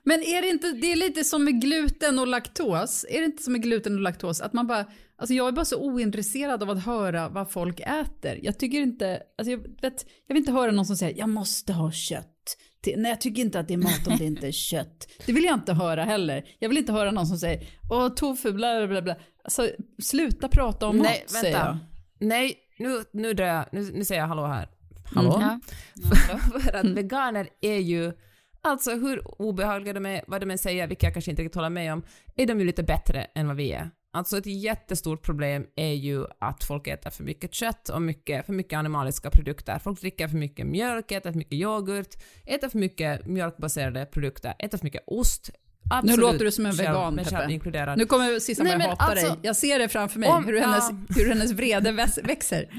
Men 0.02 0.22
är 0.22 0.42
det 0.42 0.48
inte, 0.48 0.72
det 0.72 0.92
är 0.92 0.96
lite 0.96 1.24
som 1.24 1.44
med 1.44 1.60
gluten 1.60 2.18
och 2.18 2.26
laktos, 2.26 3.06
är 3.08 3.18
det 3.18 3.24
inte 3.24 3.42
som 3.42 3.52
med 3.52 3.62
gluten 3.62 3.94
och 3.94 4.00
laktos 4.00 4.40
att 4.40 4.52
man 4.52 4.66
bara, 4.66 4.86
alltså 5.22 5.34
jag 5.34 5.48
är 5.48 5.52
bara 5.52 5.64
så 5.64 5.80
ointresserad 5.80 6.62
av 6.62 6.70
att 6.70 6.84
höra 6.84 7.28
vad 7.28 7.50
folk 7.50 7.80
äter. 7.80 8.38
Jag 8.42 8.58
tycker 8.58 8.80
inte, 8.80 9.22
alltså 9.38 9.50
jag 9.50 9.58
vet, 9.58 10.06
jag 10.26 10.34
vill 10.34 10.42
inte 10.42 10.52
höra 10.52 10.70
någon 10.70 10.86
som 10.86 10.96
säger 10.96 11.18
jag 11.18 11.28
måste 11.28 11.72
ha 11.72 11.92
kött. 11.92 12.56
Nej 12.96 13.10
jag 13.10 13.20
tycker 13.20 13.42
inte 13.42 13.60
att 13.60 13.68
det 13.68 13.74
är 13.74 13.78
mat 13.78 14.06
om 14.06 14.16
det 14.18 14.24
inte 14.24 14.46
är 14.46 14.52
kött. 14.52 15.08
Det 15.26 15.32
vill 15.32 15.44
jag 15.44 15.54
inte 15.54 15.72
höra 15.72 16.04
heller. 16.04 16.44
Jag 16.58 16.68
vill 16.68 16.78
inte 16.78 16.92
höra 16.92 17.10
någon 17.10 17.26
som 17.26 17.38
säger 17.38 17.66
åh 17.90 18.08
tofu 18.08 18.52
bla 18.52 18.86
bla 18.86 19.02
bla. 19.02 19.16
Alltså 19.44 19.68
sluta 20.02 20.48
prata 20.48 20.86
om 20.86 20.96
Nej, 20.96 21.20
mat 21.22 21.30
säger 21.30 21.58
jag. 21.58 21.78
Nej, 22.20 22.56
nu, 22.78 23.04
nu, 23.12 23.34
drar 23.34 23.46
jag, 23.46 23.66
nu, 23.72 23.92
nu 23.92 24.04
säger 24.04 24.20
jag 24.20 24.28
hallå 24.28 24.46
här. 24.46 24.68
Hallå? 25.04 25.36
Mm. 25.36 25.60
För, 26.08 26.60
för 26.60 26.76
att 26.76 26.86
veganer 26.86 27.48
är 27.60 27.78
ju, 27.78 28.12
alltså 28.60 28.90
hur 28.90 29.40
obehagliga 29.42 29.92
de 29.92 30.06
är, 30.06 30.24
vad 30.26 30.40
de 30.42 30.50
än 30.50 30.58
säger, 30.58 30.86
vilket 30.86 31.02
jag 31.02 31.12
kanske 31.12 31.30
inte 31.30 31.42
riktigt 31.42 31.54
håller 31.54 31.70
med 31.70 31.92
om, 31.92 32.02
är 32.36 32.46
de 32.46 32.60
ju 32.60 32.66
lite 32.66 32.82
bättre 32.82 33.24
än 33.34 33.46
vad 33.46 33.56
vi 33.56 33.72
är. 33.72 33.90
Alltså 34.14 34.38
ett 34.38 34.46
jättestort 34.46 35.22
problem 35.22 35.66
är 35.76 35.92
ju 35.92 36.26
att 36.38 36.64
folk 36.64 36.86
äter 36.86 37.10
för 37.10 37.24
mycket 37.24 37.54
kött 37.54 37.88
och 37.88 38.02
mycket, 38.02 38.46
för 38.46 38.52
mycket 38.52 38.76
animaliska 38.78 39.30
produkter. 39.30 39.78
Folk 39.78 40.00
dricker 40.00 40.28
för 40.28 40.36
mycket 40.36 40.66
mjölk, 40.66 41.12
äter 41.12 41.30
för 41.32 41.38
mycket 41.38 41.52
yoghurt, 41.54 42.14
äter 42.46 42.68
för 42.68 42.78
mycket 42.78 43.26
mjölkbaserade 43.26 44.06
produkter, 44.06 44.54
äter 44.58 44.78
för 44.78 44.84
mycket 44.84 45.02
ost. 45.06 45.50
Absolut, 45.90 46.16
Nu 46.16 46.22
låter 46.22 46.44
du 46.44 46.50
som 46.52 46.66
en 46.66 46.72
vegan, 46.72 47.24
själv 47.24 47.24
Peppe. 47.24 47.96
Nu 47.96 48.06
kommer 48.06 48.24
Nej, 48.64 48.78
börja 48.78 48.90
hata 48.90 49.04
alltså- 49.04 49.26
dig. 49.28 49.38
Jag 49.42 49.56
ser 49.56 49.78
det 49.78 49.88
framför 49.88 50.18
mig, 50.18 50.28
Om- 50.28 50.44
hur, 50.44 50.60
hennes, 50.60 50.90
ja. 50.90 50.96
hur 51.16 51.28
hennes 51.28 51.52
vrede 51.52 51.92
växer. 52.22 52.68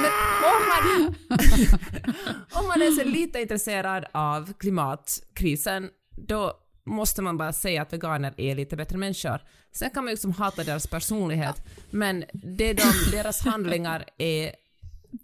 Men 0.00 0.12
om 0.44 0.62
man, 0.68 1.14
om 2.62 2.68
man 2.68 2.82
är 2.82 2.90
så 2.90 3.04
lite 3.04 3.40
intresserad 3.40 4.04
av 4.12 4.52
klimatkrisen, 4.52 5.88
då 6.16 6.52
måste 6.86 7.22
man 7.22 7.36
bara 7.36 7.52
säga 7.52 7.82
att 7.82 7.92
veganer 7.92 8.34
är 8.36 8.54
lite 8.54 8.76
bättre 8.76 8.98
människor. 8.98 9.40
Sen 9.72 9.90
kan 9.90 10.04
man 10.04 10.10
ju 10.10 10.14
liksom 10.14 10.32
hata 10.32 10.64
deras 10.64 10.86
personlighet, 10.86 11.62
men 11.90 12.24
det 12.32 12.72
de, 12.72 12.82
deras 13.10 13.40
handlingar 13.40 14.04
är 14.18 14.54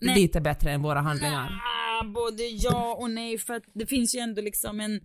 Nej. 0.00 0.14
lite 0.14 0.40
bättre 0.40 0.70
än 0.70 0.82
våra 0.82 1.00
handlingar. 1.00 1.50
Ah, 1.50 2.04
både 2.04 2.42
ja 2.42 2.94
och 2.94 3.10
nej 3.10 3.38
för 3.38 3.54
att 3.54 3.64
det 3.74 3.86
finns 3.86 4.14
ju 4.14 4.18
ändå 4.18 4.42
liksom 4.42 4.80
en, 4.80 5.00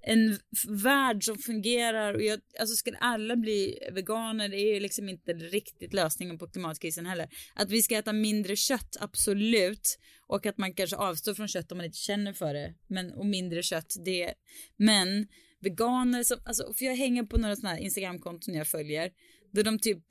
en 0.00 0.38
värld 0.82 1.24
som 1.24 1.38
fungerar 1.38 2.14
och 2.14 2.22
jag, 2.22 2.40
alltså 2.60 2.76
skulle 2.76 2.98
alla 2.98 3.36
bli 3.36 3.78
veganer 3.92 4.48
det 4.48 4.56
är 4.56 4.74
ju 4.74 4.80
liksom 4.80 5.08
inte 5.08 5.32
riktigt 5.32 5.94
lösningen 5.94 6.38
på 6.38 6.48
klimatkrisen 6.48 7.06
heller. 7.06 7.28
Att 7.54 7.70
vi 7.70 7.82
ska 7.82 7.98
äta 7.98 8.12
mindre 8.12 8.56
kött, 8.56 8.96
absolut. 9.00 9.98
Och 10.26 10.46
att 10.46 10.58
man 10.58 10.74
kanske 10.74 10.96
avstår 10.96 11.34
från 11.34 11.48
kött 11.48 11.72
om 11.72 11.78
man 11.78 11.84
inte 11.84 11.98
känner 11.98 12.32
för 12.32 12.54
det. 12.54 12.74
Men, 12.86 13.12
och 13.12 13.26
mindre 13.26 13.62
kött, 13.62 13.94
det. 14.04 14.34
Men 14.76 15.26
veganer 15.70 16.22
som, 16.24 16.38
alltså 16.44 16.72
för 16.74 16.84
jag 16.84 16.96
hänger 16.96 17.22
på 17.22 17.38
några 17.38 17.56
sådana 17.56 17.74
här 17.74 17.82
Instagramkonton 17.82 18.54
jag 18.54 18.66
följer. 18.66 19.10
Där 19.52 19.64
de 19.64 19.78
typ, 19.78 20.02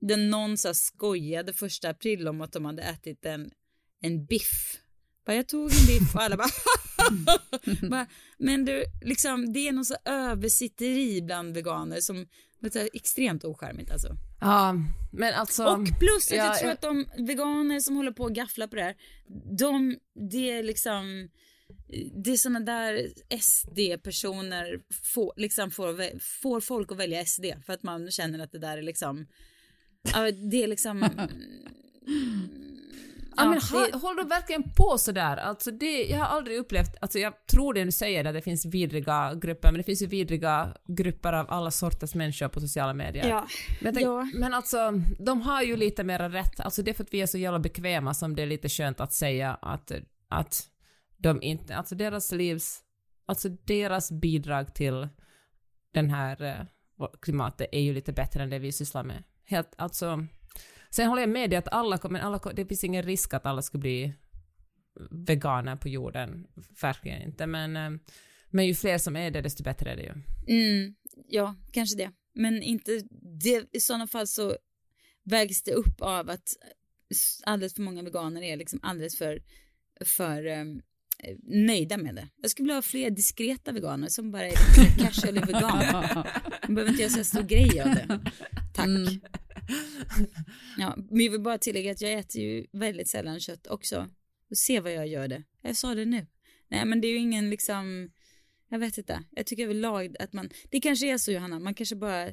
där 0.00 0.16
någon 0.16 0.58
så 0.58 0.68
här 0.68 0.72
skojade 0.74 1.52
första 1.52 1.88
april 1.88 2.28
om 2.28 2.40
att 2.40 2.52
de 2.52 2.64
hade 2.64 2.82
ätit 2.82 3.24
en, 3.24 3.50
en 4.02 4.26
biff. 4.26 4.78
Bara, 5.26 5.36
jag 5.36 5.48
tog 5.48 5.62
en 5.62 5.86
biff 5.86 6.14
och 6.14 6.22
alla 6.22 6.36
bara, 6.36 6.48
bara 7.90 8.06
Men 8.38 8.64
du, 8.64 8.84
liksom 9.04 9.52
det 9.52 9.68
är 9.68 9.72
någon 9.72 9.84
så 9.84 9.96
översitteri 10.04 11.22
bland 11.22 11.54
veganer 11.54 12.00
som 12.00 12.26
är 12.62 12.88
extremt 12.96 13.44
ocharmigt 13.44 13.90
alltså. 13.90 14.08
Ja, 14.40 14.74
men 15.12 15.34
alltså... 15.34 15.64
Och 15.64 15.86
plus 15.98 16.30
att 16.30 16.36
ja, 16.36 16.44
jag 16.44 16.58
tror 16.58 16.68
jag- 16.68 16.74
att 16.74 16.80
de 17.16 17.26
veganer 17.26 17.80
som 17.80 17.96
håller 17.96 18.12
på 18.12 18.22
och 18.22 18.34
gafflar 18.34 18.66
på 18.66 18.76
det 18.76 18.82
här, 18.82 18.96
de, 19.58 19.96
det 20.30 20.50
är 20.50 20.62
liksom, 20.62 21.28
det 22.24 22.30
är 22.30 22.36
såna 22.36 22.60
där 22.60 23.08
SD-personer 23.40 24.80
får, 25.14 25.32
liksom 25.36 25.70
får, 25.70 26.18
får 26.40 26.60
folk 26.60 26.92
att 26.92 26.98
välja 26.98 27.24
SD 27.24 27.44
för 27.66 27.72
att 27.72 27.82
man 27.82 28.10
känner 28.10 28.38
att 28.38 28.52
det 28.52 28.58
där 28.58 28.78
är 28.78 28.82
liksom, 28.82 29.26
ja, 30.12 30.30
det 30.50 30.62
är 30.62 30.66
liksom, 30.68 31.02
Ja, 33.38 33.44
men 33.48 33.60
Ja, 33.72 33.78
ha, 33.78 33.86
det- 33.86 33.96
håller 33.98 34.22
du 34.22 34.28
verkligen 34.28 34.62
på 34.62 34.98
sådär? 34.98 35.36
Alltså 35.36 35.70
det, 35.70 36.04
jag 36.04 36.18
har 36.18 36.26
aldrig 36.26 36.58
upplevt, 36.58 36.96
alltså 37.00 37.18
jag 37.18 37.46
tror 37.46 37.74
det 37.74 37.84
du 37.84 37.92
säger 37.92 38.24
att 38.24 38.34
det 38.34 38.42
finns 38.42 38.66
vidriga 38.66 39.34
grupper, 39.34 39.72
men 39.72 39.78
det 39.78 39.84
finns 39.84 40.02
ju 40.02 40.06
vidriga 40.06 40.76
grupper 40.88 41.32
av 41.32 41.46
alla 41.50 41.70
sorters 41.70 42.14
människor 42.14 42.48
på 42.48 42.60
sociala 42.60 42.94
medier. 42.94 43.28
ja, 43.28 43.46
Men, 43.80 43.94
tänk, 43.94 44.06
Ja. 44.06 44.30
men 44.34 44.54
alltså, 44.54 44.92
de 45.18 45.40
har 45.42 45.62
ju 45.62 45.76
lite 45.76 46.04
mera 46.04 46.28
rätt. 46.28 46.60
Alltså 46.60 46.82
det 46.82 46.90
är 46.90 46.94
för 46.94 47.04
att 47.04 47.14
vi 47.14 47.20
är 47.20 47.26
så 47.26 47.38
jävla 47.38 47.58
bekväma 47.58 48.14
som 48.14 48.36
det 48.36 48.42
är 48.42 48.46
lite 48.46 48.68
skönt 48.68 49.00
att 49.00 49.12
säga 49.12 49.54
att, 49.54 49.92
att 50.28 50.66
de 51.16 51.42
inte, 51.42 51.76
alltså 51.76 51.94
deras 51.94 52.32
livs, 52.32 52.82
alltså 53.26 53.48
deras 53.48 54.12
bidrag 54.12 54.74
till 54.74 55.08
den 55.92 56.10
här 56.10 56.42
eh, 56.42 56.66
klimatet 57.22 57.68
är 57.72 57.80
ju 57.80 57.94
lite 57.94 58.12
bättre 58.12 58.42
än 58.42 58.50
det 58.50 58.58
vi 58.58 58.72
sysslar 58.72 59.04
med. 59.04 59.22
Helt, 59.44 59.74
alltså, 59.78 60.26
sen 60.90 61.08
håller 61.08 61.22
jag 61.22 61.30
med 61.30 61.50
dig 61.50 61.56
att 61.56 61.72
alla 61.72 61.98
kommer, 61.98 62.20
alla, 62.20 62.38
det 62.38 62.66
finns 62.66 62.84
ingen 62.84 63.02
risk 63.02 63.34
att 63.34 63.46
alla 63.46 63.62
ska 63.62 63.78
bli 63.78 64.14
veganer 65.10 65.76
på 65.76 65.88
jorden, 65.88 66.46
verkligen 66.82 67.22
inte, 67.22 67.46
men, 67.46 67.76
eh, 67.76 68.00
men 68.50 68.66
ju 68.66 68.74
fler 68.74 68.98
som 68.98 69.16
är 69.16 69.30
det, 69.30 69.40
desto 69.40 69.62
bättre 69.62 69.92
är 69.92 69.96
det 69.96 70.02
ju. 70.02 70.12
Mm, 70.48 70.94
ja, 71.28 71.54
kanske 71.72 71.96
det. 71.96 72.12
Men 72.34 72.62
inte, 72.62 73.00
det, 73.42 73.66
i 73.72 73.80
sådana 73.80 74.06
fall 74.06 74.26
så 74.26 74.56
vägs 75.24 75.62
det 75.62 75.72
upp 75.72 76.00
av 76.00 76.30
att 76.30 76.48
alldeles 77.44 77.74
för 77.74 77.82
många 77.82 78.02
veganer 78.02 78.42
är 78.42 78.56
liksom 78.56 78.80
alldeles 78.82 79.18
för, 79.18 79.42
för 80.04 80.46
um, 80.46 80.82
nöjda 81.42 81.96
med 81.96 82.14
det. 82.14 82.28
Jag 82.42 82.50
skulle 82.50 82.64
vilja 82.64 82.74
ha 82.74 82.82
fler 82.82 83.10
diskreta 83.10 83.72
veganer 83.72 84.08
som 84.08 84.30
bara 84.30 84.46
är 84.46 84.98
casual 84.98 85.34
vegan. 85.34 85.94
Man 86.62 86.74
behöver 86.74 86.90
inte 86.90 87.02
göra 87.02 87.12
så 87.12 87.24
stor 87.24 87.42
grej 87.42 87.80
av 87.80 87.88
det. 87.88 88.20
Tack. 88.74 88.86
Mm. 88.86 89.20
Ja, 90.78 90.94
men 90.96 91.20
jag 91.20 91.30
vill 91.32 91.40
bara 91.40 91.58
tillägga 91.58 91.92
att 91.92 92.00
jag 92.00 92.12
äter 92.12 92.42
ju 92.42 92.66
väldigt 92.72 93.08
sällan 93.08 93.40
kött 93.40 93.66
också. 93.66 94.08
Och 94.50 94.58
se 94.58 94.80
vad 94.80 94.92
jag 94.92 95.08
gör 95.08 95.28
det. 95.28 95.42
Jag 95.62 95.76
sa 95.76 95.94
det 95.94 96.04
nu. 96.04 96.26
Nej 96.68 96.84
men 96.84 97.00
det 97.00 97.08
är 97.08 97.12
ju 97.12 97.18
ingen 97.18 97.50
liksom, 97.50 98.10
jag 98.68 98.78
vet 98.78 98.98
inte. 98.98 99.22
Jag 99.30 99.46
tycker 99.46 99.64
överlag 99.64 100.16
att 100.18 100.32
man, 100.32 100.50
det 100.70 100.80
kanske 100.80 101.12
är 101.12 101.18
så 101.18 101.32
Johanna, 101.32 101.58
man 101.58 101.74
kanske 101.74 101.96
bara, 101.96 102.30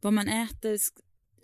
vad 0.00 0.12
man 0.12 0.28
äter, 0.28 0.78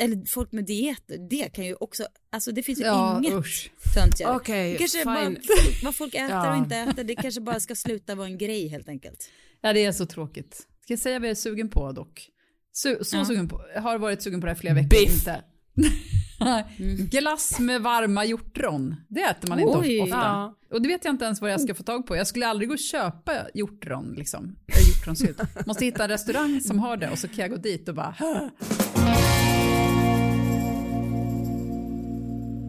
eller 0.00 0.22
folk 0.34 0.52
med 0.52 0.64
dieter, 0.66 1.18
det 1.30 1.52
kan 1.54 1.64
ju 1.64 1.74
också, 1.74 2.06
alltså 2.32 2.52
det 2.52 2.62
finns 2.62 2.80
ju 2.80 2.84
Ja, 2.84 3.18
inget 3.18 3.32
usch. 3.34 3.70
töntigare. 3.94 4.36
Okej, 4.36 4.72
Det 4.72 4.78
kanske 4.78 5.04
bara 5.04 5.34
vad 5.84 5.94
folk 5.94 6.14
äter 6.14 6.28
Ja. 6.30 6.50
och 6.50 6.56
inte 6.56 6.76
äter, 6.76 7.04
det 7.04 7.14
kanske 7.14 7.40
bara 7.40 7.60
ska 7.60 7.74
sluta 7.74 8.14
vara 8.14 8.26
en 8.26 8.38
grej 8.38 8.68
helt 8.68 8.88
enkelt. 8.88 9.30
Ja, 9.60 9.72
det 9.72 9.84
är 9.84 9.92
så 9.92 10.06
tråkigt. 10.06 10.54
Ska 10.82 10.92
jag 10.92 11.00
säga 11.00 11.18
vad 11.18 11.26
jag 11.28 11.30
är 11.30 11.34
sugen 11.34 11.68
på 11.68 11.92
dock? 11.92 12.28
Su 12.72 13.04
så 13.04 13.16
Ja. 13.16 13.24
sugen 13.24 13.48
på, 13.48 13.62
har 13.76 13.98
varit 13.98 14.22
sugen 14.22 14.40
på 14.40 14.46
det 14.46 14.52
här 14.52 14.58
flera 14.58 14.74
veckor. 14.74 14.88
Biff. 14.88 15.14
Inte. 15.14 15.44
Glass 17.10 17.58
med 17.58 17.82
varma 17.82 18.24
hjortron. 18.24 18.96
Det 19.08 19.20
äter 19.22 19.48
man 19.48 19.60
inte 19.60 19.78
Oj. 19.78 20.00
ofta. 20.02 20.16
Ja. 20.16 20.56
Och 20.70 20.82
det 20.82 20.88
vet 20.88 21.04
jag 21.04 21.12
inte 21.14 21.24
ens 21.24 21.40
vad 21.40 21.52
jag 21.52 21.60
ska 21.60 21.74
få 21.74 21.82
tag 21.82 22.06
på. 22.06 22.16
Jag 22.16 22.26
skulle 22.26 22.46
aldrig 22.46 22.68
gå 22.68 22.72
och 22.72 22.78
köpa 22.78 23.32
hjortron, 23.54 24.14
liksom. 24.18 24.56
Hjortronsylt. 24.88 25.66
Måste 25.66 25.84
hitta 25.84 26.04
en 26.04 26.10
restaurang 26.10 26.60
som 26.60 26.78
har 26.78 26.96
det 26.96 27.10
och 27.10 27.18
så 27.18 27.28
kan 27.28 27.36
jag 27.38 27.50
gå 27.50 27.56
dit 27.56 27.88
och 27.88 27.94
bara 27.94 28.14
"Hö." 28.18 28.48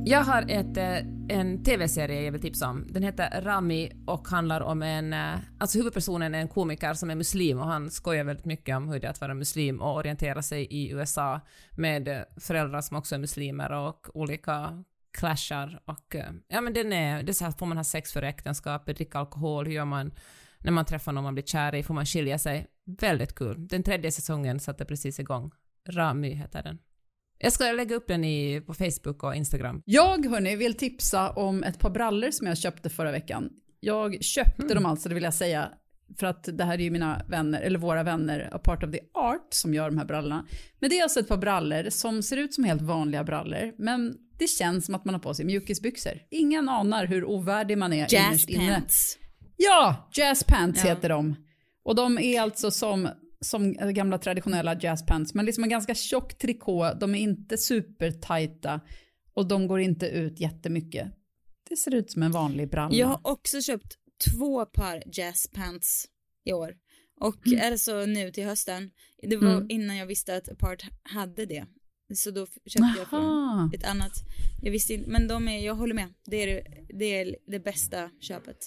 Jag 0.06 0.24
har 0.24 0.42
ett, 0.42 0.78
eh, 0.78 0.98
en 1.38 1.64
TV-serie 1.64 2.22
jag 2.22 2.32
vill 2.32 2.42
tipsa 2.42 2.70
om. 2.70 2.88
Den 2.90 3.04
heter 3.04 3.42
Rami 3.42 3.92
och 4.08 4.28
handlar 4.28 4.62
om 4.62 4.82
en... 4.82 5.14
Eh, 5.14 5.40
alltså 5.60 5.78
huvudpersonen 5.78 6.36
är 6.36 6.40
en 6.40 6.48
komiker 6.48 6.94
som 6.94 7.10
är 7.10 7.16
muslim 7.16 7.60
och 7.60 7.66
han 7.66 7.92
skojar 7.92 8.24
väldigt 8.24 8.46
mycket 8.46 8.78
om 8.78 8.90
hur 8.90 9.00
det 9.00 9.08
är 9.08 9.12
att 9.12 9.22
vara 9.22 9.34
muslim 9.34 9.82
och 9.82 9.96
orientera 9.96 10.42
sig 10.42 10.66
i 10.66 10.92
USA 10.92 11.40
med 11.72 12.08
eh, 12.08 12.22
föräldrar 12.38 12.82
som 12.82 12.98
också 12.98 13.16
är 13.16 13.20
muslimer 13.20 13.72
och 13.72 14.08
olika 14.14 14.84
clashar 15.18 15.82
och... 15.86 16.16
Ja 16.48 16.62
men 16.62 16.74
den 16.74 16.94
är... 16.94 17.24
Det 17.24 17.32
är 17.32 17.34
så 17.34 17.46
här, 17.46 17.52
får 17.52 17.66
man 17.66 17.78
ha 17.78 17.84
sex 17.84 18.14
före 18.14 18.30
äktenskapet, 18.30 18.96
dricka 18.96 19.20
alkohol, 19.20 19.66
hur 19.66 19.74
gör 19.74 19.86
man 19.86 20.12
när 20.58 20.72
man 20.72 20.86
träffar 20.86 21.12
någon 21.12 21.24
man 21.24 21.34
blir 21.34 21.46
kär 21.46 21.76
i, 21.76 21.84
får 21.84 21.94
man 21.94 22.06
skilja 22.06 22.40
sig? 22.40 22.68
Väldigt 22.86 23.36
kul. 23.36 23.68
Den 23.68 23.84
tredje 23.84 24.12
säsongen 24.12 24.60
satte 24.60 24.86
precis 24.86 25.20
igång. 25.20 25.52
Rami 25.90 26.34
heter 26.34 26.64
den. 26.64 26.78
Jag 27.44 27.54
ska 27.54 27.72
lägga 27.72 27.96
upp 27.96 28.08
den 28.08 28.24
i, 28.24 28.62
på 28.62 28.74
Facebook 28.74 29.24
och 29.24 29.36
Instagram. 29.36 29.82
Jag 29.86 30.26
hörni, 30.30 30.56
vill 30.56 30.74
tipsa 30.74 31.30
om 31.30 31.64
ett 31.64 31.80
par 31.80 31.90
brallor 31.90 32.32
som 32.32 32.48
jag 32.48 32.58
köpte 32.58 32.90
förra 32.90 33.12
veckan. 33.12 33.50
Jag 33.80 34.24
köpte 34.24 34.74
dem 34.74 34.86
alltså, 34.86 35.10
det 35.10 35.16
vill 35.16 35.24
jag 35.24 35.34
säga, 35.34 35.70
för 36.20 36.28
att 36.28 36.58
det 36.58 36.64
här 36.64 36.74
är 36.74 36.84
ju 36.84 36.90
mina 36.92 37.22
vänner, 37.30 37.62
eller 37.62 37.80
våra 37.80 38.04
vänner, 38.04 38.50
a 38.52 38.58
part 38.64 38.84
of 38.84 38.92
the 38.92 39.00
art, 39.14 39.48
som 39.50 39.74
gör 39.74 39.90
de 39.90 39.98
här 39.98 40.06
brallorna. 40.06 40.46
Men 40.80 40.90
det 40.90 41.00
är 41.00 41.04
alltså 41.04 41.20
ett 41.20 41.28
par 41.28 41.38
brallor 41.38 41.90
som 41.90 42.24
ser 42.24 42.38
ut 42.38 42.54
som 42.54 42.64
helt 42.64 42.82
vanliga 42.82 43.24
brallor, 43.24 43.74
men 43.78 44.16
det 44.40 44.48
känns 44.48 44.86
som 44.86 44.96
att 44.96 45.06
man 45.06 45.16
har 45.16 45.20
på 45.22 45.34
sig 45.34 45.46
mjukisbyxor. 45.46 46.14
Ingen 46.32 46.70
anar 46.70 47.06
hur 47.06 47.26
ovärdig 47.26 47.78
man 47.78 47.94
är 47.94 48.08
Jazz 48.14 48.14
innerst 48.14 48.50
inne. 48.50 48.74
pants. 48.76 49.18
Ja, 49.58 50.10
jazz 50.14 50.44
pants 50.44 50.84
Ja. 50.84 50.90
heter 50.90 51.10
de. 51.10 51.36
Och 51.84 51.96
de 51.96 52.18
är 52.20 52.42
alltså 52.42 52.72
som, 52.72 53.10
som 53.42 53.74
gamla 53.74 54.18
traditionella 54.18 54.80
jazz 54.80 55.06
pants, 55.06 55.34
men 55.34 55.46
liksom 55.46 55.64
en 55.64 55.70
ganska 55.70 55.96
tjock 55.96 56.38
trikå. 56.38 56.94
De 57.00 57.16
är 57.16 57.20
inte 57.20 57.58
supertajta 57.58 58.82
och 59.34 59.48
de 59.48 59.68
går 59.68 59.80
inte 59.80 60.08
ut 60.08 60.40
jättemycket. 60.40 61.08
Det 61.70 61.76
ser 61.76 61.96
ut 61.96 62.12
som 62.12 62.24
en 62.24 62.32
vanlig 62.32 62.70
bralla. 62.70 62.96
Jag 62.96 63.08
har 63.08 63.20
också 63.24 63.62
köpt 63.62 63.98
två 64.32 64.66
par 64.66 65.04
jazz 65.14 65.48
pants 65.54 66.06
i 66.46 66.54
år. 66.54 66.76
Och 67.20 67.48
mm. 67.48 67.72
alltså 67.72 68.06
nu 68.06 68.32
till 68.32 68.46
hösten. 68.46 68.92
Det 69.22 69.38
var 69.38 69.52
mm. 69.52 69.66
innan 69.70 69.98
jag 69.98 70.06
visste 70.06 70.36
att 70.36 70.50
Apart 70.50 70.84
hade 71.04 71.46
det. 71.46 71.66
Så 72.16 72.32
då 72.32 72.48
köpte 72.66 72.84
Aha. 72.84 72.96
jag 72.98 73.10
från 73.10 73.72
ett 73.74 73.86
annat. 73.86 74.12
Jag 74.62 74.72
visste 74.72 74.94
inte, 74.94 75.10
men 75.10 75.28
de 75.28 75.48
är, 75.48 75.66
jag 75.66 75.76
håller 75.76 75.96
med. 75.96 76.14
Det 76.26 76.38
är 76.38 76.48
det, 76.48 76.64
det, 77.00 77.06
är 77.06 77.36
det 77.48 77.60
bästa 77.60 78.10
köpet. 78.20 78.58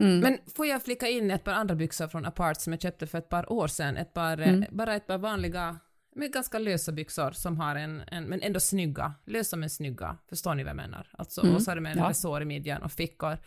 Mm. 0.00 0.20
Men 0.20 0.38
får 0.56 0.66
jag 0.66 0.82
flika 0.82 1.08
in 1.08 1.30
ett 1.30 1.44
par 1.44 1.52
andra 1.52 1.74
byxor 1.74 2.08
från 2.08 2.24
Apart 2.24 2.60
som 2.60 2.72
jag 2.72 2.82
köpte 2.82 3.06
för 3.06 3.18
ett 3.18 3.28
par 3.28 3.52
år 3.52 3.66
sedan. 3.68 3.96
Ett 3.96 4.14
par, 4.14 4.38
mm. 4.38 4.64
bara 4.70 4.94
ett 4.94 5.06
par 5.06 5.18
vanliga, 5.18 5.78
med 6.14 6.32
ganska 6.32 6.58
lösa 6.58 6.92
byxor 6.92 7.30
som 7.30 7.56
har 7.56 7.76
en, 7.76 8.00
en, 8.06 8.24
men 8.24 8.42
ändå 8.42 8.60
snygga, 8.60 9.14
lösa 9.26 9.56
men 9.56 9.70
snygga. 9.70 10.16
Förstår 10.28 10.54
ni 10.54 10.62
vad 10.62 10.70
jag 10.70 10.76
menar? 10.76 11.08
Alltså, 11.12 11.42
mm. 11.42 11.54
och 11.54 11.62
så 11.62 11.70
har 11.70 11.76
de 11.76 11.86
en 11.86 11.98
ja. 11.98 12.10
resår 12.10 12.42
i 12.42 12.44
midjan 12.44 12.82
och 12.82 12.92
fickor. 12.92 13.38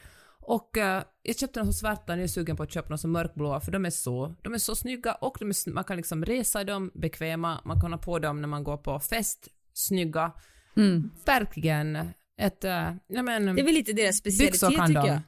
Och 0.41 0.77
uh, 0.77 1.03
jag 1.23 1.37
köpte 1.39 1.59
några 1.59 1.73
svarta, 1.73 2.15
nu 2.15 2.21
är 2.21 2.23
jag 2.23 2.29
sugen 2.29 2.57
på 2.57 2.63
att 2.63 2.71
köpa 2.71 2.89
några 2.89 2.97
som 2.97 3.11
mörkblåa 3.11 3.59
för 3.59 3.71
de 3.71 3.85
är 3.85 3.89
så, 3.89 4.35
de 4.41 4.53
är 4.53 4.57
så 4.57 4.75
snygga 4.75 5.13
och 5.13 5.37
de 5.39 5.49
är, 5.49 5.69
man 5.71 5.83
kan 5.83 5.97
liksom 5.97 6.25
resa 6.25 6.61
i 6.61 6.63
dem, 6.63 6.91
bekväma, 6.93 7.61
man 7.65 7.81
kan 7.81 7.93
ha 7.93 7.99
på 7.99 8.19
dem 8.19 8.41
när 8.41 8.47
man 8.47 8.63
går 8.63 8.77
på 8.77 8.99
fest, 8.99 9.47
snygga. 9.73 10.31
Mm. 10.75 11.11
Verkligen 11.25 11.95
ett, 12.37 12.65
uh, 12.65 12.91
ja 13.07 13.23
men... 13.23 13.55
Det 13.55 13.61
är 13.61 13.65
väl 13.65 13.73
lite 13.73 13.93
deras 13.93 14.17
specialitet 14.17 14.59
tycker 14.77 15.01
de. 15.01 15.07
jag. 15.07 15.19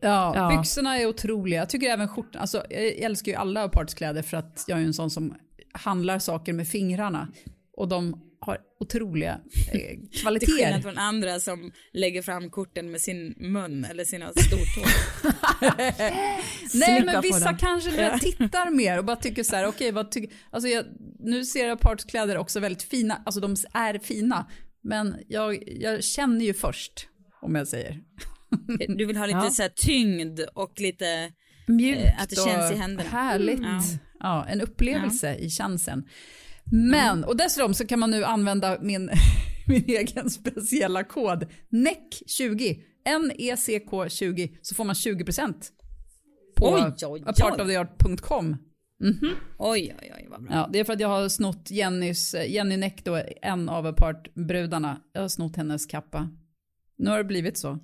Ja, 0.00 0.32
ja, 0.34 0.56
byxorna 0.56 0.98
är 0.98 1.06
otroliga. 1.06 1.58
Jag 1.58 1.70
tycker 1.70 1.90
även 1.90 2.08
skjortan, 2.08 2.40
alltså 2.40 2.64
jag 2.70 2.86
älskar 2.86 3.32
ju 3.32 3.38
alla 3.38 3.68
partskläder 3.68 4.22
för 4.22 4.36
att 4.36 4.64
jag 4.66 4.78
är 4.78 4.84
en 4.84 4.94
sån 4.94 5.10
som 5.10 5.34
handlar 5.72 6.18
saker 6.18 6.52
med 6.52 6.68
fingrarna. 6.68 7.28
Och 7.76 7.88
de 7.88 8.28
har 8.40 8.58
otroliga 8.80 9.40
eh, 9.72 9.98
kvaliteter. 10.22 10.52
Till 10.52 10.64
skillnad 10.64 10.82
från 10.82 10.98
andra 10.98 11.40
som 11.40 11.72
lägger 11.92 12.22
fram 12.22 12.50
korten 12.50 12.90
med 12.90 13.00
sin 13.00 13.34
mun 13.36 13.84
eller 13.84 14.04
sina 14.04 14.30
stortår. 14.30 14.88
Nej 16.78 17.04
men 17.04 17.22
vissa 17.22 17.54
kanske 17.54 18.18
tittar 18.18 18.70
mer 18.70 18.98
och 18.98 19.04
bara 19.04 19.16
tycker 19.16 19.42
så 19.42 19.56
här, 19.56 19.66
okej 19.66 19.74
okay, 19.76 19.92
vad 19.92 20.10
tycker, 20.10 20.36
alltså 20.50 20.68
jag, 20.68 20.84
nu 21.18 21.44
ser 21.44 21.68
jag 21.68 21.80
partskläder 21.80 22.38
också 22.38 22.60
väldigt 22.60 22.82
fina, 22.82 23.22
alltså 23.26 23.40
de 23.40 23.56
är 23.74 23.98
fina, 23.98 24.50
men 24.82 25.16
jag, 25.28 25.62
jag 25.66 26.04
känner 26.04 26.44
ju 26.44 26.54
först, 26.54 27.08
om 27.42 27.54
jag 27.54 27.68
säger. 27.68 28.00
Du 28.88 29.06
vill 29.06 29.16
ha 29.16 29.26
lite 29.26 29.38
ja. 29.38 29.50
så 29.50 29.62
här 29.62 29.68
tyngd 29.68 30.40
och 30.54 30.80
lite 30.80 31.32
mjukt 31.66 32.04
eh, 32.04 32.22
att 32.22 32.30
det 32.30 32.36
känns 32.36 32.72
i 32.72 32.74
händerna. 32.74 33.10
Härligt. 33.10 33.60
Ja. 33.62 33.80
ja 34.20 34.46
en 34.48 34.60
upplevelse 34.60 35.28
ja. 35.28 35.34
i 35.34 35.50
chansen. 35.50 36.08
Men, 36.72 37.24
och 37.24 37.36
dessutom 37.36 37.74
så 37.74 37.86
kan 37.86 37.98
man 37.98 38.10
nu 38.10 38.24
använda 38.24 38.78
min, 38.80 39.10
min 39.68 39.84
egen 39.86 40.30
speciella 40.30 41.04
kod 41.04 41.46
NECK20, 41.70 42.82
N-E-C-K 43.04 44.08
20, 44.08 44.58
så 44.62 44.74
får 44.74 44.84
man 44.84 44.94
20% 44.94 45.54
på 46.56 46.74
oj, 46.74 46.82
oj, 46.82 47.06
oj. 47.06 47.22
apartoftheart.com. 47.26 48.56
Mm 49.00 49.14
-hmm. 49.14 49.34
Oj, 49.58 49.96
oj, 50.02 50.12
oj, 50.16 50.26
vad 50.30 50.42
bra. 50.42 50.54
Ja, 50.54 50.68
det 50.72 50.78
är 50.78 50.84
för 50.84 50.92
att 50.92 51.00
jag 51.00 51.08
har 51.08 51.28
snott 51.28 51.70
Jennys, 51.70 52.34
Jenny 52.34 52.76
Neck 52.76 53.04
då, 53.04 53.22
en 53.42 53.68
av 53.68 53.86
apart-brudarna. 53.86 55.00
Jag 55.12 55.20
har 55.20 55.28
snott 55.28 55.56
hennes 55.56 55.86
kappa. 55.86 56.30
Nu 56.98 57.10
har 57.10 57.18
det 57.18 57.24
blivit 57.24 57.58
så. 57.58 57.78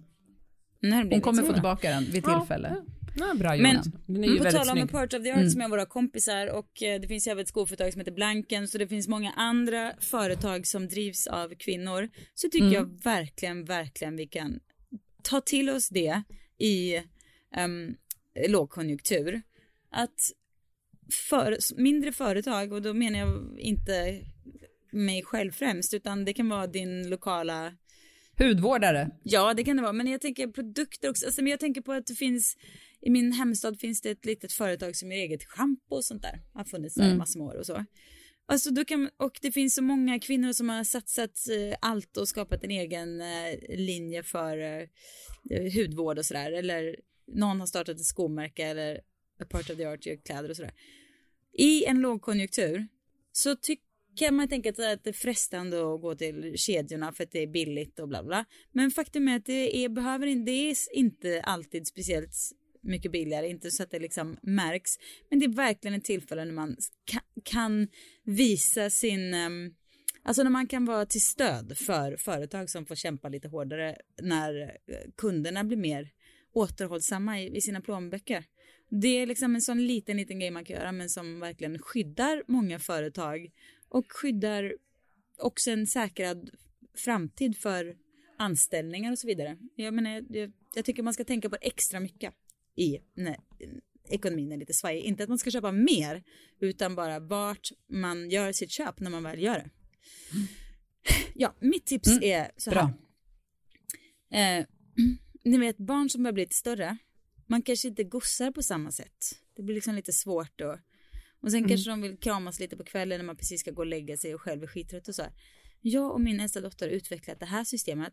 Hon 0.92 1.20
kommer 1.20 1.42
få 1.42 1.52
tillbaka 1.52 1.90
den 1.90 2.04
vid 2.04 2.24
tillfälle. 2.24 2.76
Ja, 2.76 2.92
Ja, 3.16 3.34
bra 3.34 3.56
Men 3.56 4.38
på 4.38 4.50
tal 4.50 4.78
om 4.78 4.88
Part 4.88 5.14
of 5.14 5.22
the 5.22 5.30
Art 5.30 5.38
mm. 5.38 5.50
som 5.50 5.60
är 5.60 5.68
våra 5.68 5.86
kompisar 5.86 6.46
och 6.46 6.82
eh, 6.82 7.00
det 7.00 7.08
finns 7.08 7.26
även 7.26 7.42
ett 7.42 7.48
skoföretag 7.48 7.92
som 7.92 8.00
heter 8.00 8.12
Blanken 8.12 8.68
så 8.68 8.78
det 8.78 8.88
finns 8.88 9.08
många 9.08 9.32
andra 9.32 9.92
företag 10.00 10.66
som 10.66 10.88
drivs 10.88 11.26
av 11.26 11.54
kvinnor 11.54 12.08
så 12.34 12.48
tycker 12.48 12.66
mm. 12.66 12.74
jag 12.74 13.02
verkligen, 13.04 13.64
verkligen 13.64 14.16
vi 14.16 14.26
kan 14.26 14.60
ta 15.22 15.40
till 15.40 15.70
oss 15.70 15.88
det 15.88 16.22
i 16.58 17.02
um, 17.64 17.96
lågkonjunktur. 18.48 19.42
Att 19.90 20.32
för, 21.12 21.58
mindre 21.76 22.12
företag 22.12 22.72
och 22.72 22.82
då 22.82 22.94
menar 22.94 23.18
jag 23.18 23.58
inte 23.58 24.20
mig 24.90 25.22
själv 25.22 25.52
främst 25.52 25.94
utan 25.94 26.24
det 26.24 26.32
kan 26.32 26.48
vara 26.48 26.66
din 26.66 27.08
lokala 27.08 27.72
Hudvårdare? 28.38 29.10
Ja, 29.22 29.54
det 29.54 29.64
kan 29.64 29.76
det 29.76 29.82
vara. 29.82 29.92
Men 29.92 30.06
jag 30.06 30.20
tänker 30.20 30.46
produkter 30.46 31.10
också. 31.10 31.26
Alltså, 31.26 31.42
men 31.42 31.50
jag 31.50 31.60
tänker 31.60 31.80
på 31.80 31.92
att 31.92 32.06
det 32.06 32.14
finns 32.14 32.56
i 33.00 33.10
min 33.10 33.32
hemstad 33.32 33.80
finns 33.80 34.00
det 34.00 34.10
ett 34.10 34.24
litet 34.24 34.52
företag 34.52 34.96
som 34.96 35.12
gör 35.12 35.18
eget 35.18 35.44
schampo 35.44 35.94
och 35.94 36.04
sånt 36.04 36.22
där. 36.22 36.40
Har 36.54 36.64
funnits 36.64 36.94
där 36.94 37.04
mm. 37.04 37.18
massor 37.18 37.40
med 37.40 37.48
år 37.48 37.54
och 37.54 37.66
så. 37.66 37.84
Alltså 38.46 38.70
då 38.70 38.84
kan, 38.84 39.10
och 39.16 39.38
det 39.42 39.52
finns 39.52 39.74
så 39.74 39.82
många 39.82 40.18
kvinnor 40.18 40.52
som 40.52 40.68
har 40.68 40.84
satsat 40.84 41.30
eh, 41.30 41.76
allt 41.80 42.16
och 42.16 42.28
skapat 42.28 42.64
en 42.64 42.70
egen 42.70 43.20
eh, 43.20 43.76
linje 43.78 44.22
för 44.22 44.58
eh, 44.58 44.88
hudvård 45.74 46.18
och 46.18 46.26
sådär. 46.26 46.52
Eller 46.52 46.96
någon 47.26 47.60
har 47.60 47.66
startat 47.66 47.96
ett 47.96 48.04
skomärke 48.04 48.66
eller 48.66 49.00
a 49.40 49.44
part 49.50 49.70
of 49.70 49.76
the 49.76 49.86
art 49.86 50.06
gör 50.06 50.16
kläder 50.16 50.50
och 50.50 50.56
sådär. 50.56 50.72
I 51.52 51.84
en 51.84 52.00
lågkonjunktur 52.00 52.86
så 53.32 53.56
tycker 53.56 53.93
kan 54.16 54.34
man 54.34 54.48
tänka 54.48 54.72
sig 54.72 54.92
att 54.92 55.04
det 55.04 55.10
är 55.10 55.14
frestande 55.14 55.94
att 55.94 56.00
gå 56.00 56.14
till 56.14 56.52
kedjorna 56.56 57.12
för 57.12 57.24
att 57.24 57.32
det 57.32 57.42
är 57.42 57.46
billigt 57.46 57.98
och 57.98 58.08
bla 58.08 58.22
bla. 58.22 58.44
Men 58.72 58.90
faktum 58.90 59.28
är 59.28 59.36
att 59.36 59.46
det 59.46 59.84
är, 59.84 59.88
behöver 59.88 60.26
inte, 60.26 60.50
det 60.50 60.70
är 60.70 60.76
inte 60.92 61.42
alltid 61.42 61.86
speciellt 61.86 62.34
mycket 62.84 63.12
billigare, 63.12 63.48
inte 63.48 63.70
så 63.70 63.82
att 63.82 63.90
det 63.90 63.98
liksom 63.98 64.36
märks. 64.42 64.90
Men 65.30 65.38
det 65.38 65.44
är 65.44 65.56
verkligen 65.56 65.94
ett 65.94 66.04
tillfälle 66.04 66.44
när 66.44 66.52
man 66.52 66.76
kan 67.44 67.88
visa 68.24 68.90
sin, 68.90 69.34
ehm, 69.34 69.74
alltså 70.22 70.42
när 70.42 70.50
man 70.50 70.66
kan 70.66 70.84
vara 70.84 71.06
till 71.06 71.24
stöd 71.24 71.78
för 71.78 72.16
företag 72.16 72.70
som 72.70 72.86
får 72.86 72.94
kämpa 72.94 73.28
lite 73.28 73.48
hårdare 73.48 73.96
när 74.22 74.62
eh, 74.62 74.96
kunderna 75.16 75.64
blir 75.64 75.76
mer 75.76 76.10
återhållsamma 76.54 77.40
i, 77.40 77.56
i 77.56 77.60
sina 77.60 77.80
plånböcker. 77.80 78.44
Det 78.90 79.08
är 79.08 79.26
liksom 79.26 79.54
en 79.54 79.62
sån 79.62 79.86
liten, 79.86 80.16
liten 80.16 80.38
grej 80.38 80.50
man 80.50 80.64
kan 80.64 80.76
göra 80.76 80.92
men 80.92 81.08
som 81.08 81.40
verkligen 81.40 81.78
skyddar 81.78 82.42
många 82.48 82.78
företag 82.78 83.50
och 83.94 84.12
skyddar 84.12 84.76
också 85.38 85.70
en 85.70 85.86
säkrad 85.86 86.50
framtid 86.94 87.56
för 87.56 87.96
anställningar 88.38 89.12
och 89.12 89.18
så 89.18 89.26
vidare. 89.26 89.58
Jag 89.74 89.94
menar, 89.94 90.24
jag, 90.28 90.52
jag 90.74 90.84
tycker 90.84 91.02
man 91.02 91.14
ska 91.14 91.24
tänka 91.24 91.50
på 91.50 91.56
extra 91.60 92.00
mycket 92.00 92.34
i 92.76 92.98
när 93.14 93.36
ekonomin 94.08 94.52
är 94.52 94.56
lite 94.56 94.74
svajig. 94.74 95.04
Inte 95.04 95.22
att 95.22 95.28
man 95.28 95.38
ska 95.38 95.50
köpa 95.50 95.72
mer, 95.72 96.22
utan 96.60 96.94
bara 96.94 97.18
vart 97.18 97.68
man 97.88 98.30
gör 98.30 98.52
sitt 98.52 98.70
köp 98.70 99.00
när 99.00 99.10
man 99.10 99.22
väl 99.22 99.42
gör 99.42 99.54
det. 99.54 99.70
Ja, 101.34 101.54
mitt 101.60 101.86
tips 101.86 102.08
mm. 102.08 102.22
är 102.22 102.50
så 102.56 102.70
här. 102.70 102.94
Eh, 104.30 104.66
ni 105.44 105.58
vet, 105.58 105.76
barn 105.76 106.10
som 106.10 106.22
börjar 106.22 106.32
bli 106.32 106.42
lite 106.42 106.56
större, 106.56 106.96
man 107.46 107.62
kanske 107.62 107.88
inte 107.88 108.04
gossar 108.04 108.50
på 108.50 108.62
samma 108.62 108.92
sätt. 108.92 109.40
Det 109.56 109.62
blir 109.62 109.74
liksom 109.74 109.94
lite 109.94 110.12
svårt 110.12 110.52
då. 110.58 110.78
Och 111.44 111.50
sen 111.50 111.58
mm. 111.58 111.68
kanske 111.68 111.90
de 111.90 112.00
vill 112.00 112.16
kramas 112.16 112.60
lite 112.60 112.76
på 112.76 112.84
kvällen 112.84 113.18
när 113.18 113.24
man 113.24 113.36
precis 113.36 113.60
ska 113.60 113.70
gå 113.70 113.82
och 113.82 113.86
lägga 113.86 114.16
sig 114.16 114.34
och 114.34 114.40
själv 114.40 114.62
är 114.62 114.66
skittrött 114.66 115.08
och 115.08 115.14
så 115.14 115.22
här. 115.22 115.32
Jag 115.80 116.12
och 116.12 116.20
min 116.20 116.40
äldsta 116.40 116.60
dotter 116.60 116.86
har 116.86 116.94
utvecklat 116.94 117.40
det 117.40 117.46
här 117.46 117.64
systemet. 117.64 118.12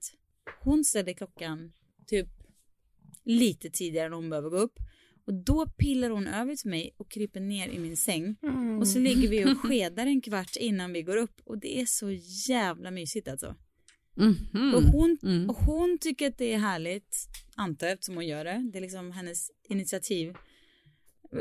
Hon 0.63 0.83
ställer 0.83 1.13
klockan 1.13 1.71
typ 2.07 2.27
lite 3.23 3.69
tidigare 3.69 4.05
än 4.05 4.13
hon 4.13 4.29
behöver 4.29 4.49
gå 4.49 4.57
upp. 4.57 4.79
Och 5.25 5.33
då 5.33 5.67
pillar 5.67 6.09
hon 6.09 6.27
över 6.27 6.55
till 6.55 6.69
mig 6.69 6.95
och 6.97 7.11
kryper 7.11 7.39
ner 7.39 7.69
i 7.69 7.79
min 7.79 7.97
säng. 7.97 8.35
Mm. 8.43 8.79
Och 8.79 8.87
så 8.87 8.99
ligger 8.99 9.29
vi 9.29 9.45
och 9.45 9.57
skedar 9.63 10.07
en 10.07 10.21
kvart 10.21 10.55
innan 10.55 10.93
vi 10.93 11.01
går 11.01 11.17
upp. 11.17 11.41
Och 11.43 11.59
det 11.59 11.81
är 11.81 11.85
så 11.85 12.11
jävla 12.49 12.91
mysigt 12.91 13.27
alltså. 13.27 13.55
Mm 14.17 14.33
-hmm. 14.33 14.73
och, 14.73 14.83
hon, 14.83 15.17
mm. 15.23 15.49
och 15.49 15.55
hon 15.55 15.97
tycker 16.01 16.27
att 16.27 16.37
det 16.37 16.53
är 16.53 16.57
härligt, 16.57 17.17
antar 17.55 17.87
jag 17.87 17.93
eftersom 17.93 18.15
hon 18.15 18.27
gör 18.27 18.45
det. 18.45 18.69
Det 18.71 18.79
är 18.79 18.81
liksom 18.81 19.11
hennes 19.11 19.51
initiativ. 19.69 20.33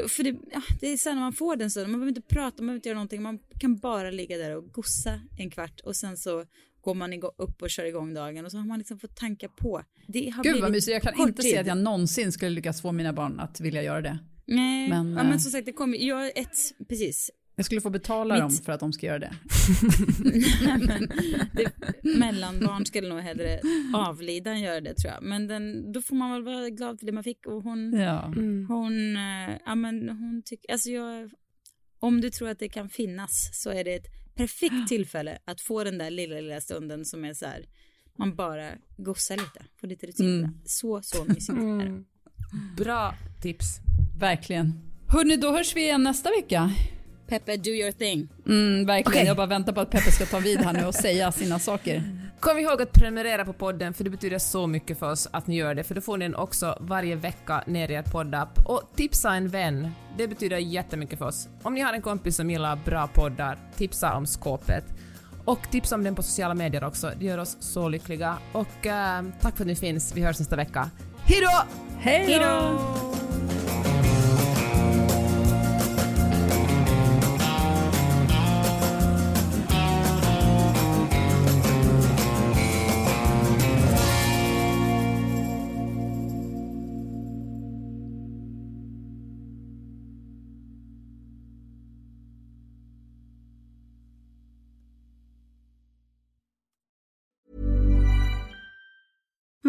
För 0.08 0.22
det, 0.22 0.36
det 0.80 0.86
är 0.86 0.96
så 0.96 1.14
när 1.14 1.20
man 1.20 1.32
får 1.32 1.56
den 1.56 1.70
så, 1.70 1.80
man 1.80 1.92
behöver 1.92 2.08
inte 2.08 2.20
prata, 2.20 2.62
man 2.62 2.66
behöver 2.66 2.76
inte 2.76 2.88
göra 2.88 2.94
någonting, 2.94 3.22
man 3.22 3.38
kan 3.60 3.76
bara 3.76 4.10
ligga 4.10 4.38
där 4.38 4.56
och 4.56 4.72
gossa 4.72 5.20
en 5.38 5.50
kvart 5.50 5.80
och 5.80 5.96
sen 5.96 6.16
så 6.16 6.44
går 6.80 6.94
man 6.94 7.22
upp 7.36 7.62
och 7.62 7.70
kör 7.70 7.84
igång 7.84 8.14
dagen 8.14 8.44
och 8.44 8.50
så 8.50 8.58
har 8.58 8.66
man 8.66 8.78
liksom 8.78 8.98
fått 8.98 9.16
tanka 9.16 9.48
på. 9.48 9.82
Det 10.06 10.30
har 10.30 10.44
Gud 10.44 10.60
vad 10.60 10.70
mysigt, 10.70 11.04
jag 11.04 11.14
kan 11.14 11.28
inte 11.28 11.42
se 11.42 11.58
att 11.58 11.66
jag 11.66 11.78
någonsin 11.78 12.32
skulle 12.32 12.50
lyckas 12.50 12.82
få 12.82 12.92
mina 12.92 13.12
barn 13.12 13.40
att 13.40 13.60
vilja 13.60 13.82
göra 13.82 14.00
det. 14.00 14.18
Nej, 14.46 14.88
men, 14.88 15.12
ja, 15.12 15.22
men 15.22 15.32
eh, 15.32 15.38
som 15.38 15.50
sagt 15.50 15.66
det 15.66 15.72
kommer, 15.72 15.98
jag 15.98 16.38
ett, 16.38 16.56
precis. 16.88 17.30
Jag 17.60 17.64
skulle 17.64 17.80
få 17.80 17.90
betala 17.90 18.34
Mitt... 18.34 18.40
dem 18.40 18.50
för 18.50 18.72
att 18.72 18.80
de 18.80 18.92
ska 18.92 19.06
göra 19.06 19.18
det. 19.18 19.32
det 21.52 21.72
mellanbarn 22.02 22.86
skulle 22.86 23.08
nog 23.08 23.18
hellre 23.18 23.60
avlida 23.94 24.50
än 24.50 24.60
göra 24.60 24.80
det 24.80 24.94
tror 24.94 25.12
jag. 25.12 25.22
Men 25.22 25.46
den, 25.46 25.92
då 25.92 26.02
får 26.02 26.16
man 26.16 26.30
väl 26.30 26.42
vara 26.42 26.70
glad 26.70 26.98
för 26.98 27.06
det 27.06 27.12
man 27.12 27.24
fick 27.24 27.46
och 27.46 27.62
hon, 27.62 27.92
ja. 27.92 28.26
mm. 28.26 28.66
hon, 28.68 29.16
eh, 29.16 29.56
ja 29.66 29.74
men 29.74 30.08
hon 30.08 30.42
tycker, 30.44 30.72
alltså 30.72 30.90
jag, 30.90 31.30
om 31.98 32.20
du 32.20 32.30
tror 32.30 32.48
att 32.48 32.58
det 32.58 32.68
kan 32.68 32.88
finnas 32.88 33.50
så 33.62 33.70
är 33.70 33.84
det 33.84 33.94
ett 33.94 34.06
perfekt 34.34 34.88
tillfälle 34.88 35.38
att 35.44 35.60
få 35.60 35.84
den 35.84 35.98
där 35.98 36.10
lilla, 36.10 36.40
lilla 36.40 36.60
stunden 36.60 37.04
som 37.04 37.24
är 37.24 37.34
så 37.34 37.46
här, 37.46 37.66
man 38.16 38.36
bara 38.36 38.70
gossar 38.96 39.36
lite, 39.36 39.64
får 39.80 39.86
lite 39.86 40.06
rutin. 40.06 40.38
Mm. 40.38 40.50
Så, 40.64 41.02
så 41.02 41.24
mysigt 41.24 41.48
mm. 41.48 42.04
Bra 42.76 43.14
tips. 43.42 43.66
Verkligen. 44.18 44.90
Hörni, 45.08 45.36
då 45.36 45.52
hörs 45.52 45.76
vi 45.76 45.80
igen 45.80 46.02
nästa 46.02 46.30
vecka. 46.30 46.70
Peppe, 47.30 47.56
do 47.56 47.70
your 47.70 47.92
thing. 47.92 48.28
Mm, 48.46 48.86
verkligen. 48.86 49.12
Okay. 49.12 49.26
Jag 49.26 49.36
bara 49.36 49.46
väntar 49.46 49.72
på 49.72 49.80
att 49.80 49.90
Peppe 49.90 50.12
ska 50.12 50.26
ta 50.26 50.38
vid 50.38 50.60
här 50.60 50.72
nu 50.72 50.84
och 50.84 50.94
säga 50.94 51.32
sina 51.32 51.58
saker. 51.58 52.02
Kom 52.40 52.58
ihåg 52.58 52.82
att 52.82 52.92
prenumerera 52.92 53.44
på 53.44 53.52
podden 53.52 53.94
för 53.94 54.04
det 54.04 54.10
betyder 54.10 54.38
så 54.38 54.66
mycket 54.66 54.98
för 54.98 55.10
oss 55.10 55.28
att 55.30 55.46
ni 55.46 55.56
gör 55.56 55.74
det 55.74 55.84
för 55.84 55.94
då 55.94 56.00
får 56.00 56.18
ni 56.18 56.24
den 56.24 56.34
också 56.34 56.78
varje 56.80 57.16
vecka 57.16 57.64
ner 57.66 57.90
i 57.90 57.94
er 57.94 58.02
poddapp. 58.02 58.58
Och 58.66 58.82
tipsa 58.96 59.34
en 59.34 59.48
vän, 59.48 59.90
det 60.16 60.28
betyder 60.28 60.58
jättemycket 60.58 61.18
för 61.18 61.26
oss. 61.26 61.48
Om 61.62 61.74
ni 61.74 61.80
har 61.80 61.92
en 61.92 62.02
kompis 62.02 62.36
som 62.36 62.50
gillar 62.50 62.78
bra 62.84 63.06
poddar, 63.06 63.58
tipsa 63.76 64.14
om 64.14 64.26
skåpet. 64.26 64.84
Och 65.44 65.70
tipsa 65.70 65.94
om 65.94 66.04
den 66.04 66.14
på 66.14 66.22
sociala 66.22 66.54
medier 66.54 66.84
också, 66.84 67.12
det 67.18 67.24
gör 67.24 67.38
oss 67.38 67.56
så 67.60 67.88
lyckliga. 67.88 68.36
Och 68.52 68.86
äh, 68.86 69.24
tack 69.40 69.56
för 69.56 69.64
att 69.64 69.68
ni 69.68 69.76
finns, 69.76 70.16
vi 70.16 70.22
hörs 70.22 70.38
nästa 70.38 70.56
vecka. 70.56 70.90
Hejdå! 71.24 71.62
Hejdå! 71.98 72.78